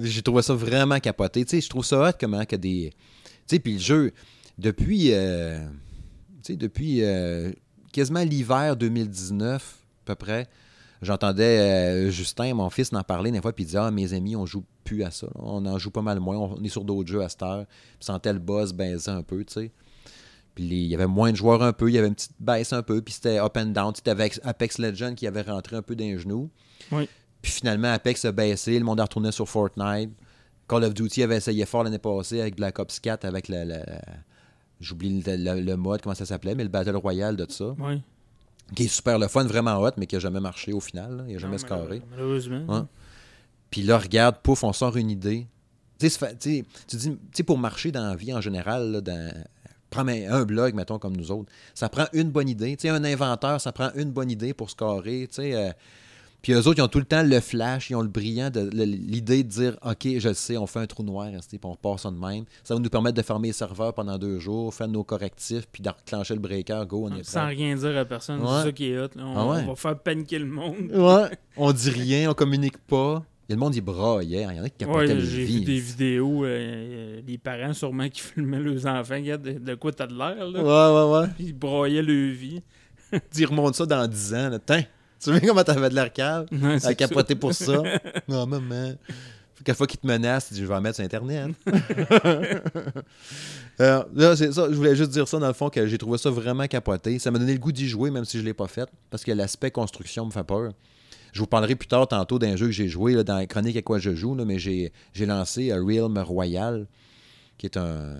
[0.00, 1.44] J'ai trouvé ça vraiment capoté.
[1.44, 2.92] Tu sais, je trouve ça hot comment que des.
[3.46, 4.12] Tu sais, puis le jeu,
[4.56, 5.08] depuis.
[5.12, 5.58] euh,
[6.44, 7.50] Tu sais, depuis euh,
[7.92, 10.46] quasiment l'hiver 2019, à peu près,
[11.02, 14.36] j'entendais euh, Justin, mon fils, en parler des fois, puis il disait Ah, mes amis,
[14.36, 15.26] on joue plus à ça.
[15.26, 15.40] là.
[15.42, 16.36] On en joue pas mal moins.
[16.36, 17.66] On est sur d'autres jeux à cette heure.
[17.66, 19.72] Puis sentait le buzz baisser un peu, tu sais.
[20.54, 22.72] Puis il y avait moins de joueurs un peu, il y avait une petite baisse
[22.72, 23.92] un peu, puis c'était up and down.
[24.06, 26.50] Avais Apex Legends qui avait rentré un peu dans les genoux.
[26.90, 27.08] Oui.
[27.40, 30.10] Puis finalement, Apex a baissé, le monde a retourné sur Fortnite.
[30.68, 33.64] Call of Duty avait essayé fort l'année passée avec Black Ops 4, avec la.
[33.64, 34.00] la-
[34.80, 37.70] J'oublie le, le- le mode, comment ça s'appelait, mais le Battle Royale de ça.
[37.78, 38.00] Ouais.
[38.74, 41.18] Qui est super le fun, vraiment hot, mais qui a jamais marché au final.
[41.18, 41.24] là.
[41.28, 42.02] Il a jamais scoré.
[42.10, 42.64] Malheureusement.
[42.68, 42.82] Ouais.
[43.70, 45.46] Puis là, regarde, pouf, on sort une idée.
[45.98, 49.32] Tu dis, tu sais, pour marcher dans la vie en général, là, dans,
[49.92, 52.76] prends un blog, mettons, comme nous autres, ça prend une bonne idée.
[52.76, 55.54] Tu sais, un inventeur, ça prend une bonne idée pour scorer, tu sais.
[55.54, 55.70] euh,
[56.42, 58.68] puis eux autres, ils ont tout le temps le flash, ils ont le brillant, de,
[58.82, 62.00] l'idée de dire OK, je le sais, on fait un trou noir, puis on repart
[62.00, 62.46] ça de même.
[62.64, 65.84] Ça va nous permettre de fermer les serveurs pendant deux jours, faire nos correctifs, puis
[65.84, 67.54] de reclencher le breaker, go, on est Sans prêt.
[67.54, 68.40] rien dire à personne.
[68.40, 68.48] Ouais.
[68.58, 69.10] C'est ça qui est hot.
[69.14, 69.22] là.
[69.24, 69.62] On, Ah ouais.
[69.62, 70.90] on va faire paniquer le monde.
[70.92, 71.30] Ouais.
[71.56, 73.22] On dit rien, on communique pas.
[73.48, 74.46] Il y a le monde, il braillait.
[74.50, 77.38] Il y en a qui capotaient Ouais, le j'ai vu des vidéos, euh, euh, les
[77.38, 79.14] parents sûrement qui filmaient leurs enfants.
[79.14, 80.62] Regarde de, de quoi t'as de l'air, là.
[80.62, 81.28] Ouais, ouais, ouais.
[81.36, 82.62] Puis ils braillaient leur vie.
[83.34, 84.48] Tu remontes ça dans 10 ans.
[84.48, 84.58] Là.
[84.64, 84.84] Tiens,
[85.22, 86.46] tu vois comment t'avais de l'air cave?
[86.50, 87.82] Ouais, À capoter pour ça.
[88.28, 88.94] Non, maman.
[89.64, 91.50] Qu'à fois qu'il te menace, tu dis, je vais en mettre sur Internet.
[93.80, 94.66] Euh, là, c'est ça.
[94.70, 97.18] Je voulais juste dire ça, dans le fond, que j'ai trouvé ça vraiment capoté.
[97.18, 99.24] Ça m'a donné le goût d'y jouer, même si je ne l'ai pas fait, parce
[99.24, 100.72] que l'aspect construction me fait peur.
[101.32, 103.98] Je vous parlerai plus tard, tantôt, d'un jeu que j'ai joué, dans chronique à quoi
[103.98, 106.86] je joue, mais j'ai j'ai lancé euh, Realm Royal,
[107.58, 108.18] qui est un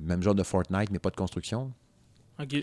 [0.00, 1.72] même genre de Fortnite, mais pas de construction.
[2.40, 2.56] Ok.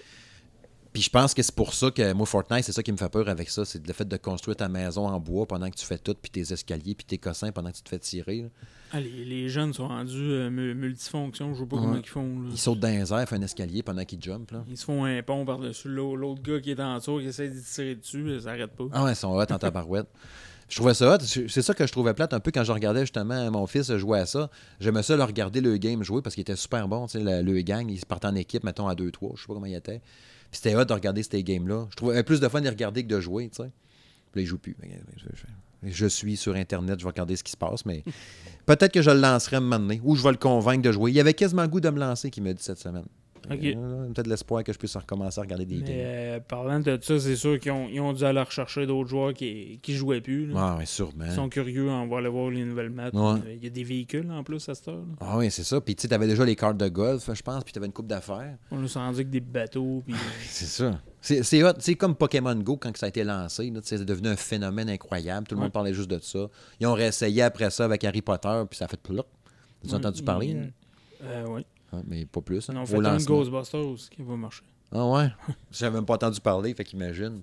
[0.93, 3.09] Puis je pense que c'est pour ça que moi, Fortnite, c'est ça qui me fait
[3.09, 3.65] peur avec ça.
[3.65, 6.29] C'est le fait de construire ta maison en bois pendant que tu fais tout, puis
[6.29, 8.45] tes escaliers, puis tes cossins pendant que tu te fais tirer.
[8.91, 11.55] Ah, les, les jeunes sont rendus euh, mu- multifonctions.
[11.55, 12.41] Je sais pas comment ils font.
[12.41, 12.49] Là.
[12.51, 14.51] Ils sautent dans les airs, font un escalier pendant qu'ils jumpent.
[14.51, 14.63] Là.
[14.69, 17.49] Ils se font un pont par-dessus l'au- l'autre gars qui est en dessous, qui essaie
[17.49, 18.83] de tirer dessus, ça arrête pas.
[18.91, 20.07] Ah ouais, ils sont hot en tabarouette.
[20.69, 21.19] Je trouvais ça hot.
[21.21, 24.19] C'est ça que je trouvais plate un peu quand je regardais justement mon fils jouer
[24.19, 24.51] à ça.
[24.79, 27.07] J'aimais ça le regarder le game jouer parce qu'il était super bon.
[27.07, 29.31] tu sais, Le, le gang, il se partait en équipe, mettons à 2-3.
[29.35, 30.01] Je sais pas comment il était.
[30.53, 31.87] Puis c'était hot de regarder ces games-là.
[31.89, 33.49] Je trouvais plus de fun de les regarder que de jouer.
[33.49, 33.71] tu sais.
[34.31, 34.75] Puis là, plus.
[35.17, 38.03] Je, je- je suis sur Internet, je vais regarder ce qui se passe, mais
[38.67, 41.09] peut-être que je le lancerai un moment donné, ou je vais le convaincre de jouer.
[41.11, 43.03] Il avait quasiment le goût de me lancer, qu'il m'a dit cette semaine.
[43.51, 45.95] Euh, Peut-être l'espoir que je puisse recommencer à regarder des Mais games.
[45.97, 49.33] euh, parlant de ça, c'est sûr qu'ils ont, ils ont dû aller rechercher d'autres joueurs
[49.33, 50.47] qui, qui jouaient plus.
[50.47, 50.53] là.
[50.57, 51.25] Ah, ouais, sûrement.
[51.25, 53.09] Ils sont curieux, on va aller voir les nouvelles maps.
[53.13, 53.39] Ouais.
[53.45, 54.95] Euh, Il y a des véhicules en plus à cette heure.
[54.97, 55.15] là.
[55.19, 55.81] Ah oui, c'est ça.
[55.81, 58.07] Puis tu sais, t'avais déjà les cartes de golf, je pense, puis t'avais une coupe
[58.07, 58.57] d'affaires.
[58.71, 60.01] On nous rendu avec des bateaux.
[60.05, 60.99] Puis, euh, C'est ça.
[61.81, 63.71] C'est comme Pokémon Go quand ça a été lancé.
[63.71, 65.47] tu C'est devenu un phénomène incroyable.
[65.47, 65.65] Tout le Ouais.
[65.65, 66.47] monde parlait juste de ça.
[66.79, 69.27] Ils ont réessayé après ça avec Harry Potter, puis ça a fait plop.
[69.83, 70.53] T'as Ouais, entendu parler?
[70.53, 70.61] là?
[71.25, 71.65] euh, oui.
[71.93, 72.69] Ouais, mais pas plus.
[72.69, 73.25] hein, On au fait.
[73.25, 74.63] Ghostbusters qui va marcher.
[74.91, 75.27] Ah ouais?
[75.71, 77.41] J'avais même pas entendu parler, fait qu'imagine.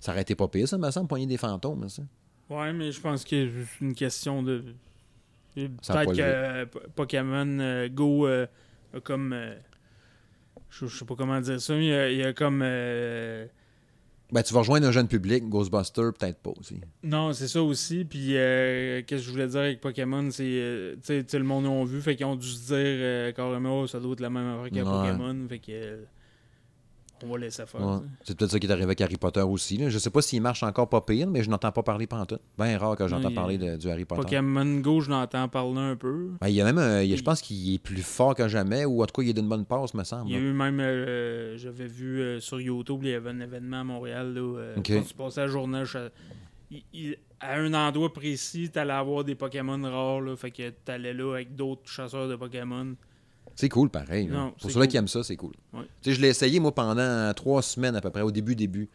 [0.00, 2.02] Ça aurait été pas pire, ça, me semble, poigner des fantômes, ça.
[2.50, 4.64] Ouais, mais je pense que c'est une question de.
[5.54, 8.46] Peut-être que euh, Pokémon euh, Go euh,
[8.94, 9.34] a comme.
[10.70, 12.62] je, je sais pas comment dire ça, mais il y a, il y a comme.
[14.30, 16.80] Euh, Ben, tu vas rejoindre un jeune public, Ghostbuster, peut-être pas aussi.
[17.02, 18.04] Non, c'est ça aussi.
[18.04, 20.44] Puis, euh, qu'est-ce que je voulais dire avec Pokémon, c'est.
[20.44, 23.80] euh, tu sais- le monde ont vu, fait qu'ils ont dû se dire euh, carrément,
[23.80, 25.10] Oh, ça doit être la même affaire qu'à Ouais.
[25.12, 25.46] Pokémon.
[25.48, 25.98] Fait que.
[27.22, 27.80] Euh, on va laisser faire.
[27.80, 27.96] Ouais.
[28.24, 29.76] C'est peut-être ça qui est arrivé avec Harry Potter aussi.
[29.76, 29.88] Là.
[29.88, 32.40] Je sais pas s'il marche encore pas pire, mais je n'entends pas parler pantoute.
[32.58, 34.22] Bien rare que j'entends parler de- du Harry Potter.
[34.22, 36.30] Pokémon Go, je l'entends parler un peu.
[36.40, 38.34] Ben, il y a même, un- il y a- je pense qu'il est plus fort
[38.34, 40.30] que jamais, ou en tout cas, il est d'une bonne passe, me semble.
[40.30, 43.40] Il y a eu même, euh, j'avais vu euh, sur YouTube, il y avait un
[43.40, 44.34] événement à Montréal.
[44.34, 44.74] Là, euh.
[44.76, 46.08] Quand tu passais la journée, je-
[46.70, 50.20] il- il- à un endroit précis, tu allais avoir des Pokémon rares.
[50.20, 52.94] Là, fait que tu allais là avec d'autres chasseurs de Pokémon.
[53.58, 54.28] C'est cool, pareil.
[54.28, 54.88] Non, Pour ceux-là cool.
[54.92, 55.52] qui aiment ça, c'est cool.
[55.72, 55.80] Ouais.
[56.00, 58.88] Tu sais, je l'ai essayé, moi, pendant trois semaines à peu près, au début, début.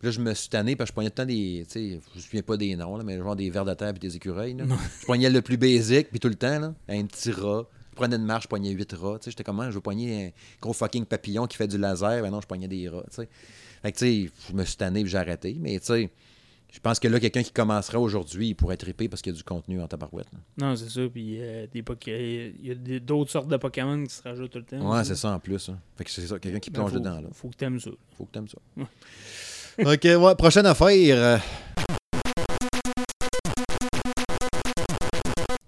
[0.00, 1.64] Puis là, je me suis tanné parce que je pognais tout le temps des.
[1.68, 3.90] Tu sais, je me souviens pas des noms, là, mais genre des vers de terre
[3.90, 4.54] et des écureuils.
[4.54, 4.64] là.
[5.00, 7.68] Je pognais le plus basique, puis tout le temps, là, un petit rat.
[7.92, 9.18] Je prenais une marche, je pognais huit rats.
[9.20, 10.30] Tu sais, j'étais comment, je veux pogner un
[10.60, 12.20] gros fucking papillon qui fait du laser.
[12.22, 13.04] Ben non, je pognais des rats.
[13.10, 13.28] Tu sais.
[13.82, 15.56] Fait que, tu sais, je me suis tanné puis j'ai arrêté.
[15.60, 16.10] Mais, tu sais,
[16.72, 19.38] je pense que là, quelqu'un qui commencerait aujourd'hui, il pourrait triper parce qu'il y a
[19.38, 20.28] du contenu en tabarouette.
[20.58, 21.00] Non, c'est ça.
[21.12, 24.58] Puis euh, des Poké- il y a d'autres sortes de Pokémon qui se rajoutent tout
[24.58, 24.90] le temps.
[24.94, 25.68] Ouais, c'est ça en plus.
[25.68, 25.78] hein.
[25.96, 27.20] Fait que c'est ça, quelqu'un qui Ben, plonge faut- dedans.
[27.20, 27.28] là.
[27.32, 27.90] Faut que t'aimes ça.
[28.16, 28.58] Faut que t'aimes ça.
[29.78, 31.16] ok, ouais, prochaine affaire.
[31.16, 31.38] euh.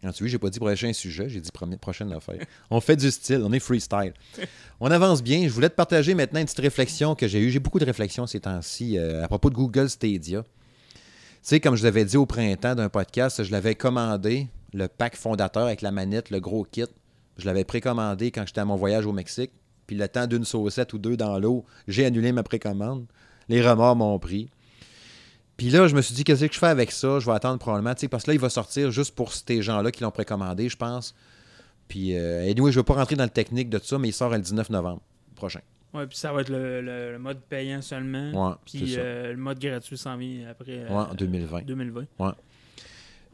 [0.04, 1.50] Ah, tu vois, j'ai pas dit prochain sujet, j'ai dit
[1.80, 2.44] prochaine affaire.
[2.70, 4.12] On fait du style, on est freestyle.
[4.80, 5.42] On avance bien.
[5.44, 7.50] Je voulais te partager maintenant une petite réflexion que j'ai eue.
[7.50, 10.44] J'ai beaucoup de réflexions ces temps-ci euh, à propos de Google Stadia.
[11.44, 15.64] Sais, comme je l'avais dit au printemps d'un podcast, je l'avais commandé, le pack fondateur
[15.64, 16.84] avec la manette, le gros kit.
[17.36, 19.50] Je l'avais précommandé quand j'étais à mon voyage au Mexique.
[19.88, 23.06] Puis le temps d'une saucette ou deux dans l'eau, j'ai annulé ma précommande.
[23.48, 24.50] Les remords m'ont pris.
[25.56, 27.18] Puis là, je me suis dit, qu'est-ce que je fais avec ça?
[27.18, 30.04] Je vais attendre probablement, parce que là, il va sortir juste pour ces gens-là qui
[30.04, 31.12] l'ont précommandé, je pense.
[31.88, 34.10] Puis, euh, anyway, je ne veux pas rentrer dans le technique de tout ça, mais
[34.10, 35.02] il sort le 19 novembre
[35.34, 35.60] prochain.
[35.94, 38.30] Ouais, puis ça va être le, le- le mode payant seulement.
[38.50, 40.84] Ouais, Puis euh, le mode gratuit s'en vient après.
[40.86, 41.62] Ouais, en 2020.
[41.66, 42.06] 2020.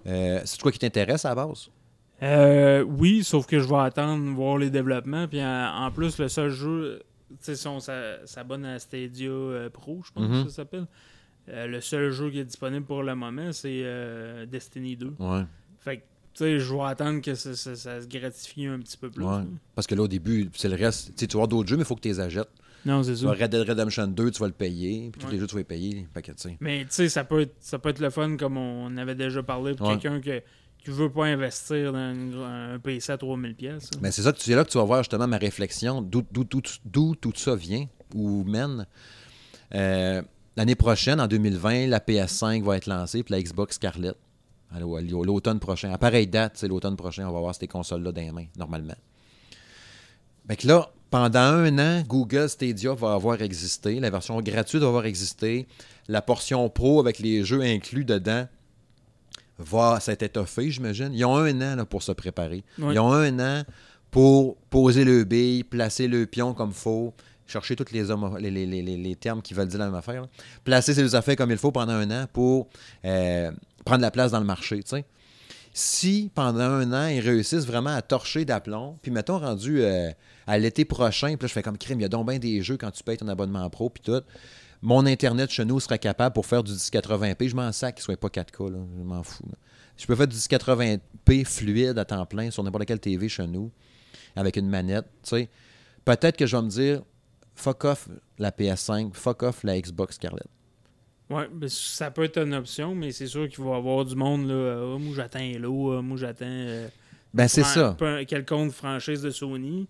[0.06, 1.68] Euh, c'est quoi qui t'intéresse à la base?
[2.22, 5.28] Euh, oui, sauf que je vais attendre voir les développements.
[5.28, 9.30] Puis en, en plus, le seul jeu, tu sais, si on s'a- s'abonne à Stadia
[9.30, 10.44] euh, Pro, je pense Mhm.
[10.44, 10.86] que ça s'appelle.
[11.50, 15.14] euh, le seul jeu qui est disponible pour le moment, c'est euh, Destiny 2.
[15.18, 15.42] Ouais.
[15.78, 16.02] Fait que,
[16.38, 19.24] tu sais, je vais attendre que ça, ça- ça se gratifie un petit peu plus.
[19.24, 19.42] ouais.
[19.74, 21.14] Parce que là, au début, c'est le reste.
[21.16, 22.48] Tu tu vas avoir d'autres jeux, mais il faut que tu les achètes.
[22.86, 25.10] Non, c'est Tu vas Red Dead Redemption 2, tu vas le payer.
[25.10, 25.32] Puis tous Ouais.
[25.32, 26.06] les jeux, tu vas les payer.
[26.36, 26.48] Tu.
[26.60, 29.42] Mais tu sais, ça peut, être, ça peut être le fun comme on avait déjà
[29.42, 29.98] parlé pour Ouais.
[29.98, 30.40] quelqu'un que,
[30.84, 33.54] qui veut pas investir dans une- un PC à 3000$.
[33.54, 33.90] pièces.
[34.00, 36.22] Mais c'est ça que tu- c'est là que tu vas voir justement ma réflexion, d'où
[37.16, 38.86] tout ça vient ou mène.
[39.74, 40.22] Euh,
[40.56, 44.16] L'année prochaine, en 2020, la PS5 va être lancée, puis la Xbox Scarlett.
[44.74, 45.92] À L'automne prochain.
[45.92, 48.94] À pareille date, c'est l'automne prochain, on va avoir ces consoles-là dans les mains, normalement.
[50.46, 53.98] Fait que là, pendant un an, Google Stadia va avoir existé.
[54.00, 55.66] La version gratuite va avoir existé.
[56.06, 58.46] La portion pro avec les jeux inclus dedans
[59.58, 61.10] va s'être étoffée, j'imagine.
[61.12, 62.62] Ils ont un an là, pour se préparer.
[62.92, 63.64] Ils ont un an
[64.10, 67.12] pour poser le bille, placer le pion comme il faut,
[67.46, 69.94] chercher tous les, hommes, les, les- les- les- les termes qui veulent dire la même
[69.94, 70.28] affaire, là.
[70.64, 72.68] placer ses affaires comme il faut pendant un an pour
[73.04, 73.50] euh,
[73.88, 74.82] prendre la place dans le marché.
[74.82, 75.04] tu sais.
[75.72, 80.10] Si pendant un an, ils réussissent vraiment à torcher d'aplomb, puis mettons rendu euh,
[80.46, 82.62] à l'été prochain, puis là je fais comme crime, il y a donc bien des
[82.62, 84.22] jeux quand tu payes ton abonnement pro, puis tout.
[84.82, 87.48] Mon Internet chez nous serait capable pour faire du 1080p.
[87.48, 88.78] Je m'en sac qu'il soit pas 4K, là.
[88.98, 89.44] je m'en fous.
[89.46, 89.56] là.
[89.96, 93.72] Je peux faire du 1080p fluide à temps plein sur n'importe quelle TV chez nous,
[94.36, 95.06] avec une manette.
[96.04, 97.02] Peut-être que je vais me dire,
[97.54, 98.08] fuck off
[98.38, 100.46] la PS5, fuck off la Xbox Scarlett.
[101.30, 104.14] Ouais, ben, ça peut être une option, mais c'est sûr qu'il va y avoir du
[104.16, 104.48] monde.
[104.48, 106.46] Là, euh, moi, j'attends ah, moi, j'attends.
[106.46, 106.88] euh,
[107.34, 107.96] Ben, c'est ça.
[108.26, 109.86] Quelconque franchise de Sony.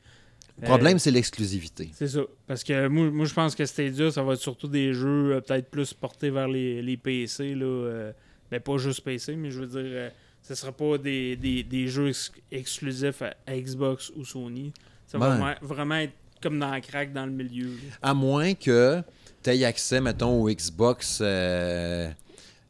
[0.60, 1.90] Le problème, Euh, c'est l'exclusivité.
[1.94, 2.22] c'est ça.
[2.48, 5.40] Parce que moi, moi je pense que Stadia, ça va être surtout des jeux euh,
[5.40, 7.54] peut-être plus portés vers les, les PC.
[7.54, 8.10] Là,
[8.50, 10.10] ben, pas juste PC, mais je veux dire,
[10.42, 14.72] ce ne sera pas des, des, des jeux ex- exclusifs à, à Xbox ou Sony.
[15.06, 17.66] Ça va vraiment- vraiment être comme dans la craque dans le milieu.
[17.68, 17.96] là.
[18.02, 19.00] À moins que
[19.42, 21.18] tu aies accès, mettons, au Xbox.
[21.22, 22.10] euh,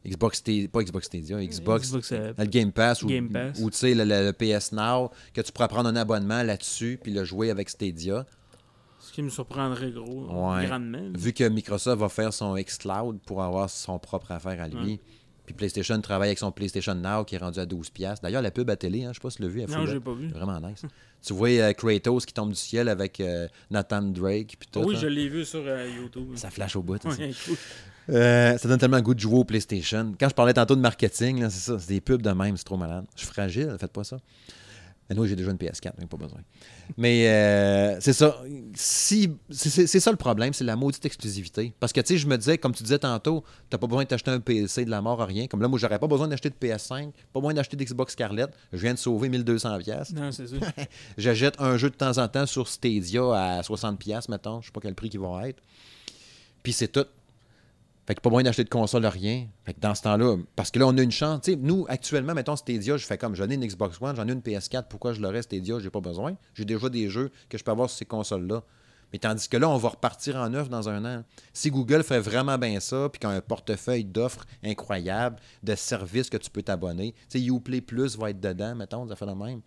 [0.07, 0.41] Xbox
[0.71, 1.93] pas Xbox Stadia, Xbox.
[2.13, 5.67] euh, le Game Pass ou, tu sais, le, le- le PS Now, que tu pourras
[5.67, 8.25] prendre un abonnement là-dessus puis le jouer avec Stadia.
[8.99, 10.67] ce qui me surprendrait gros, Ouais.
[10.67, 11.11] grandement.
[11.17, 14.93] Vu que Microsoft va faire son xCloud pour avoir son propre affaire à lui.
[14.93, 14.99] Ouais.
[15.45, 18.21] Puis PlayStation travaille avec son PlayStation Now qui est rendu à 12$.
[18.21, 19.61] D'ailleurs, la pub à télé, hein, je sais pas si tu l'as vu.
[19.61, 20.27] elle Non, j'ai pas vu.
[20.29, 20.83] Vraiment nice.
[21.25, 24.55] tu vois euh, Kratos qui tombe du ciel avec euh, Nathan Drake.
[24.59, 24.99] Puis tout, oui, hein.
[25.01, 26.31] je l'ai vu sur euh, YouTube.
[26.35, 27.03] Ça flash au bout.
[27.05, 27.55] Ouais, cool.
[28.09, 30.13] Euh, ça donne tellement le goût de jouer au PlayStation.
[30.19, 32.77] Quand je parlais tantôt de marketing, c'est ça, c'est des pubs de même, c'est trop
[32.77, 33.05] malade.
[33.15, 34.17] Je suis fragile, faites pas ça.
[35.09, 36.39] Mais moi, j'ai déjà une PS4, donc pas besoin.
[36.97, 38.41] Mais euh, c'est ça.
[38.75, 41.73] Si, c'est ça le problème, c'est la maudite exclusivité.
[41.79, 44.07] Parce que, tu sais, je me disais, comme tu disais tantôt, t'as pas besoin de
[44.07, 45.47] t'acheter un PC de la mort à rien.
[45.47, 48.51] Comme là, moi, j'aurais pas besoin d'acheter de PS5, pas besoin d'acheter d'Xbox Scarlett.
[48.71, 49.83] Je viens de sauver 1200$.
[49.83, 50.13] pièces.
[50.13, 50.55] Non, c'est ça.
[51.17, 54.61] J'achète un jeu de temps en temps sur Stadia à 60$, pièces mettons.
[54.61, 55.61] Je sais pas quel prix qu'il va être.
[56.61, 57.05] Puis c'est tout.
[58.09, 59.45] Fait que pas moyen d'acheter de console, rien.
[59.65, 61.47] Fait que dans ce temps-là, parce que là, on a une chance.
[61.47, 64.39] Nous, actuellement, mettons Stadia, je fais comme j'en ai une Xbox One, j'en ai une
[64.39, 66.35] PS4, pourquoi je l'aurais Stadia, j'ai pas besoin.
[66.55, 68.63] J'ai déjà des jeux que je peux avoir sur ces consoles-là.
[69.13, 71.23] Mais tandis que là, on va repartir en neuf dans un an.
[71.53, 76.31] Si Google fait vraiment bien ça, puis y a un portefeuille d'offres incroyables, de services
[76.31, 79.35] que tu peux t'abonner, tu sais, Uplay Plus va être dedans, mettons, ça fait le
[79.35, 79.61] même.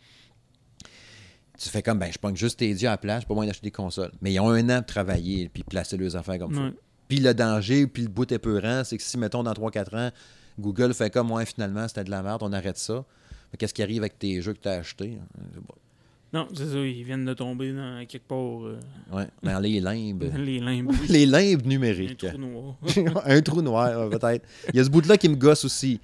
[1.56, 3.70] Tu fais comme, ben, je prends juste Stadia à la place, pas moyen d'acheter des
[3.70, 4.10] consoles.
[4.20, 6.70] Mais ils ont un an de travailler, puis placer leurs affaires comme ça.
[7.12, 10.10] Puis le danger, puis le bout épeurant, c'est que si, mettons, dans 3-4 ans,
[10.58, 13.04] Google fait comme, ouais, finalement, c'était de la merde, on arrête ça.
[13.52, 15.18] Mais qu'est-ce qui arrive avec tes jeux que tu as achetés?
[16.32, 18.80] Non, c'est ça, ils viennent de tomber dans quelque part euh,
[19.12, 20.24] Ouais, dans les limbes.
[20.32, 20.90] dans les limbes.
[21.10, 22.16] les limbes Un numériques.
[22.26, 22.76] trou noir.
[23.26, 24.46] un trou noir, peut-être.
[24.72, 26.00] Il y a ce bout-là qui me gosse aussi.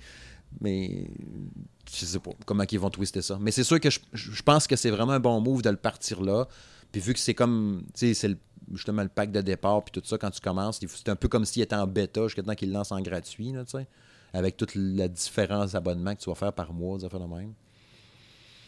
[0.60, 1.06] Mais
[1.90, 3.38] je sais pas comment ils vont twister ça.
[3.40, 5.76] Mais c'est sûr que je, je pense que c'est vraiment un bon move de le
[5.78, 6.46] partir là.
[6.92, 8.38] Puis vu que c'est comme, tu sais, c'est le-
[8.72, 11.44] justement le pack de départ, puis tout ça, quand tu commences, c'est un peu comme
[11.44, 13.86] s'il était en bêta jusqu'à temps qu'il lance en gratuit, là, tu sais.
[14.34, 17.52] Avec toute la différence d'abonnement que tu vas faire par mois, ça fait le même.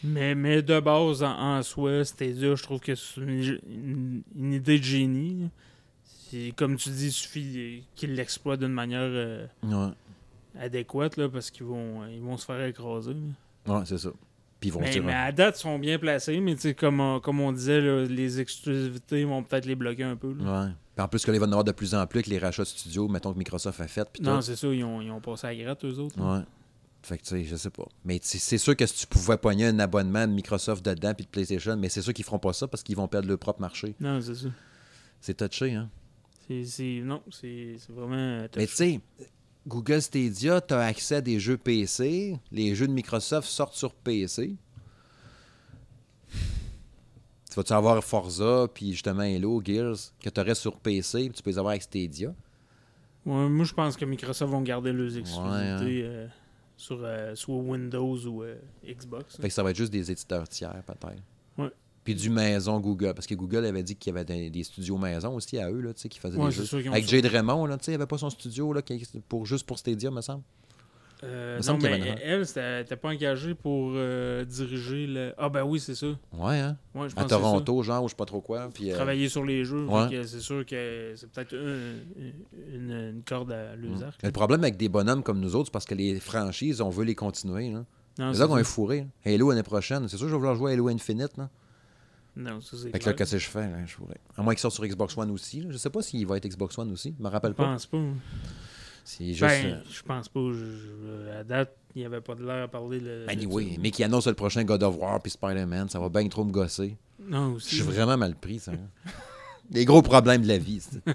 [0.03, 1.28] Mais, mais de base, en,
[1.59, 5.51] en soi, Stadia, je trouve que c'est une, une- une idée de génie.
[6.57, 9.92] Comme tu dis, il suffit qu'ils l'exploitent d'une manière euh, Ouais,
[10.59, 13.14] adéquate là, parce qu'ils vont, ils vont se faire écraser.
[13.66, 13.78] là.
[13.78, 14.11] ouais c'est ça.
[14.61, 17.00] Puis vont Mais, dire, mais à date, ils sont bien placés, mais tu sais, comme,
[17.00, 20.34] on- comme on disait, là, les exclusivités vont peut-être les bloquer un peu.
[20.34, 20.64] là.
[20.66, 20.70] Ouais.
[20.94, 22.68] Puis en plus que y en avoir de plus en plus avec les rachats de
[22.68, 25.46] studios, mettons que Microsoft a fait, puis Non, c'est ça, ils ont, ils ont passé
[25.46, 26.20] à la gratte, eux autres.
[26.20, 26.42] Ouais.
[27.02, 27.86] Fait que tu sais, je sais pas.
[28.04, 31.30] Mais c'est sûr que si tu pouvais pogner un abonnement de Microsoft dedans puis de
[31.30, 33.94] PlayStation, mais c'est sûr qu'ils feront pas ça parce qu'ils vont perdre leur propre marché.
[33.98, 34.48] Non, c'est ça.
[35.22, 35.88] C'est touché, hein.
[36.46, 38.16] C'est, c'est- non, c'est, c'est vraiment.
[38.16, 39.00] euh, Mais tu sais,
[39.66, 42.38] Google Stadia, tu as accès à des jeux PC.
[42.50, 44.56] Les jeux de Microsoft sortent sur PC.
[47.50, 51.42] Tu vas-tu avoir Forza, puis justement Halo, Gears, que tu aurais sur PC, puis tu
[51.42, 52.32] peux les avoir avec Stadia?
[53.26, 56.11] Ouais, moi, je pense que Microsoft vont garder leurs exclusivités hein.
[56.11, 56.28] euh,
[56.76, 58.54] sur euh, soit Windows ou euh,
[58.86, 59.36] Xbox.
[59.36, 61.22] Fait que ça va être juste des éditeurs tiers, peut-être.
[62.05, 63.12] Puis du maison Google.
[63.14, 65.80] Parce que Google avait dit qu'il y avait des, des studios maison aussi à eux,
[65.80, 66.64] là, tu sais, qui faisaient Ouais, des jeux.
[66.64, 67.07] sûr Avec.
[67.09, 68.80] Jade Raymond, là, tu sais, il avait pas son studio là,
[69.28, 70.42] pour, juste pour Stadia, me semble.
[71.22, 72.40] Euh, me non, semble mais elle,
[72.78, 75.34] n'était pas engagée pour euh, diriger le.
[75.36, 76.07] Ah, ben oui, c'est ça.
[76.32, 76.78] Ouais, hein?
[76.94, 77.28] Ouais, je pense À.
[77.28, 78.70] Toronto, genre, ou je sais pas trop quoi.
[78.72, 79.84] Puis, euh, Travailler sur les jeux.
[79.84, 80.09] Ouais.
[80.24, 82.32] C'est sûr que c'est peut-être une,
[82.72, 84.03] une, une corde à Mm.
[84.03, 84.20] arcs.
[84.22, 86.88] Mais Le problème avec des bonhommes comme nous autres, c'est parce que les franchises, on
[86.88, 87.70] veut les continuer.
[87.70, 87.84] Là.
[88.18, 89.07] Non, là qu'on est fourré.
[89.26, 90.09] Halo l'année prochaine.
[90.09, 91.36] C'est sûr que je vais vouloir jouer à Halo Infinite.
[91.36, 91.51] Là.
[92.36, 93.66] Non, ça, c'est Fait que là, qu'est-ce que je fais?
[93.68, 94.16] Là, je fourré.
[94.36, 95.60] À moins qu'il sorte sur Xbox One aussi.
[95.62, 95.68] là.
[95.70, 97.14] Je sais pas s'il va être Xbox One aussi.
[97.18, 97.64] Je me rappelle Je pas.
[97.64, 97.98] pense pas.
[99.04, 99.40] C'est juste.
[99.40, 100.40] Ben, euh, je pense pas.
[100.52, 103.00] Je- je- à date, il n'y avait pas de l'air à parler.
[103.00, 103.76] Le, Anyway, de ça.
[103.82, 106.52] mais qui annonce le prochain God of War puis Spider-Man, ça va bien trop me
[106.52, 106.96] gosser.
[107.18, 108.72] Non, Je suis vraiment mal pris, ça.
[109.70, 110.82] Des gros problèmes de la vie.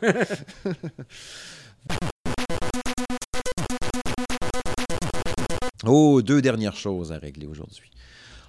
[5.85, 7.89] oh, deux dernières choses à régler aujourd'hui.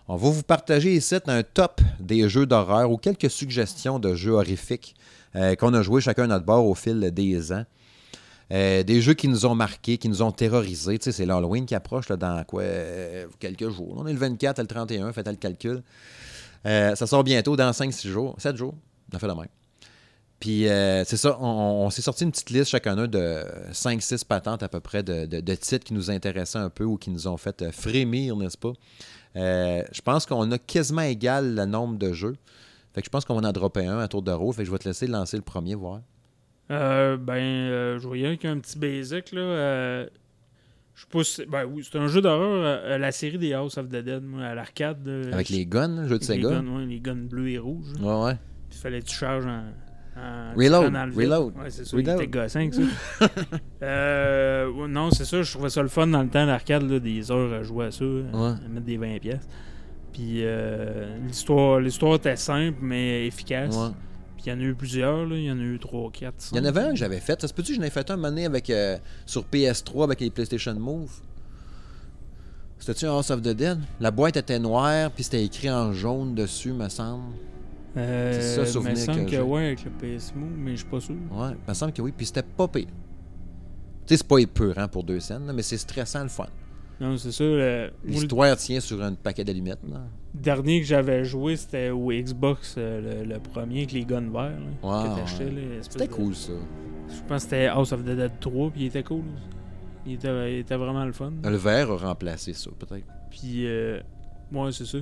[0.09, 4.32] On va vous partager ici un top des jeux d'horreur ou quelques suggestions de jeux
[4.32, 4.94] horrifiques
[5.34, 7.64] euh, qu'on a joués chacun à notre bord au fil des ans.
[8.52, 10.96] Euh, des jeux qui nous ont marqués, qui nous ont terrorisés.
[10.98, 13.96] Tu sais, c'est l'Halloween qui approche dans quoi euh, quelques jours.
[13.96, 15.82] On est le 24, le 31, faites le calcul.
[16.64, 18.74] Ça sort bientôt dans 5-6 jours, 7 jours.
[19.12, 19.48] On a fait la même.
[20.38, 24.68] Puis c'est ça, on, s'est sorti une petite liste chacun d'eux de 5-6 patentes à
[24.68, 28.36] peu près de, titres qui nous intéressaient un peu ou qui nous ont fait frémir,
[28.36, 28.72] n'est-ce pas?
[29.37, 32.37] Euh, je pense qu'on a quasiment égal le nombre de jeux.
[32.95, 34.55] Fait que je pense qu'on va en dropper un à tour de rôle.
[34.55, 36.01] Fait que je vais te laisser lancer le premier, voir.
[36.70, 39.41] Euh, ben, euh, je voyais qu'un petit basic, là.
[39.41, 40.07] euh,
[40.95, 43.89] je sais pas si- Ben oui, c'est un jeu d'horreur, la série des House of
[43.89, 45.07] the Dead, moi, à l'arcade.
[45.32, 47.93] Avec les guns, le jeu de les guns, ouais, les guns bleus et rouges.
[48.01, 48.07] là.
[48.20, 48.37] Ouais, ouais.
[48.70, 49.64] Puis fallait que tu charges en.
[50.16, 51.96] En Reload, reload, Ouais, c'est ça.
[51.96, 52.16] reload.
[52.18, 53.28] Il était gossant, que ça.
[53.82, 55.42] euh, non, c'est ça.
[55.42, 57.90] Je trouvais ça le fun dans le temps, l'arcade, là, des heures à jouer à
[57.90, 59.46] ça, à- à mettre des 20 pièces.
[60.12, 63.76] Puis euh, l'histoire, l'histoire était simple, mais efficace.
[63.76, 63.90] Ouais.
[64.36, 65.36] Puis il y en a eu plusieurs, là.
[65.36, 67.38] Il y en a eu 3, 4, Il y en avait un que j'avais fait.
[67.40, 68.96] Ça se peut-tu que j'en ai fait un moment donné avec, euh,
[69.26, 71.10] sur PS3 avec les PlayStation Move?
[72.78, 73.78] C'était-tu un House of the Dead?
[74.00, 77.24] La boîte était noire, puis c'était écrit en jaune dessus, me semble.
[77.97, 80.86] Euh, C'est ça, me souvenir semble que ouais, avec le PS Move, mais je suis
[80.86, 81.14] pas sûr.
[81.30, 82.12] Ouais, me semble que oui.
[82.16, 82.86] Puis c'était pas pire.
[82.86, 82.92] Tu
[84.14, 86.47] sais, c'est pas épeurant pour deux scènes, là, mais c'est stressant le fun.
[87.01, 89.80] Non, c'est le- le L'histoire tient sur un paquet d'allumettes.
[89.90, 90.01] là.
[90.34, 94.59] dernier que j'avais joué, c'était au Xbox, euh, le, le premier avec les guns verts.
[94.61, 95.78] là, Wow, ouais.
[95.80, 96.53] C'était de- cool, ça.
[97.09, 99.24] Je pense que c'était House of the Dead 3, puis il était cool.
[100.07, 101.32] Il était, il était vraiment le fun.
[101.42, 103.07] Le verre a remplacé ça, peut-être.
[103.30, 104.01] Puis, euh,
[104.53, 104.99] ouais, c'est ça.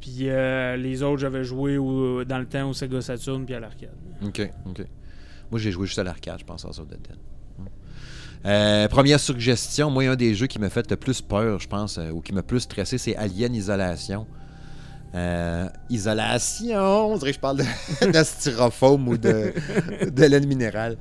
[0.00, 1.76] Puis euh, les autres, j'avais joué
[2.24, 3.94] dans le temps au Sega Saturn puis à l'arcade.
[4.24, 4.82] OK, OK.
[5.50, 7.16] Moi, j'ai joué juste à l'arcade, je pense, à Dead Dead.
[8.46, 11.98] Euh, première suggestion, moi, un des jeux qui m'a fait le plus peur, je pense,
[11.98, 14.26] euh, ou qui m'a plus stressé, c'est Alien Isolation.
[15.90, 17.64] Isolation, on dirait que je parle de,
[18.00, 19.52] de ou de,
[20.08, 20.96] de laine minérale.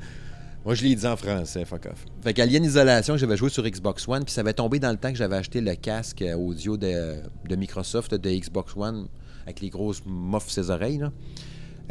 [0.66, 2.06] Moi, je l'ai dit en français, fuck off.
[2.22, 5.10] Fait qu'Alien Isolation, j'avais joué sur Xbox One, puis ça avait tombé dans le temps
[5.10, 7.16] que j'avais acheté le casque euh, audio de,
[7.56, 9.08] Microsoft de Xbox One
[9.44, 10.98] avec les grosses muffs ses oreilles.
[10.98, 11.12] Là.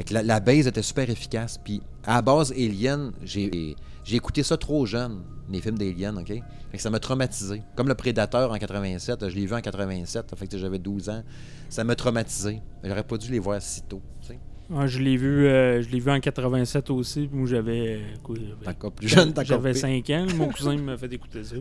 [0.04, 1.58] Que la, base était super efficace.
[1.58, 3.74] Puis à la base, Alien, j'ai
[4.12, 6.28] écouté ça trop jeune, les films d'Alien, OK?
[6.28, 7.62] Fait que ça m'a traumatisé.
[7.74, 11.22] Comme le Prédateur en 87, je l'ai vu en 87, fait que j'avais 12 ans.
[11.68, 12.60] Ça m'a traumatisé.
[12.84, 14.38] J'aurais pas dû les voir si tôt, tu sais.
[14.70, 17.26] Ouais, je l'ai vu, euh, je l'ai vu en 87 aussi.
[17.26, 18.00] puis Moi, j'avais.
[18.28, 19.80] euh, encore plus jeune, J'avais pire.
[19.80, 20.26] 5 ans.
[20.36, 21.56] Mon cousin m'a fait écouter ça.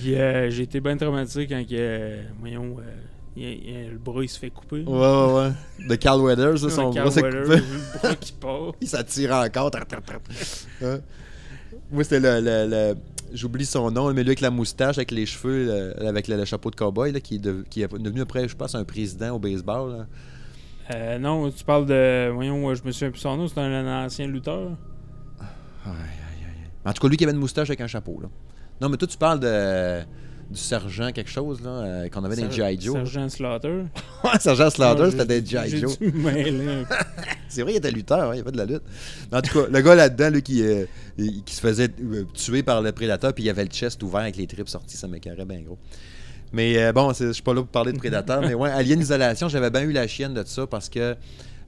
[0.00, 2.76] Puis euh, j'ai été bien traumatisé quand euh, voyons,
[3.36, 4.82] il a- le bras il se fait couper.
[4.82, 5.86] Ouais, ouais, ouais.
[5.88, 7.56] De Carl Weathers, ça, son bras s'est Carl coupé.
[7.56, 8.72] le bras qui part.
[8.80, 9.70] Il s'attire encore.
[10.82, 10.98] Hein?
[11.90, 12.40] Moi, c'était le.
[12.40, 12.94] le- le-
[13.34, 16.70] J'oublie son nom, mais lui avec la moustache, avec les cheveux, avec le, le chapeau
[16.70, 19.38] de cowboy, là, qui, est de- qui est devenu après, je pense, un président au
[19.38, 19.90] baseball.
[19.90, 20.06] là.
[20.90, 22.30] Euh, non, tu parles de.
[22.30, 24.76] Voyons, je me souviens plus son nom, c'est un, ancien lutteur.
[25.84, 26.70] Aïe, aïe, aïe.
[26.84, 28.18] En tout cas, lui qui avait une moustache avec un chapeau.
[28.20, 28.28] Là.
[28.80, 30.00] Non, mais toi, tu parles de,
[30.50, 32.80] du sergent quelque chose là, euh, qu'on avait dans les G.I.
[32.80, 32.94] Joe.
[32.94, 33.84] Sergent Slaughter.
[34.24, 35.78] Ouais, sergent Slaughter, c'était des G.I.
[35.78, 35.98] Joe.
[37.48, 38.82] C'est vrai, il était lutteur, hein, il avait de la lutte.
[39.30, 41.88] Mais en tout cas, le gars là-dedans, lui, qui, euh, qui se faisait
[42.34, 45.08] tuer par le prédateur, puis il avait le chest ouvert avec les tripes sorties, ça
[45.08, 45.78] m'écœurait bien gros.
[46.52, 48.42] Mais bon, je suis pas là pour parler de Predator.
[48.42, 51.16] mais ouais, Alien Isolation, j'avais bien eu la chienne de ça parce que.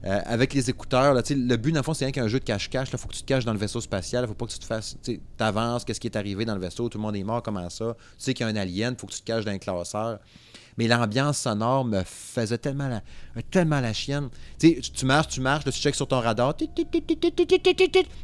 [0.03, 2.89] Avec les écouteurs, là, le but, dans le fond, c'est rien qu'un jeu de cache-cache.
[2.93, 4.27] Il faut que tu te caches dans le vaisseau spatial.
[4.27, 4.95] faut pas que tu te fasses.
[5.01, 7.67] Tu avances, qu'est-ce qui est arrivé dans le vaisseau, tout le monde est mort, comment
[7.71, 7.95] ça.
[7.97, 10.19] Tu sais qu'il y a un alien, faut que tu te caches dans un classeur
[10.77, 13.01] mais l'ambiance sonore me faisait tellement la,
[13.43, 14.29] tellement la chienne.
[14.59, 16.55] Tu, tu marches, tu marches, là, tu checkes sur ton radar,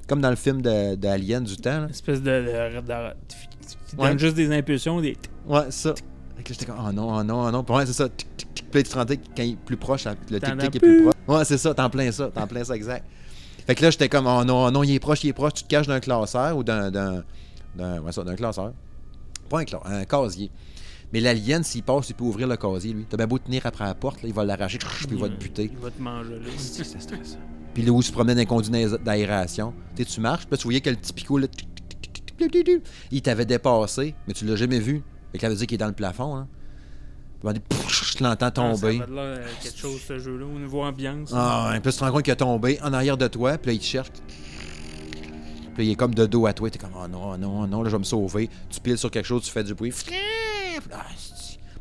[0.08, 1.88] comme dans le film d'Alien de, Alien, du temps.
[1.88, 2.30] Espèce de.
[2.30, 4.18] de, de ouais.
[4.18, 5.18] juste des impulsions, des.
[5.46, 5.94] Ouais, ça.
[6.42, 7.64] Fait que j'étais comme, oh non, oh non, oh non.
[7.64, 8.10] Puis ouais, c'est ça.
[8.10, 8.72] Tic, tic, tic.
[8.72, 11.14] Tu te quand il est plus proche, le tic-tic est plus proche.
[11.28, 13.06] Ouais, c'est ça, t'en plein ça, t'en plein ça, exact.
[13.68, 15.54] Fait que là, j'étais comme, oh non, oh non, il est proche, il est proche.
[15.54, 16.90] Tu te caches d'un classeur ou d'un.
[16.90, 17.24] d'un,
[17.78, 18.74] ouais, ça, d'un classeur.
[19.50, 20.50] Pas un classeur, un casier.
[21.14, 23.06] Mais l'alien, s'il passe, il peut ouvrir le casier, lui.
[23.08, 25.36] T'as bien beau tenir après la porte, là, il va l'arracher, puis il va te
[25.36, 25.70] buter.
[25.72, 26.50] Il va te manger, là.
[26.58, 27.38] C'est stressant.
[27.74, 28.72] Puis là où il se promenait dans les conduits
[29.04, 31.48] d'aération, tu tu marches, puis tu voyais que le petit picot, là,
[33.12, 35.04] il t'avait dépassé, mais tu l'as jamais vu.
[35.32, 36.36] Fait que ça veut dire qu'il est dans le plafond.
[36.36, 36.48] Hein.
[37.44, 38.98] Là, pff, tu l'entends Ah, Ça tomber.
[39.00, 41.32] va de l'air, euh, quelque chose, ce jeu-là, au niveau ambiance.
[41.34, 43.68] Ah, puis là, tu te rends compte qu'il a tombé en arrière de toi, puis
[43.72, 44.10] là, il te cherche.
[45.74, 47.62] Puis là, il est comme de dos à toi, t'es comme, oh non, oh non,
[47.64, 48.50] oh non, là, je vais me sauver.
[48.70, 49.94] Tu piles sur quelque chose, tu fais du bruit.
[50.94, 50.98] Ah,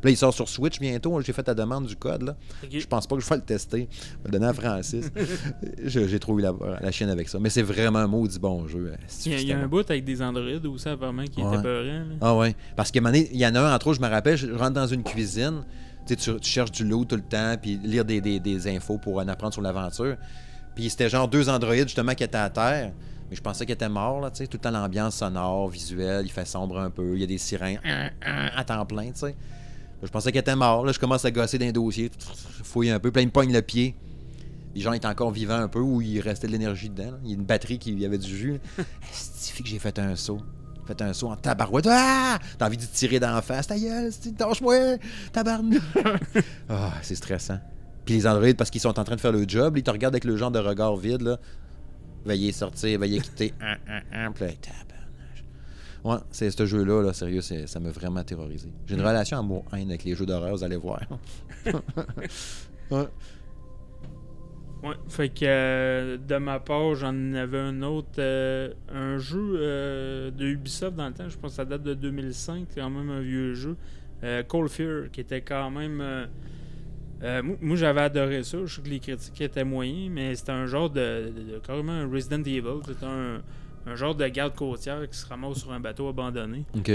[0.01, 1.21] Puis là, il sort sur Switch bientôt.
[1.21, 2.35] J'ai fait ta demande du code, là.
[2.63, 2.69] Ok.
[2.79, 3.87] Je pense pas que je vais le tester.
[3.91, 5.11] Je vais le donner à Francis.
[5.85, 7.39] J'ai trouvé la, la chienne avec ça.
[7.39, 8.93] Mais c'est vraiment un maudit bon jeu.
[9.25, 11.53] Il y a, il y a un bout avec des androïdes aussi, apparemment, qui Ouais.
[11.53, 12.03] était peurant.
[12.19, 12.55] Ah ouais.
[12.75, 14.37] Parce qu'à un moment donné, il y en a un, entre autres, je me rappelle,
[14.37, 15.63] je rentre dans une cuisine,
[16.07, 19.17] tu, tu cherches du lot tout le temps, puis lire des, des- des infos pour
[19.17, 20.17] en apprendre sur l'aventure.
[20.75, 22.91] Puis c'était genre deux androïdes, justement, qui étaient à terre.
[23.29, 24.47] Mais je pensais qu'ils étaient morts, là, tu sais.
[24.47, 27.37] Tout le temps, l'ambiance sonore, visuelle, il fait sombre un peu, il y a des
[27.37, 27.79] sirènes
[28.21, 29.35] à temps plein, tu sais.
[30.03, 30.85] Je pensais qu'ils étaient morts.
[30.85, 32.11] Là, je commence à gosser dans les dossiers,
[32.63, 33.95] fouille un peu, puis là, il me pogne le pied.
[34.73, 37.11] Les gens étaient encore vivants un peu, ou il restait de l'énergie dedans.
[37.11, 37.17] là.
[37.23, 38.59] Il y a une batterie qui avait du jus.
[39.11, 40.41] C'est que j'ai fait un saut.
[40.87, 41.87] Fait un saut en tabarouette.
[41.89, 42.39] Ah!
[42.57, 43.67] T'as envie de tirer d'en face.
[43.67, 44.97] Ta gueule, lâche-moi!
[45.31, 45.81] Tabarnak!
[46.69, 47.59] ah, c'est stressant.
[48.05, 50.15] Puis les androïdes, parce qu'ils sont en train de faire le job, ils te regardent
[50.15, 51.37] avec le genre de regard vide, là.
[52.25, 53.53] Veuillez sortir, veuillez quitter.
[54.35, 54.90] Puis là, tabarnak.
[56.03, 58.69] Ouais, c'est ce jeu-là, là, sérieux, c'est- ça m'a vraiment terrorisé.
[58.87, 60.99] J'ai une relation amour-haine avec les jeux d'horreur, vous allez voir.
[62.91, 63.07] ouais.
[64.83, 70.31] Ouais, fait que euh, de ma part, j'en avais un autre, euh, un jeu euh,
[70.31, 73.11] de Ubisoft dans le temps, je pense que ça date de 2005, c'est quand même
[73.11, 73.75] un vieux jeu,
[74.23, 76.01] euh, Cold Fear, qui était quand même...
[76.01, 76.25] euh,
[77.21, 80.51] euh, moi, moi, j'avais adoré ça, je sais que les critiques étaient moyens, mais c'était
[80.53, 83.43] un genre de, de- de- carrément un Resident Evil, c'était un,
[83.85, 86.65] un genre de garde côtière qui se ramasse sur un bateau abandonné.
[86.75, 86.91] OK.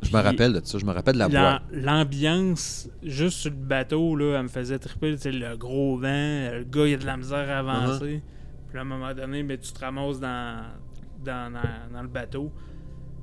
[0.00, 1.62] Je me rappelle de ça, je me rappelle de la voix.
[1.72, 5.16] L'ambiance, juste sur le bateau, là, elle me faisait triper.
[5.24, 8.16] Le gros vent, le gars, il a de la misère à avancer.
[8.16, 8.68] Uh-huh.
[8.68, 10.62] Puis à un moment donné, ben, tu te ramasses dans,
[11.24, 12.52] dans, dans, dans le bateau.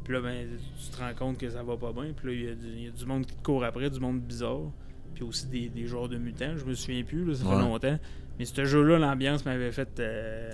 [0.03, 2.11] Puis là, ben, tu te rends compte que ça va pas bien.
[2.15, 3.89] Puis là, il y a du- il y, a du monde qui te court après,
[3.89, 4.71] du monde bizarre.
[5.13, 7.97] Puis aussi des, des joueurs de mutants, je me souviens plus, là, ça fait longtemps.
[8.39, 10.51] Mais ce jeu-là, l'ambiance m'avait fait, euh,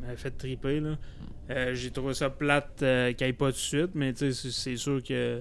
[0.00, 0.80] m'avait fait triper.
[0.80, 0.96] Là.
[1.50, 4.32] Euh, J'ai trouvé ça plate euh, qu'il n'y ait pas de suite, mais tu sais,
[4.32, 5.40] c'est- c'est sûr que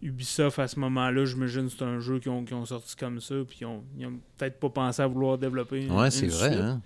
[0.00, 3.20] Ubisoft, à ce moment-là, j'imagine que c'est un jeu qui ont, qui ont sorti comme
[3.20, 5.84] ça, puis ils ont, ils ont peut-être pas pensé à vouloir développer.
[5.86, 6.56] une- Ouais, c'est vrai.
[6.56, 6.82] Hein?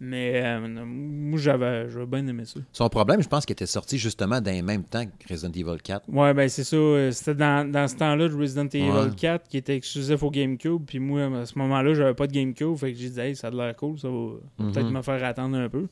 [0.00, 2.60] Mais euh, moi, j'avais j'avais bien aimé ça.
[2.72, 5.80] Son problème, je pense qu'il était sorti justement dans les mêmes temps que Resident Evil
[5.82, 6.08] 4.
[6.08, 6.76] Ouais, ben c'est ça.
[6.76, 9.14] euh, C'était dans, dans ce temps-là de Resident Evil Ouais.
[9.16, 10.82] 4 qui était exclusif au GameCube.
[10.86, 12.74] Puis moi, à ce moment-là, j'avais pas de GameCube.
[12.76, 13.98] Fait que j'ai dit, hey, ça a l'air cool.
[13.98, 14.92] Ça va peut-être Mhm.
[14.96, 15.86] me faire attendre un peu.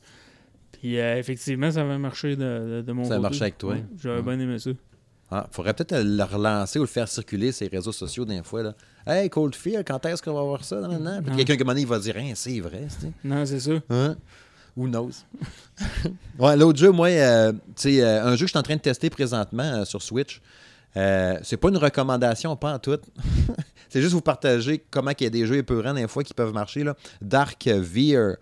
[0.73, 2.41] Puis euh, effectivement, ça avait marché de,
[2.77, 3.21] de, de mon Ça a côté.
[3.23, 3.73] marché avec toi.
[3.73, 4.71] Ouais, J'avais bien aimé ça.
[5.35, 8.61] Ah, faudrait peut-être le relancer ou le faire circuler les réseaux sociaux d'un fois.
[8.61, 8.73] Là.
[9.07, 10.75] Hey, Cold Fear, quand est-ce qu'on va voir ça?
[10.87, 11.35] Puis Non.
[11.35, 12.85] quelqu'un, comme il va dire, Hein, c'est vrai.
[12.87, 13.71] c'est- Non, c'est ça.
[13.89, 14.15] Hein?
[14.77, 15.09] Who knows?
[16.37, 17.51] ouais, l'autre jeu, moi, euh,
[17.85, 20.39] euh, un jeu que je suis en train de tester présentement euh, sur Switch.
[20.97, 22.99] Euh, c'est pas une recommandation, pas en tout.
[23.89, 26.53] c'est juste vous partager comment il y a des jeux épeurants des fois qui peuvent
[26.53, 26.83] marcher.
[26.83, 26.95] Là.
[27.21, 28.35] Dark Veer.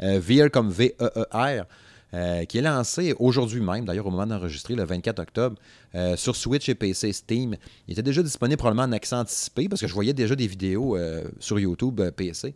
[0.00, 1.66] Veer comme V-E-E-R.
[2.14, 5.56] Euh, qui est lancé aujourd'hui même, d'ailleurs au moment d'enregistrer, le 24 octobre,
[5.96, 7.56] euh, sur Switch et PC Steam.
[7.88, 10.96] Il était déjà disponible probablement en accès anticipé parce que je voyais déjà des vidéos
[10.96, 12.54] euh, sur YouTube PC.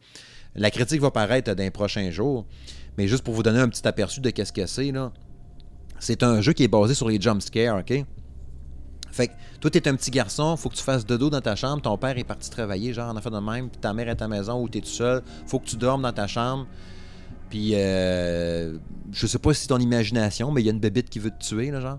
[0.55, 2.47] La critique va paraître dans les prochains jours,
[2.97, 5.13] mais juste pour vous donner un petit aperçu de qu'est-ce que c'est, là,
[5.99, 8.05] c'est un jeu qui est basé sur les jump scares, OK?
[9.11, 11.83] Fait que toi, t'es un petit garçon, faut que tu fasses dodo dans ta chambre,
[11.83, 14.17] ton père est parti travailler, genre en affaire de même, puis ta mère est à
[14.17, 16.67] ta maison ou t'es tout seul, faut que tu dormes dans ta chambre,
[17.49, 18.79] puis euh,
[19.13, 21.31] je sais pas si c'est ton imagination, mais il y a une bébite qui veut
[21.31, 21.99] te tuer, là, genre.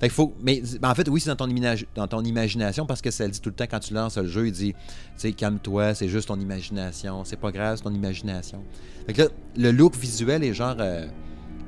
[0.00, 0.34] Fait que faut.
[0.42, 3.24] Mais ben, en fait, oui, c'est dans ton, imina- dans ton imagination parce que ça
[3.24, 4.48] le dit tout le temps quand tu lances le jeu.
[4.48, 4.78] Il dit, tu
[5.16, 7.24] sais, calme-toi, c'est juste ton imagination.
[7.24, 8.62] C'est pas grave, c'est ton imagination.
[9.06, 11.06] Fait que là, le look visuel est genre euh,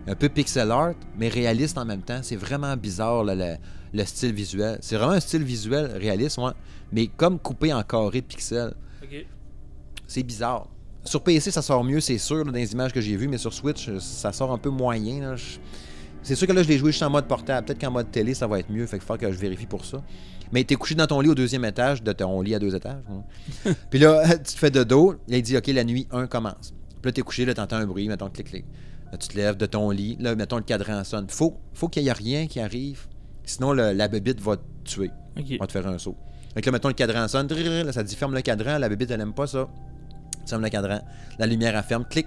[0.08, 2.20] un peu pixel art, mais réaliste en même temps.
[2.22, 3.56] C'est vraiment bizarre, là, le,
[3.94, 4.78] le style visuel.
[4.80, 6.52] C'est vraiment un style visuel réaliste, ouais,
[6.92, 8.74] mais comme coupé en carré de pixels.
[10.06, 10.68] C'est bizarre.
[11.06, 13.38] Sur PC, ça sort mieux, c'est sûr, là, dans les images que j'ai vues, mais
[13.38, 15.20] sur Switch, euh, ça sort un peu moyen.
[15.20, 15.36] là.
[15.36, 15.58] Je-
[16.22, 17.64] C'est sûr que là, je l'ai joué juste en mode portable.
[17.64, 18.84] Peut-être qu'en mode télé, ça va être mieux.
[18.86, 20.02] Fait faut que je vérifie pour ça.
[20.50, 23.00] Mais t'es couché dans ton lit au deuxième étage de ton lit à deux étages.
[23.08, 23.72] hein.
[23.90, 25.12] Puis là, tu te fais de dos.
[25.28, 26.74] Là, il dit OK, la nuit 1 commence.
[27.00, 28.64] Puis là, t'es couché, là, t'entends un bruit, mettons clic-clic.
[29.12, 30.16] Là, tu te lèves de ton lit.
[30.18, 31.26] Là, mettons le cadran sonne.
[31.28, 33.06] Faut, faut qu'il y ait rien qui arrive.
[33.44, 35.10] Sinon, le- la bébite va te tuer.
[35.38, 35.58] Ok.
[35.60, 36.16] va te faire un saut.
[36.56, 39.20] Que là, mettons le cadran sonne, là, ça dit ferme le cadran, la bébite elle
[39.20, 39.68] aime pas ça.
[40.46, 41.00] Tu fermes le cadran,
[41.38, 42.26] la lumière elle ferme, clic,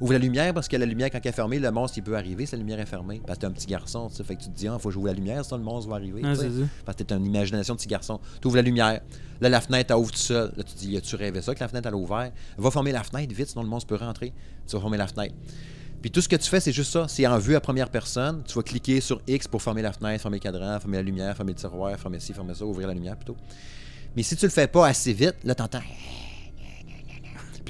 [0.00, 2.16] ouvre la lumière parce que la lumière quand elle est fermée, le monstre il peut
[2.16, 3.22] arriver si la lumière est fermée.
[3.26, 4.90] Parce que t'es un petit garçon, tu sais, fait que tu te dis ah, faut
[4.90, 6.20] jouer la lumière, sinon le monstre va arriver.
[6.24, 6.34] Ah.
[6.84, 8.20] Parce que t'es une imagination de petit garçon.
[8.40, 9.00] Tu ouvres la lumière,
[9.40, 10.52] là la fenêtre elle ouvre tout seul.
[10.56, 12.32] Là tu te dis as-tu rêvé ça que la fenêtre elle a ouvert?
[12.58, 14.32] Va fermer la fenêtre vite, sinon le monstre peut rentrer.
[14.66, 15.34] Tu vas fermer la fenêtre.
[16.00, 17.06] Puis tout ce que tu fais, c'est juste ça.
[17.08, 18.42] C'est en vue à première personne.
[18.46, 21.36] Tu vas cliquer sur X pour fermer la fenêtre, fermer le cadran, fermer la lumière,
[21.36, 23.36] fermer le tiroir, fermer ci, fermer ça, ouvrir la lumière plutôt.
[24.16, 25.82] Mais si tu le fais pas assez vite, là, t'entends.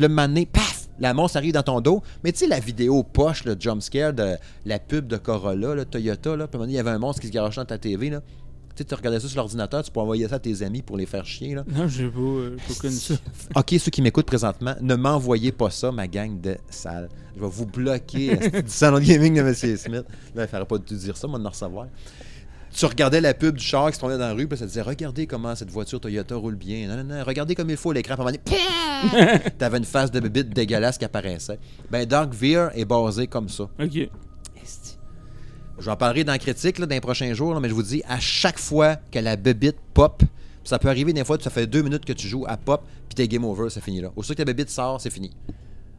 [0.01, 2.03] Puis moment donné, paf, la monstre arrive dans ton dos.
[2.25, 5.85] Mais tu sais, la vidéo poche, le jump scare de la pub de Corolla, là,
[5.85, 6.47] Toyota, là.
[6.47, 8.21] Puis il y avait un monstre qui se garochait dans ta TV, là.
[8.21, 10.97] Tu sais, tu regardais ça sur l'ordinateur, tu peux envoyer ça à tes amis pour
[10.97, 11.65] les faire chier, là.
[11.69, 13.15] Non, j'ai pas, euh, connu ça.
[13.55, 17.11] Ok, ceux qui m'écoutent présentement, ne m'envoyez pas ça, ma gang de sales.
[17.37, 19.55] Je vais vous bloquer du salon de gaming de M.
[19.55, 19.87] Smith.
[19.93, 20.03] Là,
[20.35, 21.89] il ne faudrait pas te dire ça, moi, de le recevoir.
[22.73, 24.69] Tu regardais la pub du char qui se tournait dans la rue, puis ça te
[24.69, 26.87] disait Regardez comment cette voiture Toyota roule bien.
[26.89, 28.15] Non, non, non, regardez comme il faut l'écran.
[28.15, 31.59] Puis à un moment donné, t'avais une face de bébite dégueulasse qui apparaissait.
[31.91, 33.65] Ben, Dark Veer est basé comme ça.
[33.81, 34.09] Ok.
[35.81, 37.75] Je vais en parler dans la critique là, dans les prochains jours, là, mais je
[37.75, 40.23] vous dis, à chaque fois que la bébite pop,
[40.63, 43.15] ça peut arriver des fois, ça fait deux minutes que tu joues à pop, puis
[43.15, 44.13] t'es game over, c'est fini là.
[44.15, 45.31] Au que la bébite sort, c'est fini.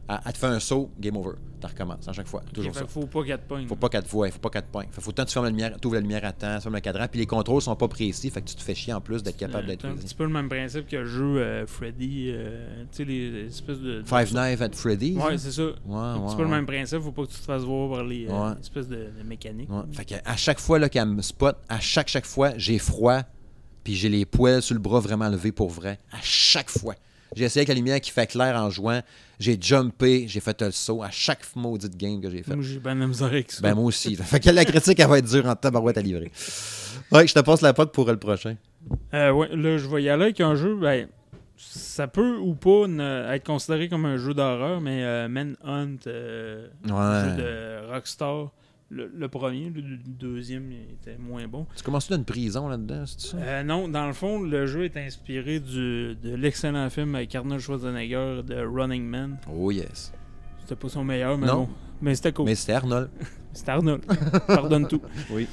[0.08, 1.36] Elle, te fait un saut, game over.
[1.60, 2.42] Tu recommences à chaque fois.
[2.52, 2.86] Toujours ça.
[2.86, 3.66] faut pas qu'elle te pogne.
[3.68, 4.78] Faut pas qu'elle te voie, faut pas qu'elle te.
[4.90, 6.62] Fait faut tant que tu fermes la lumière, tu ouvres la lumière à temps, tu
[6.62, 8.92] fermes le cadran, puis les contrôles sont pas précis, fait que tu te fais chier
[8.92, 11.38] en plus d'être capable d'être C'est un petit peu le même principe que le jeu
[11.38, 12.30] euh, Freddy.
[12.30, 14.02] euh, tu sais, les espèces de.
[14.04, 15.16] Five Nights at Freddy's.
[15.16, 15.38] Ouais, hein?
[15.38, 15.62] c'est ça.
[15.62, 17.00] un petit peu le même principe.
[17.00, 19.70] Faut pas que tu te fasses voir par les euh, espèces de, mécaniques.
[19.70, 19.82] Ouais.
[19.92, 23.22] Fait que à chaque fois qu'elle me spot, à chaque, chaque fois, j'ai froid,
[23.84, 26.00] puis j'ai les poils sur le bras vraiment levés pour vrai.
[26.10, 26.96] À chaque fois.
[27.34, 29.00] J'ai essayé avec la lumière qui fait clair en jouant.
[29.40, 32.54] J'ai jumpé, j'ai fait le saut à chaque maudite game que j'ai fait.
[32.54, 33.60] Moi, j'ai bien de la misère avec ça.
[33.62, 34.14] Ben moi aussi.
[34.16, 36.30] fait que la critique, elle va être dure en tabarouette à livrer.
[37.10, 38.56] Ouais, je te passe la pote pour le prochain.
[39.14, 40.76] Euh, ouais, là, je vais y aller avec un jeu.
[40.76, 41.08] Ben,
[41.56, 46.66] ça peut ou pas ne- être considéré comme un jeu d'horreur, mais euh, Manhunt, euh,
[46.84, 46.90] Ouais.
[47.30, 48.50] jeu de Rockstar,
[48.92, 51.66] le, le premier, le, deuxième il était moins bon.
[51.76, 53.36] Tu commences dans une prison là-dedans, c'est ça?
[53.38, 57.60] Euh, non, dans le fond, le jeu est inspiré du, de l'excellent film avec Arnold
[57.60, 59.38] Schwarzenegger de Running Man.
[59.50, 60.12] Oh yes.
[60.60, 61.64] C'était pas son meilleur, mais Non.
[61.64, 61.68] bon.
[62.02, 62.46] Mais c'était cool.
[62.46, 63.08] Mais c'était Arnold.
[63.54, 64.02] C'était Arnold.
[64.46, 65.02] Pardonne tout.
[65.30, 65.46] Oui.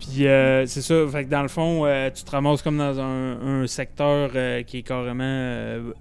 [0.00, 2.98] Puis euh, c'est ça, fait que dans le fond, euh, tu te ramasses comme dans
[2.98, 5.92] un, un secteur euh, qui est carrément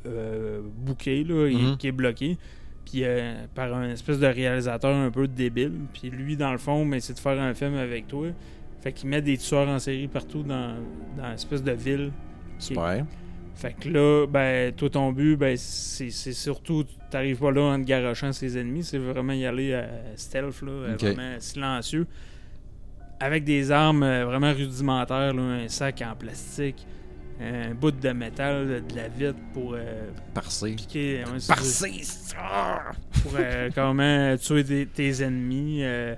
[0.78, 1.78] bouqué, et Mhm.
[1.78, 2.38] qui est bloqué.
[2.92, 5.74] Puis euh, par un espèce de réalisateur un peu débile.
[5.94, 8.28] Puis lui, dans le fond, mais c'est de faire un film avec toi.
[8.82, 10.76] Fait qu'il met des tueurs en série partout dans,
[11.18, 12.12] dans l'espèce de ville.
[12.60, 13.06] Super.
[13.56, 17.86] Fait que là, ben, toi, ton but, ben, c'est surtout, t'arrives pas là en te
[17.86, 22.08] garochant ses ennemis, c'est vraiment y aller à stealth, là, euh, vraiment silencieux,
[23.20, 26.88] avec des armes euh, vraiment rudimentaires, là, un sac en plastique,
[27.42, 30.10] un bout de métal, de la vitre pour euh,
[30.76, 31.92] piquer, ouais, Parcé!
[32.04, 32.92] ça,
[33.24, 35.80] pour euh, quand même tuer tes, tes ennemis.
[35.84, 36.16] euh,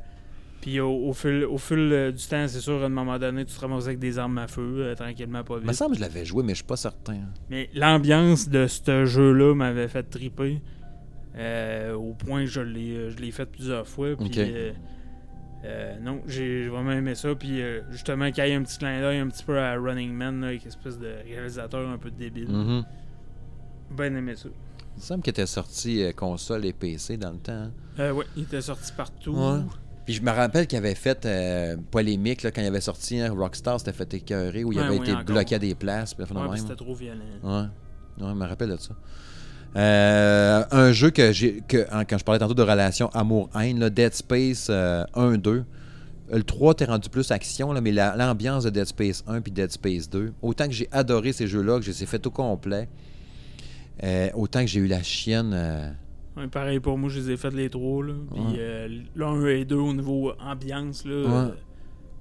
[0.62, 3.44] puis au, au fil, au fil euh, du temps, c'est sûr, à un moment donné,
[3.46, 5.68] tu te ramasses avec des armes à feu, euh, tranquillement, pas Il vite.
[5.68, 7.18] me semble que je l'avais joué, mais je suis pas certain.
[7.50, 10.62] Mais l'ambiance de ce jeu-là m'avait fait triper.
[11.36, 14.16] euh, au point que je l'ai, euh, je l'ai fait plusieurs fois.
[14.18, 14.30] Puis.
[15.66, 17.34] Euh, non, j'ai vraiment aimé ça.
[17.36, 20.12] Puis euh, justement, qu'il y ait un petit clin d'œil un petit peu à Running
[20.14, 22.50] Man, là, avec une espèce de réalisateur un peu débile.
[22.50, 22.84] Mhm.
[23.92, 24.50] Ben aimé ça.
[24.96, 27.52] Il me semble qu'il était sorti euh, console et PC dans le temps.
[27.54, 27.72] hein.
[28.00, 29.32] Euh, ouais, il était sorti partout.
[29.36, 29.60] Ouais.
[30.06, 33.34] Puis je me rappelle qu'il avait fait euh, polémique là, quand il avait sorti hein,
[33.34, 35.24] Rockstar, c'était fait écœurer, où il Ouais, avait oui, été encore.
[35.26, 36.14] bloqué à des places.
[36.14, 37.20] Puis, Ouais, c'était trop violent.
[37.42, 37.64] Ouais,
[38.20, 38.94] je me rappelle de ça.
[39.76, 41.62] Euh, un jeu que j'ai.
[41.68, 45.48] Que, hein, quand je parlais tantôt de relation amour-haine, Dead Space euh, 1-2.
[45.50, 45.64] Euh,
[46.32, 49.52] Le 3, t'es rendu plus action, là, mais la- l'ambiance de Dead Space 1 puis
[49.52, 52.32] Dead Space 2, autant que j'ai adoré ces jeux-là, que je les ai fait au
[52.32, 52.88] complet,
[54.04, 55.54] euh, autant que j'ai eu la chienne.
[56.38, 58.04] Ouais, pareil pour moi, je les ai fait les trois.
[58.06, 58.56] Puis Ouais.
[58.58, 61.06] euh, l'un et deux au niveau ambiance.
[61.06, 61.16] Là,
[61.46, 61.52] Ouais.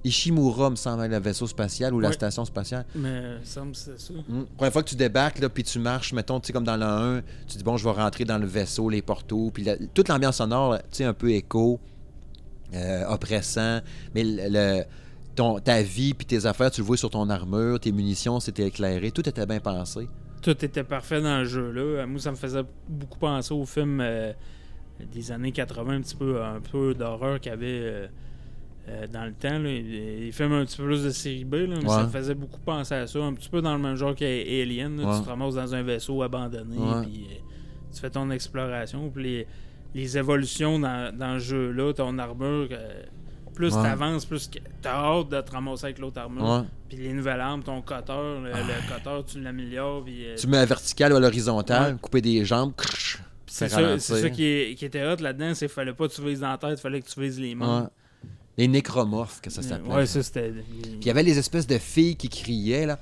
[0.03, 2.85] Ishimura, me semble, le vaisseau spatial ou la station spatiale.
[2.95, 4.13] mais ça me c'est ça.
[4.13, 4.43] Mm.
[4.57, 6.83] Première fois que tu débarques, là, puis tu marches, mettons, tu sais, comme dans le
[6.85, 10.09] 1, tu dis, bon, je vais rentrer dans le vaisseau, les portos, puis la- toute
[10.09, 11.79] l'ambiance sonore, tu sais, un peu écho,
[12.73, 13.79] euh, oppressant,
[14.15, 14.83] mais le, le-
[15.35, 18.67] ton, ta vie puis tes affaires, tu le vois sur ton armure, tes munitions, c'était
[18.67, 20.07] éclairé, tout était bien pensé.
[20.41, 22.05] tout était parfait dans le jeu là.
[22.05, 24.33] Moi, ça me faisait beaucoup penser aux films euh,
[25.13, 28.07] des années 80, un petit peu, un peu d'horreur qu'il y avait euh,
[28.89, 29.57] euh, dans le temps.
[29.59, 29.69] Là.
[29.69, 32.59] Les films un petit peu plus de série B, là, mais ça me faisait beaucoup
[32.59, 33.19] penser à ça.
[33.19, 34.99] Un petit peu dans le même genre qu'Alien.
[34.99, 35.17] Ouais.
[35.17, 37.35] Tu te ramasses dans un vaisseau abandonné, puis euh,
[37.93, 39.09] tu fais ton exploration.
[39.09, 39.47] Puis les,
[39.95, 43.03] les évolutions dans, dans le jeu-là, ton armure, euh,
[43.55, 43.83] plus Ouais.
[43.83, 44.49] t'avances, plus
[44.81, 46.65] t'as hâte de te ramasser avec l'autre armure.
[46.89, 50.03] Puis les nouvelles armes, ton cutter, le, le cutter, tu l'améliores.
[50.37, 54.43] Tu mets à vertical ou à l'horizontale, couper des jambes, crrrch, c'est ça, ça qui,
[54.43, 56.79] est- qui était hot là-dedans, c'est qu'il fallait pas que tu vises dans la tête,
[56.79, 57.89] il fallait que tu vises les mains.
[58.57, 59.91] Les nécromorphes, que ça s'appelait.
[59.91, 60.51] Ouais, ça c'était.
[60.51, 62.99] Puis il y avait les espèces de filles qui criaient, là.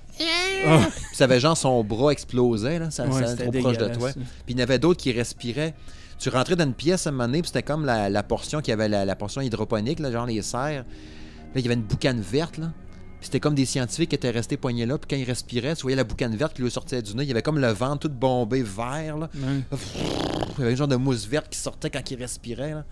[0.66, 3.88] Ah, Puis ça avait genre son bras explosait, là, ça, ouais, ça trop proche de
[3.90, 4.12] toi.
[4.14, 5.74] Puis il y en avait d'autres qui respiraient.
[6.20, 8.62] Tu rentrais dans une pièce à un moment donné, puis c'était comme la, la portion
[8.62, 10.84] qui avait la, la portion hydroponique, là, genre les serres.
[10.84, 12.72] Là, il y avait une boucane verte, là.
[13.20, 15.82] Puis c'était comme des scientifiques qui étaient restés poignés là, puis quand ils respiraient, tu
[15.84, 17.24] voyais la boucane verte qui lui sortait du nez.
[17.24, 19.30] Il y avait comme le ventre tout bombé vert, là.
[19.34, 22.86] Il y avait un genre de mousse verte qui sortait quand il respirait, là.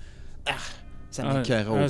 [0.45, 0.51] Ah!
[1.11, 1.89] Ça Ah, m'écœurait ah, au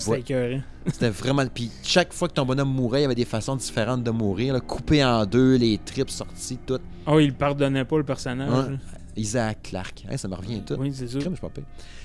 [0.88, 1.46] c'était vraiment.
[1.54, 4.54] Puis chaque fois que ton bonhomme mourait, il y avait des façons différentes de mourir.
[4.54, 6.80] Là, coupé en deux, les tripes sorties, tout.
[7.06, 8.78] Oh, il le pardonnait pas le personnage.
[9.18, 10.06] Isaac Clarke.
[10.10, 10.76] Hein, ça me revient tout.
[10.80, 11.32] Oui, c'est je pire.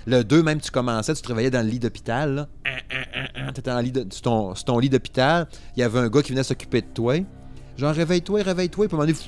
[0.07, 2.35] Le 2, même, tu commençais, tu te réveillais dans le lit d'hôpital.
[2.35, 2.49] là.
[3.55, 5.47] Tu étais dans le lit de- sur, ton, sur ton lit d'hôpital.
[5.77, 7.15] Il y avait un gars qui venait s'occuper de toi.
[7.77, 8.87] Genre, réveille-toi, réveille-toi.
[8.89, 9.27] Puis à un moment donné,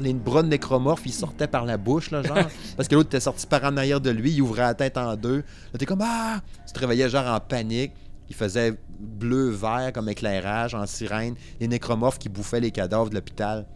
[0.00, 2.38] les bras de nécromorphe, ils sortaient par la bouche, là, genre.
[2.76, 4.32] parce que l'autre était sorti par en arrière de lui.
[4.32, 5.38] Il ouvrait la tête en deux.
[5.38, 6.40] Là, t'es comme, ah!
[6.66, 7.92] Tu te réveillais, genre, en panique.
[8.28, 11.34] Il faisait bleu-vert comme éclairage, en sirène.
[11.60, 13.66] Les nécromorphes qui bouffaient les cadavres de l'hôpital.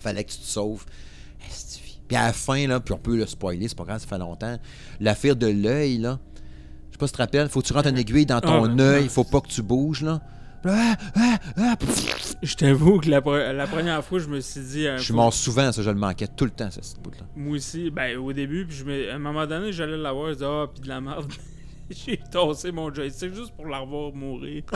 [0.00, 0.84] Fallait que tu te sauves.
[2.08, 4.18] Puis à la fin, là, puis on peut le spoiler, c'est pas grave, ça fait
[4.18, 4.58] longtemps.
[5.00, 6.18] L'affaire de l'œil, là.
[6.90, 8.78] Je sais pas si tu te rappelles, faut que tu rentres une aiguille dans ton
[8.78, 10.20] Ah, œil, faut pas que tu bouges, là.
[10.66, 12.34] Ah, ah, ah, pff.
[12.42, 14.86] Je t'avoue que la, pre- la première fois, je me suis dit.
[14.86, 16.96] euh, Je suis faut- mort souvent, ça, je le manquais tout le temps, ce ce
[16.96, 17.26] bout-là.
[17.36, 20.34] Moi aussi, ben au début, puis je me- à un moment donné, j'allais l'avoir, je
[20.34, 21.30] disais, ah, pis de la merde.
[21.90, 24.62] J'ai tassé mon joystick juste pour la revoir mourir.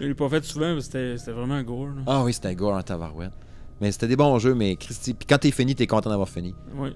[0.00, 1.86] je l'ai pas fait souvent, mais c'était c'était vraiment gore.
[1.86, 2.02] Là.
[2.06, 3.32] Ah oui, c'était gore en tabarouette.
[3.80, 5.14] Mais c'était des bons jeux, mais Christy.
[5.14, 6.54] Puis quand t'es fini, t'es content d'avoir fini.
[6.76, 6.92] Ouais.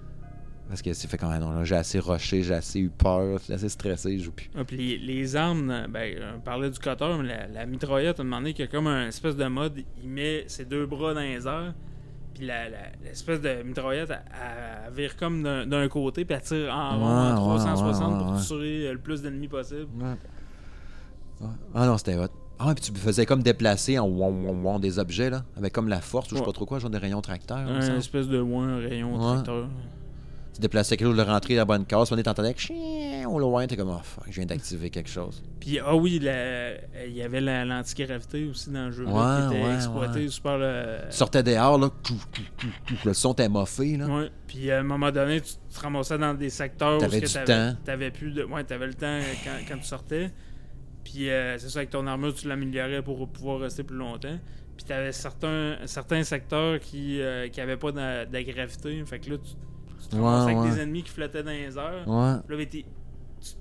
[0.69, 3.39] Parce que c'est fait quand même, non, là, j'ai assez rushé, j'ai assez eu peur,
[3.47, 4.51] j'ai assez stressé, je joue plus.
[4.57, 8.17] Ah, puis les, les armes, euh, ben, on parlait du cutter, mais la, la mitraillette,
[8.19, 10.85] on a demandé qu'il y a comme un espèce de mode, il met ses deux
[10.87, 11.73] bras dans les airs,
[12.35, 12.49] puis
[13.05, 14.23] l'espèce de mitraillette, elle,
[14.89, 18.19] elle- vire comme d'un côté, puis elle tire en rond Ouais, en ouais, 360 ouais,
[18.33, 19.87] pour tuer euh, le plus d'ennemis possible.
[20.01, 21.47] Ouais.
[21.75, 22.27] Ah non, c'était hot.
[22.59, 26.01] Ah, puis tu faisais comme déplacer en wong, wong des objets, là, avec comme la
[26.01, 27.59] force ou je sais pas trop quoi, genre des rayons tracteurs.
[27.59, 29.69] Un espèce de ouais, un rayon tracteur.
[30.57, 33.67] Tu déplaçais quelque chose, le rentrer à la bonne case, on est chien au loin,
[33.67, 35.43] t'es comme, oh fuck, je viens d'activer quelque chose.
[35.61, 39.65] Puis, ah oui, il y avait la- l'antigravité aussi dans le jeu, là, qui était
[39.67, 40.29] ouais, exploité ouais.
[40.29, 40.57] super.
[40.57, 42.15] le- Tu sortais dehors, là, cou,
[43.05, 44.07] le son t'est moffé, là.
[44.07, 44.31] Ouais.
[44.47, 47.77] Puis à un moment donné, tu te ramassais dans des secteurs où t'avais, temps.
[47.85, 48.43] t'avais plus de.
[48.45, 50.31] Ouais, t'avais le temps quand, quand tu sortais.
[51.05, 54.39] Puis euh, c'est ça, avec ton armure, tu l'améliorais pour pouvoir rester plus longtemps.
[54.77, 59.03] Puis t'avais certains, certains secteurs qui euh, qui avaient pas de, de gravité.
[59.05, 59.51] Fait que là, tu,
[60.03, 60.71] tu te Ouais, avec ouais.
[60.71, 62.05] des ennemis qui flottaient dans les airs.
[62.07, 62.83] Ouais, Puis là, ben, tu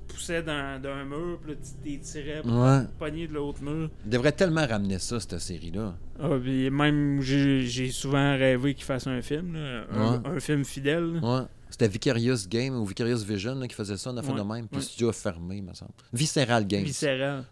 [0.07, 2.81] te poussais d'un, mur, puis là, tu t'étirais pour ouais.
[2.97, 3.89] pogner de l'autre mur.
[4.05, 5.95] Il devrait tellement ramener ça, cette série-là.
[6.19, 10.19] Ah, puis même, j'ai, souvent rêvé qu'ils fassent un film, là, un, Ouais.
[10.37, 11.19] un film fidèle.
[11.21, 11.39] là.
[11.41, 11.45] Ouais.
[11.69, 14.43] C'était Vicarious Game ou Vicarious Vision là, qui faisait ça, on a fait Ouais, de
[14.43, 14.67] même.
[14.67, 14.81] Puis ouais.
[14.81, 15.91] le studio a fermé, il me semble.
[16.13, 16.83] Visceral Games.
[16.85, 17.43] Viscéral.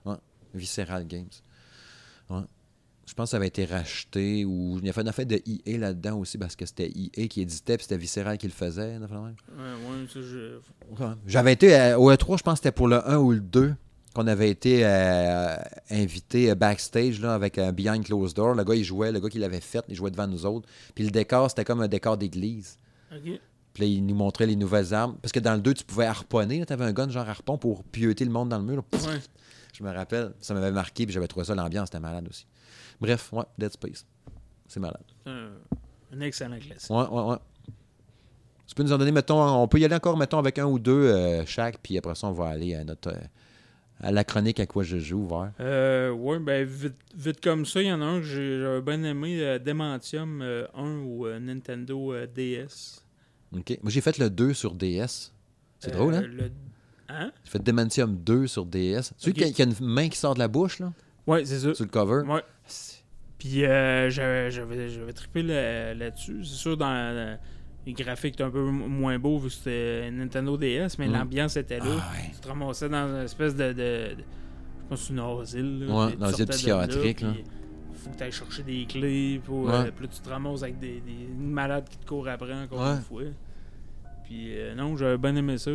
[0.53, 1.29] Visceral Games.
[3.05, 5.35] Je pense que ça avait été racheté ou il y a fait une affaire de
[5.45, 8.97] EA là-dedans aussi parce que c'était EA qui éditait puis c'était Visceral qui le faisait.
[8.97, 9.05] Ouais,
[9.57, 10.57] ouais, ça, je...
[11.03, 11.11] Ouais.
[11.27, 13.75] J'avais été à- au E3, je pense que c'était pour le 1 ou le 2
[14.15, 15.55] qu'on avait été euh,
[15.89, 18.53] invité euh, backstage là, avec un Behind Closed Door.
[18.55, 20.69] Le gars, il jouait, le gars qui l'avait fait, il jouait devant nous autres.
[20.95, 22.77] Puis le décor, c'était comme un décor d'église.
[23.11, 23.39] Ok.
[23.73, 25.17] Puis là, il nous montrait les nouvelles armes.
[25.21, 26.63] Parce que dans le 2, tu pouvais harponner.
[26.65, 28.83] Tu avais un gun genre harpon pour pieuter le monde dans le mur.
[28.93, 28.99] là.
[29.73, 30.33] Je me rappelle.
[30.39, 31.05] Ça m'avait marqué.
[31.07, 32.45] Puis j'avais trouvé ça, l'ambiance était malade aussi.
[33.01, 34.05] Bref, ouais, Dead Space.
[34.67, 35.03] C'est malade.
[35.25, 35.49] C'est un,
[36.13, 36.89] un excellent classique.
[36.89, 37.37] Ouais, ouais, ouais.
[38.67, 40.79] Tu peux nous en donner, mettons, on peut y aller encore, mettons, avec un ou
[40.79, 41.77] deux euh, chaque.
[41.79, 43.09] Puis après ça, on va aller à notre.
[43.09, 43.17] euh,
[43.99, 45.51] à la chronique à quoi je joue, voir.
[45.61, 49.01] Euh, ouais, ben vite, vite comme ça, il y en a un que j'ai bien
[49.03, 53.01] aimé, euh, Demantium euh, 1 ou euh, Nintendo euh, DS.
[53.55, 53.77] OK.
[53.81, 55.31] Moi, j'ai fait le 2 sur DS.
[55.79, 56.21] C'est Euh, drôle, hein?
[56.25, 56.51] le-
[57.09, 57.31] Hein?
[57.45, 59.13] J'ai fait Demantium 2 sur DS.
[59.17, 59.37] Celui Ok.
[59.37, 60.91] qui, a, qui a une main qui sort de la bouche, là,
[61.27, 61.73] Ouais, c'est ça.
[61.75, 62.23] sur le cover?
[62.27, 62.41] Ouais.
[63.43, 66.45] Puis euh, j'avais j'avais j'avais trippé là- là-dessus.
[66.45, 67.37] C'est sûr, dans la-
[67.85, 71.11] les graphiques étaient un peu moins beaux vu que c'était Nintendo DS, mais Mm.
[71.13, 71.85] l'ambiance était là.
[71.99, 72.31] Ah, ouais.
[72.33, 73.67] Tu te ramassais dans une espèce de.
[73.73, 75.87] de, de- je pense que c'est une asile.
[75.89, 77.33] Ouais, dans une psychiatrique, là.
[77.95, 79.41] Faut que tu ailles chercher des clés.
[79.43, 79.73] Pour, Ouais.
[79.73, 82.79] euh, puis là, tu te ramasses avec des, des malades qui te courent après encore
[82.81, 82.95] Ouais.
[82.95, 83.23] une fois.
[84.25, 85.71] Puis euh, non, j'avais bien aimé ça.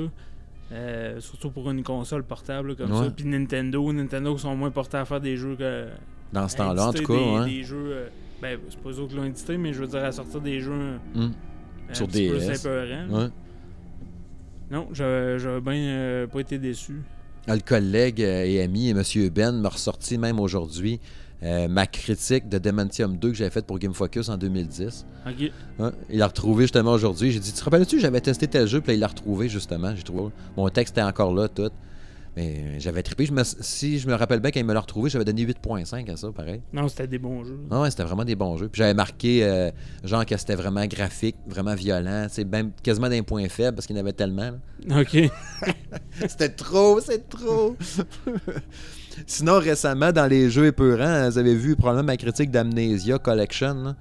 [0.73, 3.05] Euh, surtout pour une console portable là, comme Ouais.
[3.07, 3.11] ça.
[3.11, 5.89] Puis Nintendo, Nintendo sont moins portés à faire des jeux que.
[6.33, 7.14] Dans ce temps-là, en tout cas.
[7.14, 7.45] Des, ouais.
[7.47, 7.91] des jeux.
[7.93, 8.09] euh,
[8.41, 10.61] ben, c'est pas eux autres qui l'ont édité, mais je veux dire à sortir des
[10.61, 10.99] jeux.
[11.14, 11.33] Hum,
[11.91, 13.31] un Sur ouais.
[14.70, 17.03] Non, j'avais j'avais bien euh, pas été déçu.
[17.47, 19.03] Ah, Le collègue et ami, M.
[19.35, 21.01] Ben, m'a ressorti même aujourd'hui
[21.43, 25.07] euh, ma critique de Demantium 2 que j'avais faite pour Game Focus en 2010.
[25.26, 25.53] Ok.
[25.79, 27.31] Ouais, il l'a retrouvé justement aujourd'hui.
[27.31, 29.95] J'ai dit, tu te rappelles-tu, j'avais testé tel jeu, puis là, il l'a retrouvé justement.
[29.95, 30.33] J'ai trouvé.
[30.57, 31.70] Mon texte était encore là, tout.
[32.39, 33.26] Mais euh, j'avais trippé.
[33.26, 36.09] Je me- si je me rappelle bien, quand il me l'a retrouvé, j'avais donné 8.5
[36.09, 36.61] à ça, pareil.
[36.72, 37.59] Non, c'était des bons jeux.
[37.68, 38.68] Ouais, c'était vraiment des bons jeux.
[38.68, 39.72] Puis j'avais marqué, euh,
[40.05, 42.28] genre, que c'était vraiment graphique, vraiment violent.
[42.30, 42.47] C'est
[42.84, 44.53] quasiment d'un point faible parce qu'il y en avait tellement.
[44.86, 45.01] là.
[45.01, 45.18] Ok.
[46.28, 47.76] C'était trop, c'est trop.
[49.26, 53.74] Sinon, récemment, dans les jeux épeurants, vous avez vu probablement ma critique d'Amnesia Collection.
[53.74, 53.97] là.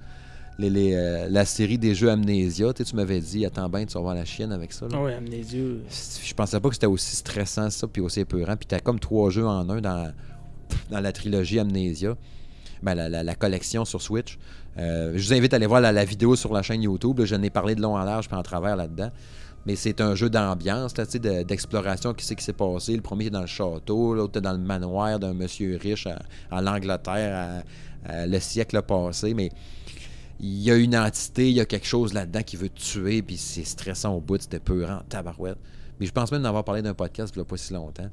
[0.58, 2.72] Les, les, euh, la série des jeux Amnesia.
[2.72, 4.86] Tu sais, tu m'avais dit, attends bien, tu vas voir la chienne avec ça.
[4.88, 4.92] là.
[4.96, 5.60] Ah ouais, Amnesia.
[6.24, 8.56] Je pensais pas que c'était aussi stressant ça, puis aussi épeurant.
[8.56, 10.12] Puis t'as comme trois jeux en un dans,
[10.90, 12.16] dans la trilogie Amnesia.
[12.82, 14.36] Ben, la, la- la collection sur Switch.
[14.78, 17.18] Euh, je vous invite à aller voir la, la vidéo sur la chaîne YouTube.
[17.20, 17.24] là.
[17.24, 19.10] Je n'ai parlé de long en large puis en travers là-dedans.
[19.66, 22.14] Mais c'est un jeu d'ambiance, sais, de- d'exploration.
[22.14, 22.96] Qui c'est qui s'est passé?
[22.96, 26.08] Le premier est dans le château, l'autre est dans le manoir d'un monsieur riche
[26.50, 27.62] en Angleterre
[28.06, 29.34] à- à le siècle passé.
[29.34, 29.50] Mais
[30.40, 33.22] il y a une entité, il y a quelque chose là-dedans qui veut te tuer,
[33.22, 35.58] puis c'est stressant au bout, c'était peurant, tabarouette.
[36.00, 38.08] Mais je pense même d'en avoir parlé d'un podcast il n'y a pas si longtemps.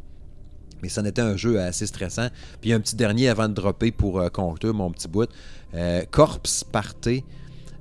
[0.82, 2.28] Mais ça en était un jeu assez stressant.
[2.61, 5.30] Puis un petit dernier avant de dropper pour euh, conclure mon petit bout.
[5.73, 7.23] Euh, Corpse Party.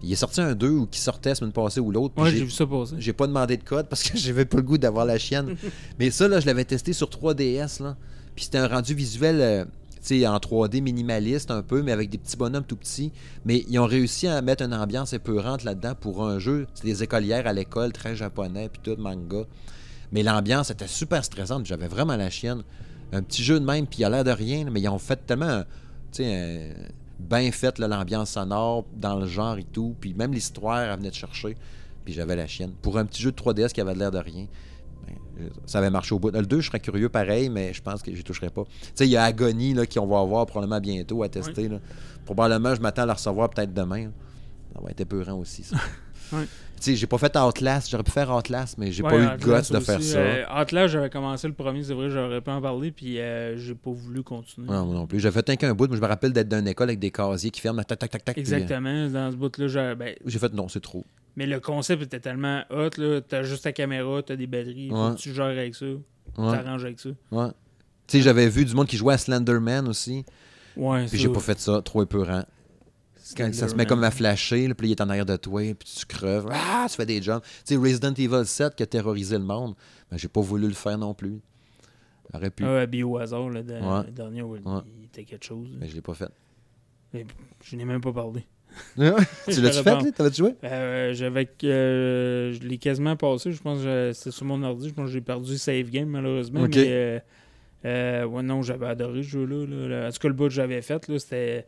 [0.03, 2.15] Il est sorti un 2 ou qui sortait la semaine passée ou l'autre.
[2.23, 2.95] Ouais, j'ai- vu ça passer.
[2.99, 5.57] j'ai pas demandé de code parce que j'avais pas le goût d'avoir la chienne.
[5.99, 7.83] Mais ça, là, je l'avais testé sur 3DS.
[7.83, 7.97] Là.
[8.37, 9.65] Puis c'était un rendu visuel euh,
[10.13, 13.13] en 3D minimaliste un peu, mais avec des petits bonhommes tout petits.
[13.45, 16.67] Mais ils ont réussi à mettre une ambiance épeurante là-dedans pour un jeu.
[16.75, 19.45] C'est des écolières à l'école, très japonais, puis tout, manga.
[20.13, 21.67] Mais l'ambiance était super stressante.
[21.67, 22.63] J'avais vraiment la chienne.
[23.13, 25.25] Un petit jeu de même, puis il a l'air de rien, mais ils ont fait
[25.27, 25.63] tellement.
[26.13, 26.23] Tu
[27.19, 29.95] bien fait l'ambiance sonore, dans le genre et tout.
[30.01, 31.57] Puis même l'histoire, elle venait de chercher.
[32.05, 32.73] Puis j'avais la chienne.
[32.83, 34.47] Pour un petit jeu de 3DS qui avait l'air de rien,
[35.07, 36.31] ben, je- ça avait marché au bout.
[36.31, 38.65] Le 2, je serais curieux pareil, mais je pense que je toucherai pas.
[38.65, 41.69] Tu sais, il y a Agony là, qu'on va avoir probablement bientôt à tester.
[41.69, 41.79] là.
[42.25, 44.05] Probablement, je m'attends à le recevoir peut-être demain.
[44.05, 44.11] là.
[44.75, 45.77] Ça va être épeurant aussi, ça.
[46.33, 46.45] Ouais.
[46.77, 47.91] Tu sais, j'ai pas fait Outlast.
[47.91, 50.19] J'aurais pu faire Outlast, mais j'ai Ouais, pas eu le guts de faire ça.
[50.19, 53.75] euh, Atlas, j'avais commencé le premier, c'est vrai, j'aurais pu en parler, puis euh, j'ai
[53.75, 54.67] pas voulu continuer.
[54.67, 55.21] Non, moi non plus.
[55.21, 57.51] J'ai fait un bout, mais je me rappelle d'être dans une école avec des casiers
[57.51, 58.35] qui ferment, tac, tac, tac, tac.
[58.35, 61.05] puis, euh, Exactement, dans ce bout-là, j'ai- ben, J'ai fait non, c'est trop.
[61.37, 63.21] Mais le concept était tellement hot, là.
[63.21, 65.15] T'as juste ta caméra, t'as des batteries, faut Ouais.
[65.15, 65.87] que tu gères avec ça,
[66.37, 67.11] t'arranges avec ça.
[67.33, 67.49] Ouais.
[68.07, 70.25] Tu sais, j'avais vu du monde qui jouait à Slenderman aussi.
[70.77, 72.45] Ouais, Puis j'ai pas fait ça, trop épeurant.
[73.37, 75.61] Quand ça se met comme à flasher, là, puis il est en arrière de toi,
[75.75, 76.47] puis tu creves.
[76.53, 77.41] Ah, tu fais des jumps.
[77.67, 79.75] Tu sais, Resident Evil 7 qui a terrorisé le monde,
[80.11, 81.41] ben, j'ai pas voulu le faire non plus.
[82.33, 84.05] J'aurais pu, Ah, Bio au hasard, le, de- Ouais.
[84.07, 84.43] le dernier,
[84.99, 85.69] il était quelque chose.
[85.81, 86.31] mais je l'ai pas fait.
[87.15, 87.25] Mais
[87.63, 88.45] Je n'ai même pas parlé.
[88.97, 90.13] tu l'as-tu fait?
[90.13, 90.55] T'avais-tu joué?
[90.65, 94.95] Euh, j'avais euh, je l'ai quasiment passé je pense que c'était sur mon ordi je
[94.95, 96.75] pense que j'ai perdu le save game malheureusement Ok.
[96.77, 97.19] mais euh,
[97.85, 100.81] euh, ouais non j'avais adoré ce jeu là, en tout cas le bout que j'avais
[100.83, 101.67] fait là c'était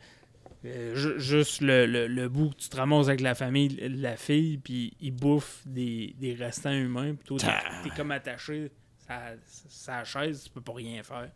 [0.64, 4.16] euh, ju- juste le, le, le bout que tu te ramasses avec la famille la
[4.16, 8.70] fille puis ils bouffent des, des restants humains puis toi t'es, t'es comme attaché
[9.08, 11.30] à sa chaise tu peux pas rien faire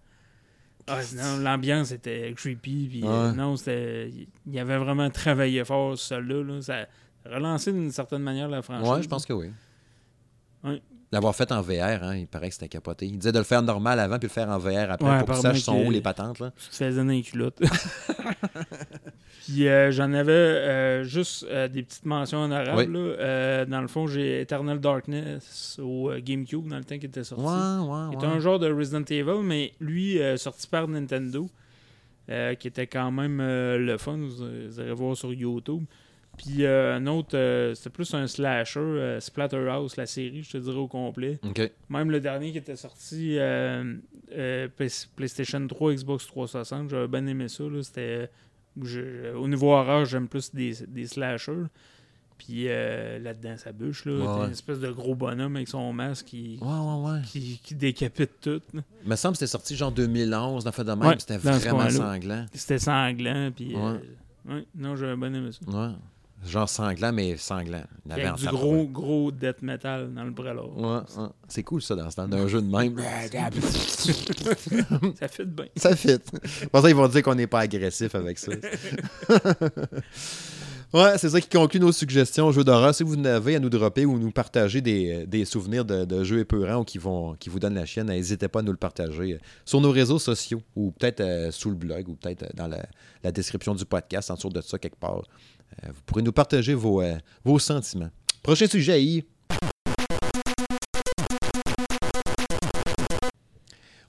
[0.87, 5.99] ah, non, l'ambiance était creepy puis euh, non c'était il y avait vraiment travaillé fort
[5.99, 6.87] ce là, là ça
[7.25, 8.89] relancé d'une certaine manière la franchise.
[8.89, 9.51] Ouais, je pense que oui.
[10.65, 10.83] Ouais.
[11.13, 13.07] L'avoir fait en VR, hein, il paraît que c'était capoté.
[13.07, 15.31] Il disait de le faire normal avant puis le faire en VR après Ouais, pour
[15.31, 16.39] apparemment saches sont où les patentes.
[16.39, 16.53] Là.
[16.57, 17.61] Tu te faisais dans les culottes.
[19.47, 22.79] Puis euh, j'en avais euh, juste euh, des petites mentions en arabe.
[22.79, 22.87] Oui.
[22.87, 23.65] là.
[23.65, 27.45] Dans le fond, j'ai Eternal Darkness au GameCube dans le temps qu'il était sorti.
[27.45, 31.49] Ouais, ouais, un genre de Resident Evil, mais lui, sorti par Nintendo,
[32.29, 34.17] qui était quand même le fun.
[34.17, 35.85] Vous, vous allez voir sur YouTube.
[36.43, 40.57] Puis euh, un autre, euh, c'était plus un slasher, euh, Splatterhouse, la série, je te
[40.57, 41.39] dirais au complet.
[41.91, 43.37] Même le dernier qui était sorti
[44.31, 47.65] Play- PlayStation 3, Xbox 360, j'avais bien aimé ça.
[47.65, 47.83] là.
[47.83, 48.31] C'était,
[48.83, 51.65] je- au niveau horreur, j'aime plus des, des slashers.
[52.39, 54.07] Puis là-dedans, ça bûche.
[54.07, 54.13] Là.
[54.13, 57.21] Ouais, une espèce de gros bonhomme avec son masque qui, Ouais, ouais, ouais.
[57.27, 58.63] qui, qui décapite tout.
[58.73, 58.81] là.
[59.05, 62.47] Il me semble que c'était sorti genre 2011, dans fait de même, c'était vraiment sanglant.
[62.55, 63.51] C'était sanglant.
[63.55, 64.01] Puis, Ouais.
[64.49, 65.61] ouais, non, j'avais bien aimé ça.
[66.47, 67.83] Genre sanglant, mais sanglant.
[68.07, 70.75] Il avait du gros, gros death metal dans le prélor.
[70.77, 71.29] Ouais, ouais.
[71.49, 72.97] C'est cool ça dans ce temps d'un jeu de même.
[75.19, 75.67] Ça fait de bien.
[75.77, 76.19] ça fit.
[76.73, 78.53] Pour ça, ils vont dire qu'on n'est pas agressif avec ça.
[80.95, 82.95] ouais, c'est ça qui conclut nos suggestions jeux d'horreur.
[82.95, 86.25] Si vous en avez à nous dropper ou nous partager des, des souvenirs de, de
[86.25, 88.79] jeux épeurants ou qui, vont, qui vous donnent la chienne, n'hésitez pas à nous le
[88.79, 92.49] partager euh, sur nos réseaux sociaux ou peut-être euh, sous le blog ou peut-être euh,
[92.55, 92.85] dans la,
[93.23, 95.23] la description du podcast, en dessous de ça quelque part.
[95.85, 98.11] Euh, vous pourrez nous partager vos, euh, vos sentiments.
[98.43, 99.25] Prochain sujet, Yves.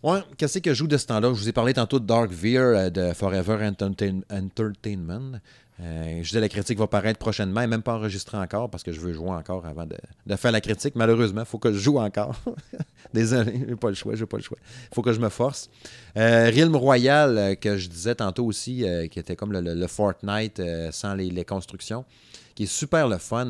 [0.04, 1.28] Ouais, qu'est-ce que je joue de ce temps-là?
[1.30, 5.40] Je vous ai parlé tantôt de Dark Veer euh, de Forever Entertain- Entertainment.
[5.82, 8.92] Euh, je disais la critique va paraître prochainement, et même pas enregistrée encore parce que
[8.92, 10.96] je veux jouer encore avant de, faire la critique.
[10.96, 12.36] Malheureusement, il faut que je joue encore.
[13.14, 14.58] Désolé, j'ai pas le choix, j'ai pas le choix.
[14.62, 15.70] Il faut que je me force.
[16.18, 20.62] Euh, Realm Royal, euh, que je disais tantôt aussi, euh, qui était comme le, Fortnite
[20.92, 22.06] sans les, constructions,
[22.54, 23.50] qui est super le fun.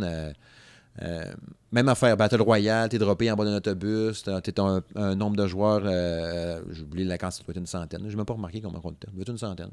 [1.72, 5.48] même affaire, Battle Royale, t'es droppé en bas d'un autobus, t'es un, un nombre de
[5.48, 5.82] joueurs,
[6.72, 8.02] j'ai oublié la quantité, une centaine.
[8.06, 9.72] Je n'ai même pas remarqué combien on être une centaine.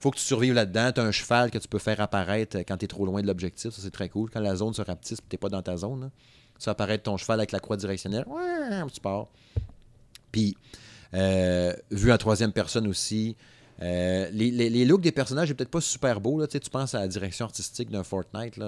[0.00, 0.92] Faut que tu survives là-dedans.
[0.94, 3.72] T'as un cheval que tu peux faire apparaître quand t'es trop loin de l'objectif.
[3.72, 4.30] Ça, c'est très cool.
[4.30, 6.10] Quand la zone se rapetisse et t'es pas dans ta zone,
[6.58, 8.24] ça apparaît ton cheval avec la croix directionnelle.
[8.26, 9.28] Ouais, tu pars.
[10.32, 10.56] Puis,
[11.14, 13.36] euh, vu en troisième personne aussi,
[13.82, 16.40] euh, les, looks des personnages est peut-être pas super beau.
[16.40, 16.46] Là.
[16.46, 18.60] Tu tu penses à la direction artistique d'un Fortnite.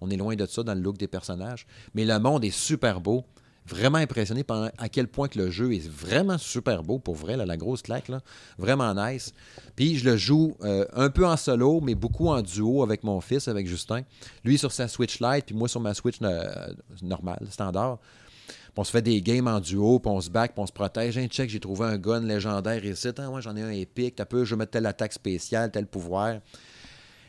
[0.00, 1.66] On est loin de ça dans le look des personnages.
[1.94, 3.24] Mais le monde est super beau.
[3.68, 7.36] Vraiment impressionné par à quel point que le jeu est vraiment super beau, pour vrai,
[7.36, 8.10] la grosse claque.
[8.56, 9.34] Vraiment nice.
[9.76, 13.20] Puis je le joue euh, un peu en solo, mais beaucoup en duo avec mon
[13.20, 14.02] fils, avec Justin.
[14.44, 17.98] Lui sur sa Switch Lite, puis moi sur ma Switch euh, normale, standard.
[18.46, 20.72] Puis on se fait des games en duo, puis on se back, puis on se
[20.72, 21.18] protège.
[21.18, 23.08] Un check, j'ai trouvé un gun légendaire ici.
[23.18, 24.16] Ah, moi, j'en ai un épique.
[24.16, 26.38] T'as peu, je vais mettre telle attaque spéciale, tel pouvoir.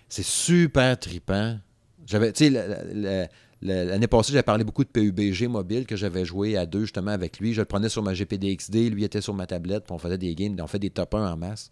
[0.08, 1.58] C'est super trippant.
[2.06, 3.30] J'avais, tu sais,
[3.62, 7.40] l'année passée, j'avais parlé beaucoup de PUBG mobile que j'avais joué à deux justement avec
[7.40, 7.54] lui.
[7.54, 10.34] Je le prenais sur ma GPD-XD, lui était sur ma tablette, puis on faisait des
[10.36, 11.70] games, on fait des top 1 en masse.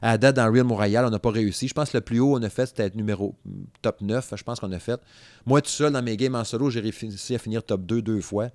[0.00, 1.68] À date, dans Real Royale, on n'a pas réussi.
[1.68, 3.36] Je pense que le plus haut on a fait, c'était numéro
[3.82, 5.00] top 9, je pense qu'on a fait.
[5.46, 8.20] Moi, tout seul, dans mes games en solo, j'ai réussi à finir top 2 deux
[8.20, 8.50] fois.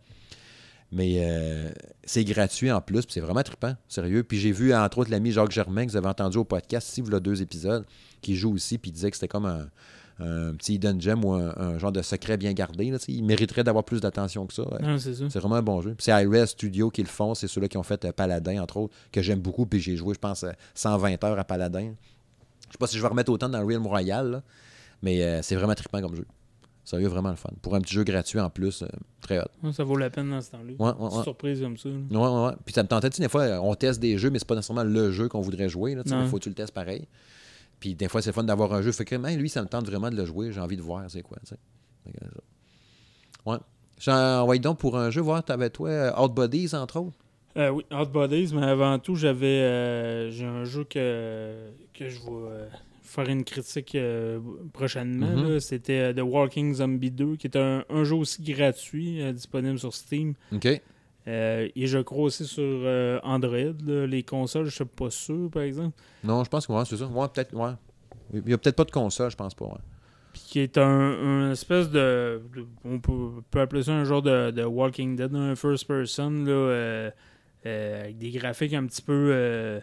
[0.92, 1.70] Mais euh,
[2.06, 4.24] c'est gratuit en plus, puis c'est vraiment trippant, sérieux.
[4.24, 7.02] Puis j'ai vu, entre autres, l'ami Jacques Germain, que vous avez entendu au podcast, ici,
[7.02, 7.86] vous a deux épisodes,
[8.22, 9.68] qui joue aussi, puis il disait que c'était comme un,
[10.20, 12.90] un petit hidden gem ou un, un genre de secret bien gardé.
[12.90, 14.64] Là, il mériterait d'avoir plus d'attention que ça.
[14.64, 14.98] ouais.
[15.00, 15.40] C'est ça.
[15.40, 15.96] Vraiment un bon jeu.
[16.00, 18.96] C'est iRes Studio qui le font, c'est ceux-là qui ont fait euh, Paladin, entre autres,
[19.12, 21.94] que j'aime beaucoup, puis j'ai joué, je pense, euh, 120 heures à Paladin.
[22.68, 24.44] Je sais pas si je vais remettre autant dans Realm Royale, là,
[25.02, 26.26] mais euh, c'est vraiment trippant comme jeu.
[26.84, 27.50] Sérieux, vraiment le fun.
[27.62, 28.88] Pour un petit jeu gratuit en plus, euh,
[29.22, 29.72] très hot.
[29.74, 30.72] Ça vaut la peine dans ce temps-là.
[30.80, 31.24] Ouais, ouais, Petite ouais.
[31.24, 31.90] surprise comme ça.
[31.90, 31.96] là.
[32.10, 32.54] Ouais, ouais, ouais.
[32.66, 34.48] Puis ça me tentait, tu sais, des fois, euh, on teste des jeux, mais c'est
[34.48, 35.96] pas nécessairement le jeu qu'on voudrait jouer.
[35.96, 37.06] Là, mais faut que tu le testes pareil.
[37.80, 38.92] Puis des fois, c'est fun d'avoir un jeu.
[38.92, 40.52] Fait que, man, lui, ça me tente vraiment de le jouer.
[40.52, 41.38] J'ai envie de voir c'est quoi.
[41.42, 41.60] tu sais.
[42.06, 42.42] Fait que, ça.
[43.46, 43.58] Ouais.
[44.00, 47.18] J'en donc pour un jeu, voir, t'avais toi euh, Out Bodies, entre autres?
[47.58, 52.20] Euh, oui, Hot Bodies, mais avant tout, j'avais euh, j'ai un jeu que, que je
[52.20, 52.68] vais euh,
[53.02, 53.98] faire une critique
[54.74, 55.36] prochainement.
[55.36, 55.54] Mhm.
[55.54, 55.60] là.
[55.60, 60.36] C'était The Walking Zombie 2, qui est un, un jeu aussi gratuit, disponible sur Steam.
[60.54, 60.82] OK.
[61.28, 63.74] Euh, et je crois aussi sur euh, Android.
[63.86, 64.08] là.
[64.08, 65.96] Les consoles, je suis pas sûr, par exemple.
[66.24, 67.06] Non, je pense que ouais, c'est ça.
[67.08, 67.72] Ouais, peut-être, ouais.
[68.34, 69.66] Il n'y a peut-être pas de console, je pense pas.
[69.66, 69.82] ouais.
[70.34, 74.22] Puis qui est un, un espèce de, de- On peut, peut appeler ça un genre
[74.22, 77.12] de, de Walking Dead, un first person, là, euh,
[77.66, 79.82] avec des graphiques un petit peu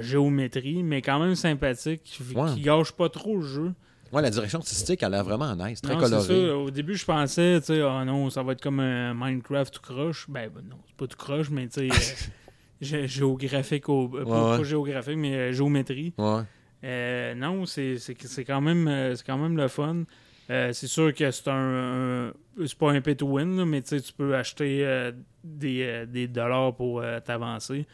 [0.00, 2.52] géométrie, mais quand même sympathique, qui, Ouais.
[2.54, 3.72] qui gâche pas trop le jeu.
[4.12, 6.46] Ouais, la direction artistique, elle a l'air vraiment nice, très Non, c'est colorée.
[6.48, 6.56] ça.
[6.56, 9.80] Au début, je pensais, tu sais, oh non, ça va être comme un Minecraft tout
[9.82, 10.26] croche.
[10.28, 14.24] Ben, ben non, c'est pas tout croche, mais tu sais, euh, gé- géographique, au, euh,
[14.24, 14.56] pas, Ouais, ouais.
[14.58, 16.12] pas géographique, mais euh, géométrie.
[16.18, 16.40] Ouais.
[16.82, 17.98] Euh, non, c'est
[18.46, 20.04] quand, même, euh, quand même le fun.
[20.50, 22.32] Euh, c'est sûr que c'est un, un-
[22.66, 25.12] c'est pas un pay to win, là, mais tu sais, tu peux acheter euh,
[25.44, 27.86] des, euh, des dollars pour euh, t'avancer.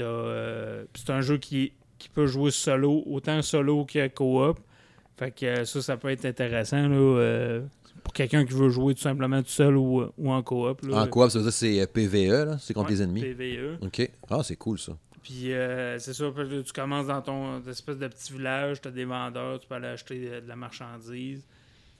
[0.00, 4.58] Euh, puis c'est un jeu qui, qui peut jouer solo, autant solo que coop.
[5.20, 7.60] Fait que euh, ça, ça peut être intéressant là, euh,
[8.02, 10.80] pour quelqu'un qui veut jouer tout simplement tout seul ou, ou en coop.
[10.86, 11.02] là.
[11.02, 13.20] En coop, ça veut dire c'est euh, PVE, là, c'est contre Ouais, les ennemis.
[13.20, 13.78] PVE.
[13.82, 14.10] OK.
[14.30, 14.96] Ah, c'est cool, ça.
[15.22, 16.24] Puis euh, c'est ça,
[16.64, 19.88] tu commences dans ton espèce de petit village, tu as des vendeurs, tu peux aller
[19.88, 21.44] acheter de, de la marchandise.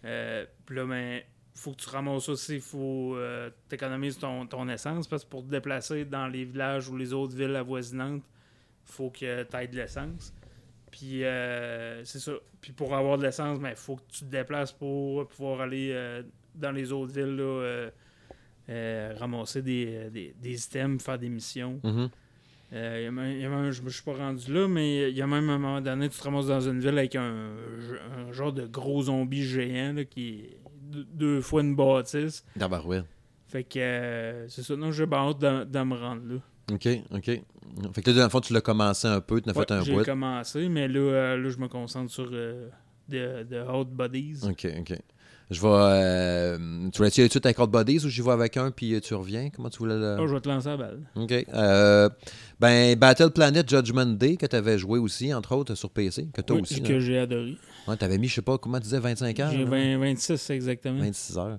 [0.07, 1.21] Euh, puis là, ben,
[1.55, 5.45] faut que tu ramasses aussi, il faut euh, t'économises ton, ton essence, parce que pour
[5.45, 8.23] te déplacer dans les villages ou les autres villes avoisinantes,
[8.87, 10.33] faut que tu aies de l'essence.
[10.91, 12.33] Puis euh, c'est ça.
[12.61, 16.23] Puis pour avoir de l'essence, il faut que tu te déplaces pour pouvoir aller euh,
[16.55, 17.91] dans les autres villes, là, euh,
[18.69, 21.81] euh, ramasser des, des, des items, faire des missions.
[21.85, 22.09] Mhm.
[22.73, 25.11] Euh, y a même- il y a même- je ne suis pas rendu là, mais
[25.11, 27.51] il y a même un moment donné, tu te ramasses dans une ville avec un,
[28.29, 30.59] un genre de gros zombie géant là, qui est
[30.93, 32.45] deux, fois une bâtisse.
[32.59, 33.07] Tabarouette.
[33.49, 34.77] Fait que euh, c'est ça.
[34.77, 36.41] Non, j'ai hâte de, de me rendre là.
[36.71, 37.25] OK, OK.
[37.95, 39.61] Fait que là, dans le fond, tu l'as commencé un peu, tu en as fait
[39.61, 40.05] Ouais, un j'ai bout.
[40.05, 42.69] commencé, mais là, euh, là je me concentre sur euh,
[43.09, 44.41] de Hot Bodies.
[44.45, 44.99] OK, OK.
[45.51, 45.69] Je vais.
[45.69, 46.59] Euh,
[46.93, 49.51] tu tout avec Hot Bodies ou j'y vais avec un puis tu reviens?
[49.51, 50.17] Comment tu voulais le.
[50.21, 51.01] Ah, je vais te lancer la balle.
[51.17, 51.33] OK.
[51.53, 52.09] Euh,
[52.61, 56.41] ben, Battle Planet Judgment Day, que tu avais joué aussi, entre autres, sur PC, que
[56.41, 56.81] toi Oui, aussi.
[56.83, 57.57] que j'ai adoré.
[57.89, 59.51] Ouais, tu avais mis, je sais pas, comment tu disais, 25 heures?
[59.51, 59.71] J'ai là?
[59.71, 61.01] 20 26 exactement.
[61.01, 61.59] 26 heures.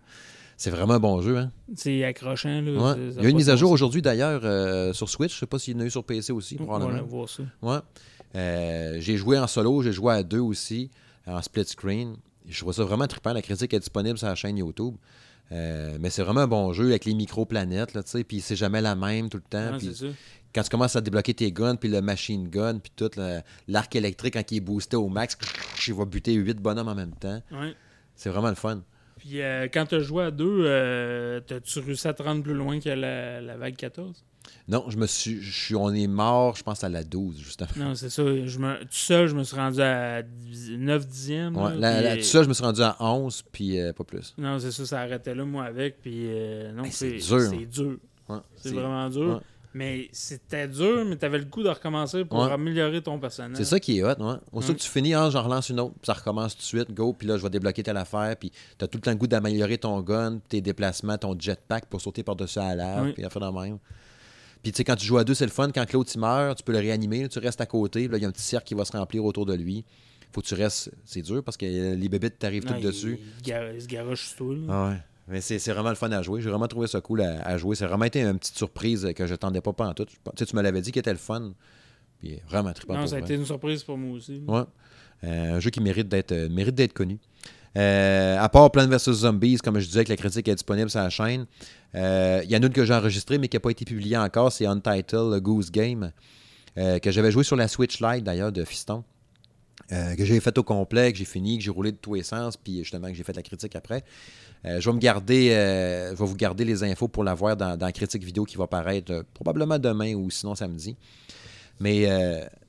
[0.62, 1.52] C'est vraiment un bon jeu, hein?
[1.76, 2.62] C'est accrochant.
[2.62, 3.12] Là, Ouais.
[3.18, 5.34] Il y a une mise à jour aujourd'hui, d'ailleurs, euh, sur Switch.
[5.34, 6.92] Je sais pas s'il y en a eu sur PC aussi, probablement.
[6.92, 7.42] Voilà, voir ça.
[7.64, 7.80] Ouais.
[8.36, 10.92] Euh, j'ai joué en solo, j'ai joué à deux aussi,
[11.26, 12.16] en split screen.
[12.48, 13.34] Je trouve ça vraiment trippant.
[13.34, 14.94] La critique est disponible sur la chaîne YouTube.
[15.52, 18.56] Euh, mais c'est vraiment un bon jeu avec les micro-planètes, là, tu sais, puis c'est
[18.56, 19.72] jamais la même tout le temps.
[19.74, 20.06] Ah,
[20.54, 23.10] quand tu commences à débloquer tes guns, puis le machine gun, puis tout,
[23.68, 25.40] l'arc électrique, quand il est boosté au max,
[25.88, 27.42] il va buter 8 bonhommes en même temps.
[27.52, 27.74] Ouais.
[28.16, 28.84] C'est vraiment le fun.
[29.22, 32.56] Puis euh, quand tu as joué à deux, euh, t'as-tu réussi à te rendre plus
[32.56, 34.24] loin que la, la vague 14?
[34.68, 37.70] Non, je me suis, je suis, on est mort, je pense, à la 12, justement.
[37.78, 38.24] Non, c'est ça.
[38.24, 41.56] Je me, tout seul, je me suis rendu à 9 dixièmes.
[41.56, 43.94] Ouais, là, la- puis, la- tout ça, je me suis rendu à 11, puis euh,
[43.94, 44.34] pas plus.
[44.40, 46.02] Non, c'est ça, ça arrêtait là, moi, avec.
[46.02, 47.50] Puis euh, non, Hey, c'est c'est dur.
[47.52, 47.98] C'est dur.
[48.30, 49.36] Ouais, C'est vraiment dur.
[49.36, 49.42] ouais.
[49.74, 52.52] Mais c'était dur, mais t'avais le goût de recommencer pour Ouais.
[52.52, 53.56] améliorer ton personnage.
[53.58, 54.36] C'est ça qui est hot, ouais.
[54.52, 54.78] Aussitôt Ouais.
[54.80, 57.14] que tu finis, ah, j'en relance une autre, puis ça recommence tout de suite, go,
[57.14, 59.78] puis là, je vais débloquer telle affaire, puis t'as tout le temps le goût d'améliorer
[59.78, 63.14] ton gun, tes déplacements, ton jetpack pour sauter par-dessus la lave, Oui.
[63.14, 63.78] puis affaire de même.
[64.62, 65.72] Puis tu sais, quand tu joues à deux, c'est le fun.
[65.74, 68.18] Quand Claude il meurt, tu peux le réanimer, là, tu restes à côté, puis là,
[68.18, 69.86] il y a un petit cercle qui va se remplir autour de lui.
[70.34, 70.92] Faut que tu restes.
[71.04, 73.20] C'est dur parce que les bébites t'arrivent il- dessus.
[73.40, 74.56] Il, gar- il se garoche sur toi.
[74.56, 74.62] là.
[74.70, 74.98] Ah ouais.
[75.32, 76.42] Mais c'est c'est vraiment le fun à jouer.
[76.42, 77.76] J'ai vraiment trouvé ça cool à, à jouer.
[77.76, 80.06] C'est vraiment été une petite surprise que je tendais pas en tout.
[80.06, 81.54] Tu sais, tu me l'avais dit qu'il était le fun.
[82.20, 82.96] Puis vraiment trippant.
[82.96, 83.28] non, ça a vrai.
[83.28, 84.44] été une surprise pour moi aussi.
[84.48, 84.62] Ouais.
[85.24, 87.20] Euh, un jeu qui mérite d'être euh, mérite d'être connu.
[87.78, 91.00] Euh, à part Plants vs Zombies, comme je disais que la critique est disponible sur
[91.00, 91.46] la chaîne,
[91.96, 94.18] euh, il y en a une que j'ai enregistrée mais qui n'a pas été publiée
[94.18, 96.12] encore, c'est Untitled Goose Game,
[96.78, 99.06] euh, que j'avais joué sur la Switch Lite d'ailleurs de Fiston,
[99.94, 102.24] euh, que j'ai fait au complet, que j'ai fini, que j'ai roulé de tous les
[102.24, 104.04] sens, puis justement que j'ai fait la critique après.
[104.66, 107.86] Euh, je vais me garder, euh, je vous garder les infos pour l'avoir dans, dans
[107.86, 110.96] la critique vidéo qui va paraître euh, probablement demain ou sinon samedi.
[111.80, 112.08] Mais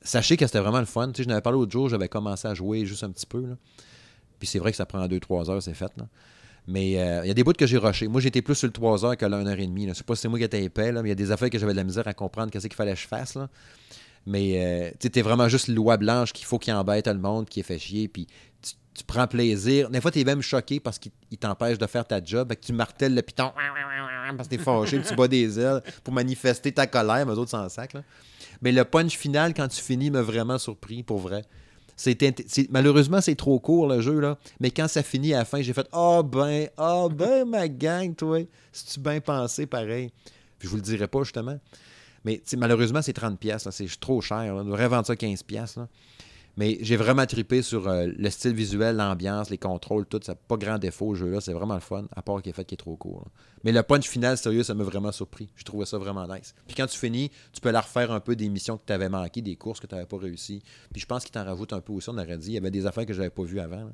[0.00, 1.08] sachez que c'était vraiment le fun.
[1.08, 3.44] Tu sais, je n'avais parlé l'autre jour, j'avais commencé à jouer juste un petit peu.
[4.38, 5.92] Puis c'est vrai que ça prend 2-3 heures, c'est fait.
[6.66, 8.08] Mais il y a des bouts que j'ai rushé.
[8.08, 9.84] Moi, j'étais plus sur le 3 heures que le 1 heure et demie.
[9.84, 9.92] là.
[9.92, 11.58] C'est pas si c'est moi qui étais épais, mais il y a des affaires que
[11.58, 13.36] j'avais de la misère à comprendre qu'est-ce qu'il fallait que je fasse.
[14.24, 17.62] Mais tu sais, vraiment juste loi blanche qu'il faut qu'il embête tout le monde, qui
[17.62, 18.08] fait chier.
[18.08, 18.26] Puis
[18.94, 19.90] tu prends plaisir.
[19.90, 22.48] Des fois, t'es même choqué parce qu'il il t'empêche de faire ta job.
[22.54, 23.52] Que tu martèles le piton
[24.36, 27.50] parce que t'es fâché, tu bats des ailes pour manifester ta colère, mais eux autres
[27.50, 27.94] s'en sac.
[28.60, 31.44] Mais le punch final, quand tu finis, m'a vraiment surpris, pour vrai.
[32.70, 34.38] Malheureusement, c'est trop court le jeu, là.
[34.60, 38.14] Mais quand ça finit à la fin, j'ai fait Ah ben, ah ben, ma gang,
[38.14, 38.40] toi.
[38.72, 40.10] Si tu bien pensé, pareil?
[40.58, 41.58] Puis je vous le dirai pas, justement.
[42.24, 43.36] Mais tu malheureusement, c'est 30$.
[43.36, 43.72] piastres, là.
[43.72, 44.54] C'est trop cher.
[44.54, 45.44] On devrait vendre ça 15$.
[45.44, 45.88] piastres, Là.
[46.56, 50.20] Mais j'ai vraiment trippé sur euh, le style visuel, l'ambiance, les contrôles, tout.
[50.22, 51.40] Ça n'a pas grand défaut au jeu-là.
[51.40, 53.22] C'est vraiment le fun, à part qu'il est fait qui est trop court.
[53.24, 53.30] là.
[53.64, 55.48] Mais le punch final, sérieux, ça m'a vraiment surpris.
[55.56, 56.54] Je trouvais ça vraiment nice.
[56.66, 59.08] Puis quand tu finis, tu peux la refaire un peu des missions que tu avais
[59.08, 60.62] manquées, des courses que tu n'avais pas réussi.
[60.92, 62.48] Puis je pense qu'il t'en rajoute un peu aussi, on aurait dit.
[62.48, 63.84] Il y avait des affaires que j'avais pas vues avant.
[63.84, 63.92] là.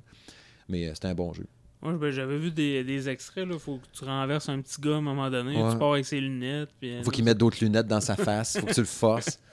[0.69, 1.47] Mais euh, c'était un bon jeu.
[1.81, 3.57] Moi, ben, j'avais vu des, des extraits, là.
[3.57, 5.63] Faut que tu renverses un petit gars à un moment donné.
[5.63, 5.71] Ouais.
[5.71, 6.71] Tu pars avec ses lunettes.
[6.81, 8.59] Puis, euh, faut qu'il mette d'autres lunettes dans sa face.
[8.59, 9.39] faut que tu le forces.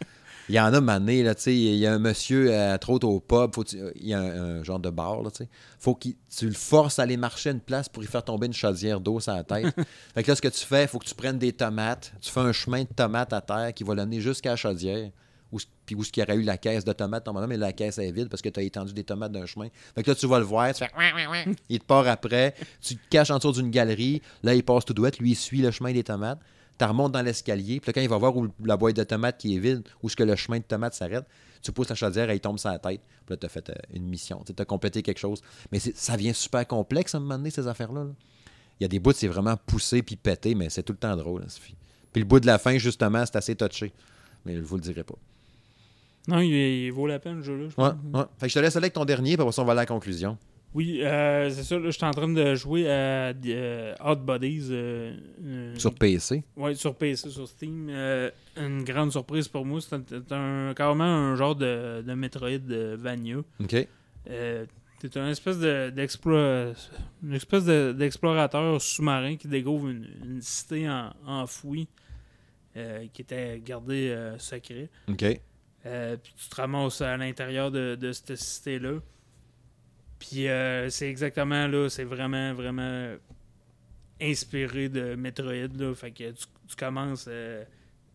[0.50, 1.56] Il y en a mané, là, tu sais.
[1.56, 3.54] Il y a un monsieur, euh, trop au pub.
[3.56, 5.50] Faut que tu- il y a un, un genre de bar, là, tu sais.
[5.80, 8.48] Faut que tu le forces à aller marcher à une place pour lui faire tomber
[8.48, 9.66] une chaudière d'eau sur la tête.
[10.14, 12.14] fait que là, ce que tu fais, faut que tu prennes des tomates.
[12.22, 15.10] Tu fais un chemin de tomates à terre qui va l'amener jusqu'à la chaudière.
[15.52, 17.72] Où, puis où ce qu'il y aurait eu la caisse de tomates, normalement, mais la
[17.72, 19.68] caisse est vide parce que tu as étendu des tomates d'un chemin.
[19.94, 20.90] Fait que là, tu vas le voir, tu fais
[21.70, 24.94] il te part après, tu te caches en dessous d'une galerie, là, il passe tout
[24.94, 26.40] douette, lui, il suit le chemin des tomates,
[26.78, 29.38] tu remontes dans l'escalier, puis là, quand il va voir où la boîte de tomates
[29.38, 31.26] qui est vide, où est-ce que le chemin de tomates s'arrête,
[31.62, 33.02] tu pousses la chaudière et il tombe sur la tête.
[33.26, 35.42] Puis là, tu as fait euh, une mission, tu as complété quelque chose.
[35.72, 38.04] Mais ça vient super complexe à un moment donné, ces affaires-là.
[38.04, 38.12] là.
[38.80, 41.16] Il y a des bouts, c'est vraiment poussé puis pété, mais c'est tout le temps
[41.16, 41.76] drôle, Sophie.
[42.12, 43.94] Puis le bout de la fin, justement, c'est assez touché.
[44.46, 45.16] Mais je vous le dirai pas.
[46.28, 47.70] Non, il, il vaut la peine, le jeu-là.
[47.70, 48.26] je Ouais, ouais.
[48.38, 49.86] Fait que je te laisse aller avec ton dernier, puis on va aller à la
[49.86, 50.38] conclusion.
[50.76, 51.80] Oui, euh, c'est ça.
[51.82, 54.68] Je suis en train de jouer à euh, Hot Bodies.
[54.72, 56.44] euh, euh, Sur PC.
[56.58, 57.88] Ouais, sur PC, sur Steam.
[57.90, 59.80] Euh, une grande surprise pour moi.
[59.80, 62.04] C'est un, c'est un- carrément un genre de,
[62.60, 63.44] de.
[63.64, 63.88] OK.
[64.30, 64.66] Euh,
[65.18, 66.74] un espèce de- d'explo-
[67.24, 71.88] une espèce de- d'explorateur sous-marin qui découvre une, une cité en- enfouie
[72.76, 74.90] euh, qui était gardée euh, secret.
[75.10, 75.24] OK.
[75.86, 79.00] Euh, puis tu te ramasses à l'intérieur de, de cette cité-là.
[80.30, 83.14] Puis euh, c'est exactement là, c'est vraiment, vraiment
[84.22, 85.68] inspiré de Metroid.
[85.78, 85.94] Là.
[85.94, 87.64] Fait que tu, tu commences, euh,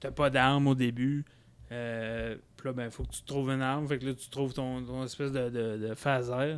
[0.01, 1.25] t'as pas d'arme au début.
[1.73, 3.87] Euh, puis là, ben, faut que tu trouves une arme.
[3.87, 6.57] Fait que là, tu trouves ton, ton espèce de, de, de phaser.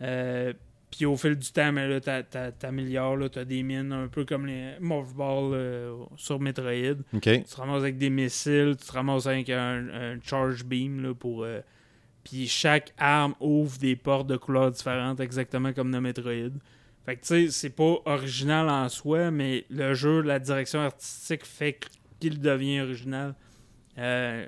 [0.00, 0.52] Euh,
[0.90, 3.16] puis au fil du temps, mais là, t'a- t'a- t'améliores.
[3.16, 7.20] là, T'as des mines un peu comme les Morph Ball euh, sur Metroid OK.
[7.22, 11.14] tu te ramasses avec des missiles, tu te ramasses avec un, un charge beam là,
[11.14, 11.46] pour.
[12.24, 16.50] Puis chaque arme ouvre des portes de couleurs différentes, exactement comme dans Metroid.
[17.04, 21.44] Fait que tu sais, c'est pas original en soi, mais le jeu, la direction artistique
[21.44, 21.78] fait
[22.20, 23.34] qu'il devient original.
[23.98, 24.46] Euh,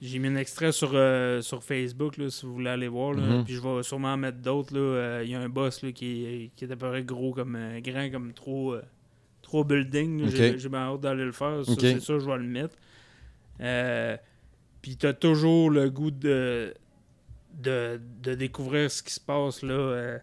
[0.00, 3.12] j'ai mis un extrait sur, euh, sur Facebook, là, si vous voulez aller voir.
[3.12, 3.22] là.
[3.22, 3.44] Mhm.
[3.44, 4.74] Puis je vais sûrement en mettre d'autres.
[4.74, 4.80] là.
[4.80, 7.34] Euh, Il y a un boss là, qui, est, qui est à peu près gros
[7.34, 8.74] comme grand comme trop,
[9.42, 10.28] trop building.
[10.30, 11.64] J'ai bien hâte d'aller le faire.
[11.64, 11.72] Ça.
[11.78, 12.76] C'est sûr, je vais le mettre.
[14.80, 16.74] Puis t'as toujours le goût de,
[17.54, 19.74] de, de découvrir ce qui se passe là.
[19.74, 20.18] euh.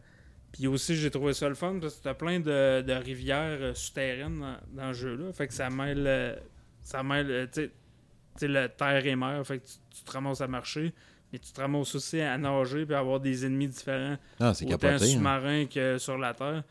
[0.51, 3.73] Puis aussi, j'ai trouvé ça le fun parce que t'as plein de, de rivières euh,
[3.75, 5.31] souterraines dans, dans le jeu-là.
[5.33, 6.03] Fait que ça mêle.
[6.07, 6.35] euh,
[6.81, 7.47] ça mêle.
[7.53, 7.69] tu
[8.37, 9.45] sais, la terre et mer.
[9.45, 10.91] Fait que tu, tu te ramasses à marcher.
[11.31, 14.17] Mais tu te ramasses aussi à nager puis à avoir des ennemis différents.
[14.39, 14.97] Ah, c'est Autant hein.
[15.13, 16.63] sous-marin que sur la terre.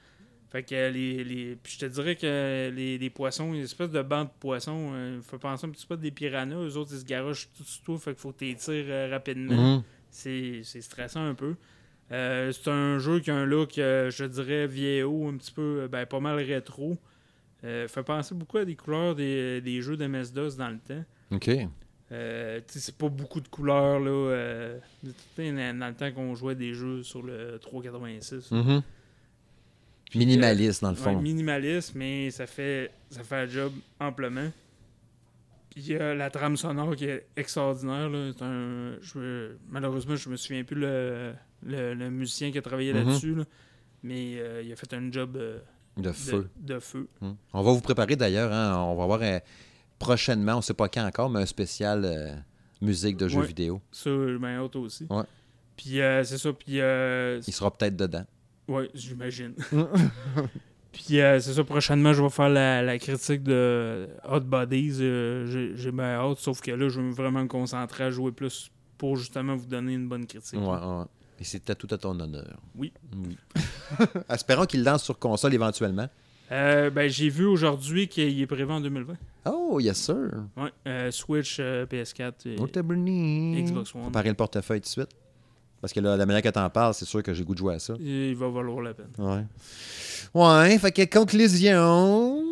[0.51, 1.57] Fait que les, les.
[1.63, 5.21] Puis je te dirais que les, les poissons, une espèce de bande de poissons, euh,
[5.23, 6.57] faut penser un petit peu à des piranhas.
[6.57, 7.99] Eux autres, ils se garochent tout sur tout.
[7.99, 9.83] Fait qu'il faut que tu les tires rapidement Mhm.
[9.98, 11.55] c'est c'est stressant un peu.
[12.11, 15.83] Euh, c'est un jeu qui a un look, euh, je dirais, vieillot, un petit peu,
[15.83, 16.97] euh, ben, pas mal rétro.
[17.63, 21.05] Fait penser beaucoup à des couleurs des, des jeux de MS-DOS dans le temps.
[21.33, 21.51] OK.
[22.11, 24.11] Euh, tu sais, c'est pas beaucoup de couleurs, là.
[24.11, 24.79] euh,
[25.37, 28.51] dans, le temps qu'on jouait des jeux sur le 386.
[28.51, 28.83] Mhm.
[30.09, 31.21] Puis, Minimaliste, dans le Ouais, fond.
[31.21, 34.51] minimaliste, mais ça fait, ça fait le job amplement.
[35.79, 38.11] Puis il y a la trame sonore qui est extraordinaire.
[38.11, 38.33] Là.
[38.41, 41.35] Un, je me- malheureusement, je me souviens plus le,
[41.65, 42.99] le, le musicien qui a travaillé Mhm.
[43.07, 43.35] là-dessus.
[43.37, 43.45] là.
[44.03, 45.61] Mais euh, il a fait un job euh,
[45.97, 46.49] de feu.
[46.57, 47.07] de feu.
[47.21, 47.37] Mhm.
[47.53, 48.53] On va vous préparer d'ailleurs.
[48.53, 49.39] hein, on va avoir euh,
[50.01, 52.43] prochainement, on ne sait pas quand encore, mais un spécial
[52.83, 53.47] musique de jeux Ouais.
[53.47, 53.81] vidéo.
[53.93, 55.07] Ça, bien hâte aussi.
[55.09, 55.23] Ouais.
[55.77, 56.53] Puis c'est ça.
[56.55, 58.25] Puis Il sera peut-être dedans.
[58.67, 59.55] Ouais, j'imagine.
[60.93, 64.99] Puis euh, c'est ça, prochainement, je vais faire la, la critique de Hot Bodies.
[65.01, 68.71] euh, j'ai- bien hâte, sauf que là, je vais vraiment me concentrer à jouer plus
[68.97, 70.59] pour justement vous donner une bonne critique.
[70.59, 71.05] Ouais, ouais.
[71.41, 72.59] Et c'était tout à ton honneur.
[72.75, 72.93] Oui.
[73.25, 73.37] Oui.
[74.29, 76.09] Espérons qu'il lance sur console éventuellement.
[76.51, 79.15] Euh, ben, j'ai vu aujourd'hui qu'il est prévu en 2020.
[79.45, 80.17] Oh, yes, sir.
[80.57, 82.57] Ouais, Switch, euh, PS4 et.
[83.63, 84.03] Xbox One.
[84.05, 85.11] Préparer le portefeuille tout de suite.
[85.81, 87.75] Parce que là, la manière que t'en parles, c'est sûr que j'ai goût de jouer
[87.75, 87.95] à ça.
[88.01, 89.11] Et il va valoir la peine.
[89.19, 89.45] Ouais.
[90.35, 92.43] Ouais, fait que conclusion.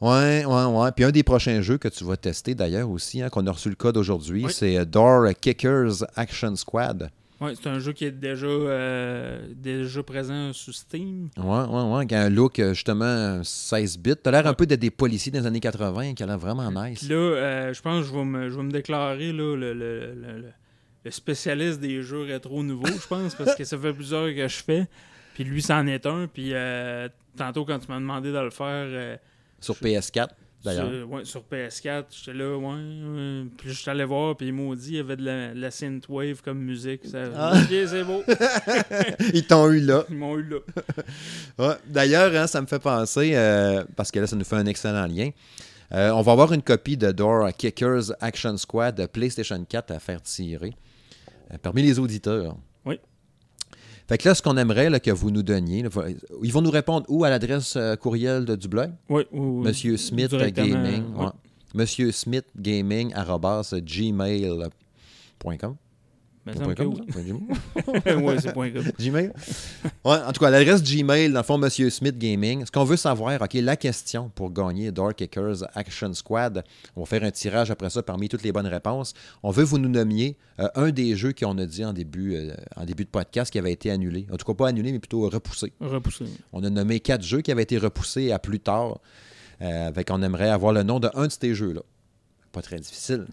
[0.00, 0.92] Ouais, ouais, ouais.
[0.94, 3.70] Puis un des prochains jeux que tu vas tester d'ailleurs aussi, hein, qu'on a reçu
[3.70, 4.52] le code aujourd'hui, Oui.
[4.52, 7.10] c'est Door Kickers Action Squad.
[7.40, 11.28] Ouais, c'est un jeu qui est déjà, euh, déjà présent sur Steam.
[11.36, 12.06] Ouais, ouais, ouais.
[12.06, 14.14] Qui a un look euh, justement 16 bits.
[14.22, 17.00] T'as l'air un peu de des policiers des années 80 qui a l'air vraiment nice.
[17.00, 19.74] Puis là, euh, je pense que je vais me, je vais me déclarer là, le,
[19.74, 20.52] le- le-
[21.04, 24.56] le- spécialiste des jeux rétro nouveaux, je pense, parce que ça fait plusieurs que je
[24.64, 24.86] fais.
[25.34, 26.26] Puis lui, c'en est un.
[26.26, 29.18] Puis euh, tantôt, quand tu m'as demandé de le faire
[29.60, 30.28] Sur PS4,
[30.66, 30.90] d'ailleurs.
[30.90, 32.64] sur, ouais, sur PS4, j'étais là, ouais.
[32.64, 33.44] ouais.
[33.56, 35.60] Puis je suis allé voir, puis il m'a dit il y avait de la, de
[35.60, 37.06] la synthwave comme musique.
[37.06, 37.54] Ça, Ah.
[37.68, 38.22] C'est beau.
[39.32, 40.04] Ils t'ont eu là.
[40.10, 40.58] Ils m'ont eu là.
[41.58, 41.74] Ouais.
[41.86, 45.06] D'ailleurs, hein, ça me fait penser, euh, parce que là, ça nous fait un excellent
[45.06, 45.30] lien.
[45.92, 49.98] Euh, on va avoir une copie de Door Kickers Action Squad de PlayStation 4 à
[50.00, 50.74] faire tirer
[51.52, 52.56] euh, parmi les auditeurs.
[54.08, 55.90] Fait que là, ce qu'on aimerait là, que vous nous donniez, là,
[56.42, 58.92] ils vont nous répondre où à l'adresse euh, courriel de, du blog?
[59.08, 59.66] Oui, oui, oui.
[59.66, 61.02] Monsieur Smith Gaming.
[61.16, 61.26] ouais.
[61.74, 63.12] Monsieur Smith Gaming
[63.82, 65.76] gmail.com.
[66.46, 66.54] Oui.
[68.06, 68.12] oui.
[68.22, 68.84] ouais, c'est point com.
[68.98, 69.32] Gmail?
[70.04, 72.64] Ouais, en tout cas, l'adresse Gmail, dans le fond, Monsieur Smith Gaming.
[72.64, 76.64] Ce qu'on veut savoir, OK, la question pour gagner Dark Kickers Action Squad,
[76.94, 79.14] on va faire un tirage après ça parmi toutes les bonnes réponses.
[79.42, 82.54] On veut vous nous nommer euh, un des jeux qu'on a dit en début, euh,
[82.76, 84.26] en début de podcast qui avait été annulé.
[84.32, 85.72] En tout cas, pas annulé, mais plutôt repoussé.
[85.80, 86.26] Repoussé.
[86.52, 89.00] On a nommé quatre jeux qui avaient été repoussés à plus tard.
[89.62, 91.82] Euh, avec, on aimerait avoir le nom d'un de ces jeux-là.
[92.52, 93.26] Pas très difficile.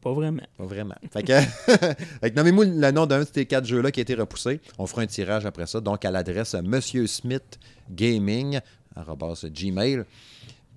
[0.00, 0.42] Pas vraiment.
[0.56, 0.94] Pas vraiment.
[1.12, 1.40] Fait que,
[2.20, 4.60] fait que nommez-moi le nom d'un de ces quatre jeux-là qui a été repoussé.
[4.78, 5.80] On fera un tirage après ça.
[5.80, 7.58] Donc, à l'adresse Monsieur Smith
[7.90, 8.60] Gaming,
[8.96, 10.04] Gmail.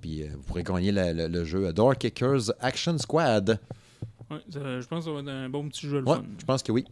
[0.02, 3.60] Puis, euh, vous pourrez gagner le, le- le jeu Door Kickers Action Squad.
[4.32, 6.24] Ouais, ça- je pense que ça va être un bon petit jeu le Ouais, fun.
[6.40, 6.86] je pense que oui.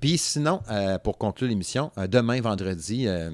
[0.00, 3.30] Puis, sinon, euh, pour conclure l'émission, euh, demain, vendredi, euh,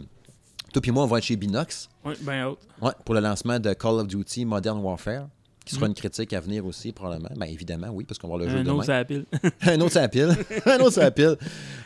[0.72, 2.58] toi et moi, on va être chez Binox Ouais, ben haute.
[2.80, 5.28] ouais, pour le lancement de Call of Duty Modern Warfare,
[5.64, 5.90] qui sera Mhm.
[5.90, 7.28] une critique à venir aussi, probablement.
[7.36, 8.74] Bien, évidemment, oui, parce qu'on va avoir le jeu Un demain.
[8.76, 9.24] autre, ça pile.
[9.62, 10.36] un autre, c'est la pile.
[10.66, 11.36] un autre, c'est la pile.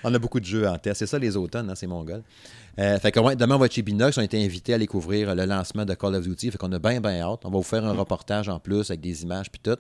[0.04, 0.98] On a beaucoup de jeux en test.
[1.00, 2.22] C'est ça, les automnes, hein, c'est mongol.
[2.78, 4.18] Euh, fait que, ouais, demain, on va être chez Binox.
[4.18, 6.50] On a été invités à aller couvrir le lancement de Call of Duty.
[6.50, 7.40] Fait qu'on a bien, bien hâte.
[7.44, 9.78] On va vous faire un reportage en plus avec des images puis tout.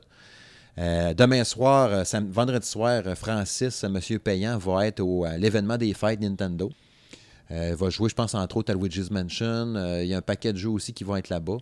[0.78, 5.38] Euh, demain soir, euh, sam- vendredi soir, euh, Francis, Monsieur Payant, va être au, à
[5.38, 6.70] l'événement des fêtes Nintendo.
[7.50, 9.74] Euh, il va jouer, je pense, entre autres à Luigi's Mansion.
[10.02, 11.58] Il y a un paquet de jeux aussi qui vont être là-bas,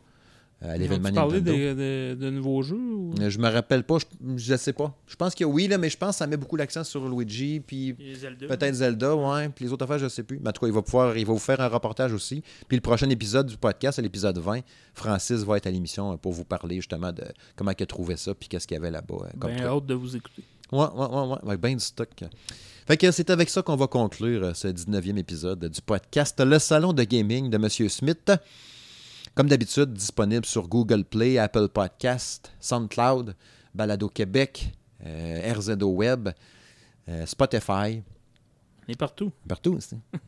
[0.69, 1.75] à l'événement Tu parlais Nintendo.
[1.75, 3.15] de, de, nouveaux jeux ou...
[3.21, 4.05] Euh, Je me rappelle pas, je,
[4.37, 4.97] je sais pas.
[5.07, 7.61] Je pense que oui, là, mais je pense que ça met beaucoup l'accent sur Luigi,
[7.61, 10.39] puis peut-être Zelda, ouais, puis les autres affaires, je sais plus.
[10.43, 12.43] Mais en tout cas, il va pouvoir, il va vous faire un reportage aussi.
[12.69, 14.61] Puis le prochain épisode du podcast, c'est l'épisode 20.
[14.95, 17.25] Francis va être à l'émission euh, pour vous parler justement de
[17.57, 19.61] comment il a trouvé ça, puis qu'est-ce qu'il y avait là-bas euh, truc.
[19.61, 20.43] hâte de vous écouter.
[20.73, 22.09] Ouais, ouais, ouais, ouais, avec bien du stock.
[22.87, 26.93] Fait que c'est avec ça qu'on va conclure ce 19e épisode du podcast Le Salon
[26.93, 28.31] de Gaming de Monsieur Smith.
[29.35, 33.35] Comme d'habitude, disponible sur Google Play, Apple Podcast, SoundCloud,
[33.75, 34.71] Balado Québec,
[35.05, 36.29] euh, RZO Web,
[37.09, 38.03] euh, Spotify,
[38.87, 39.33] On est partout.
[39.49, 39.79] partout.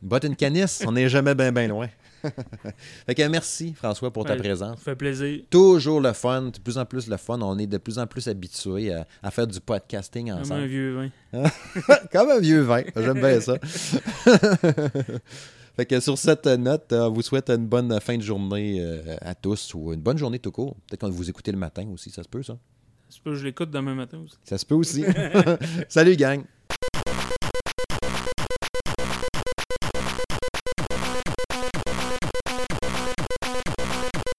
[0.01, 1.87] Botte une canisse, on n'est jamais bien bien loin.
[3.05, 4.39] fait que merci François pour ta Ouais.
[4.39, 4.79] présence.
[4.79, 5.43] Ça fait plaisir.
[5.51, 7.39] Toujours le fun, de plus en plus le fun.
[7.41, 10.65] On est de plus en plus habitués à, à faire du podcasting Comme un ensemble.
[10.65, 11.49] vieux vin.
[12.11, 12.81] Comme un vieux vin.
[12.95, 13.55] J'aime bien ça.
[15.77, 19.15] fait que sur cette note, euh, on vous souhaite une bonne fin de journée euh,
[19.21, 20.75] à tous ou une bonne journée tout court.
[20.87, 22.57] Peut-être qu'on vous écoutez le matin aussi, ça se peut ça.
[23.09, 24.35] C'est pas que je l'écoute demain matin aussi.
[24.43, 25.05] Ça se peut aussi.
[25.87, 26.43] Salut gang.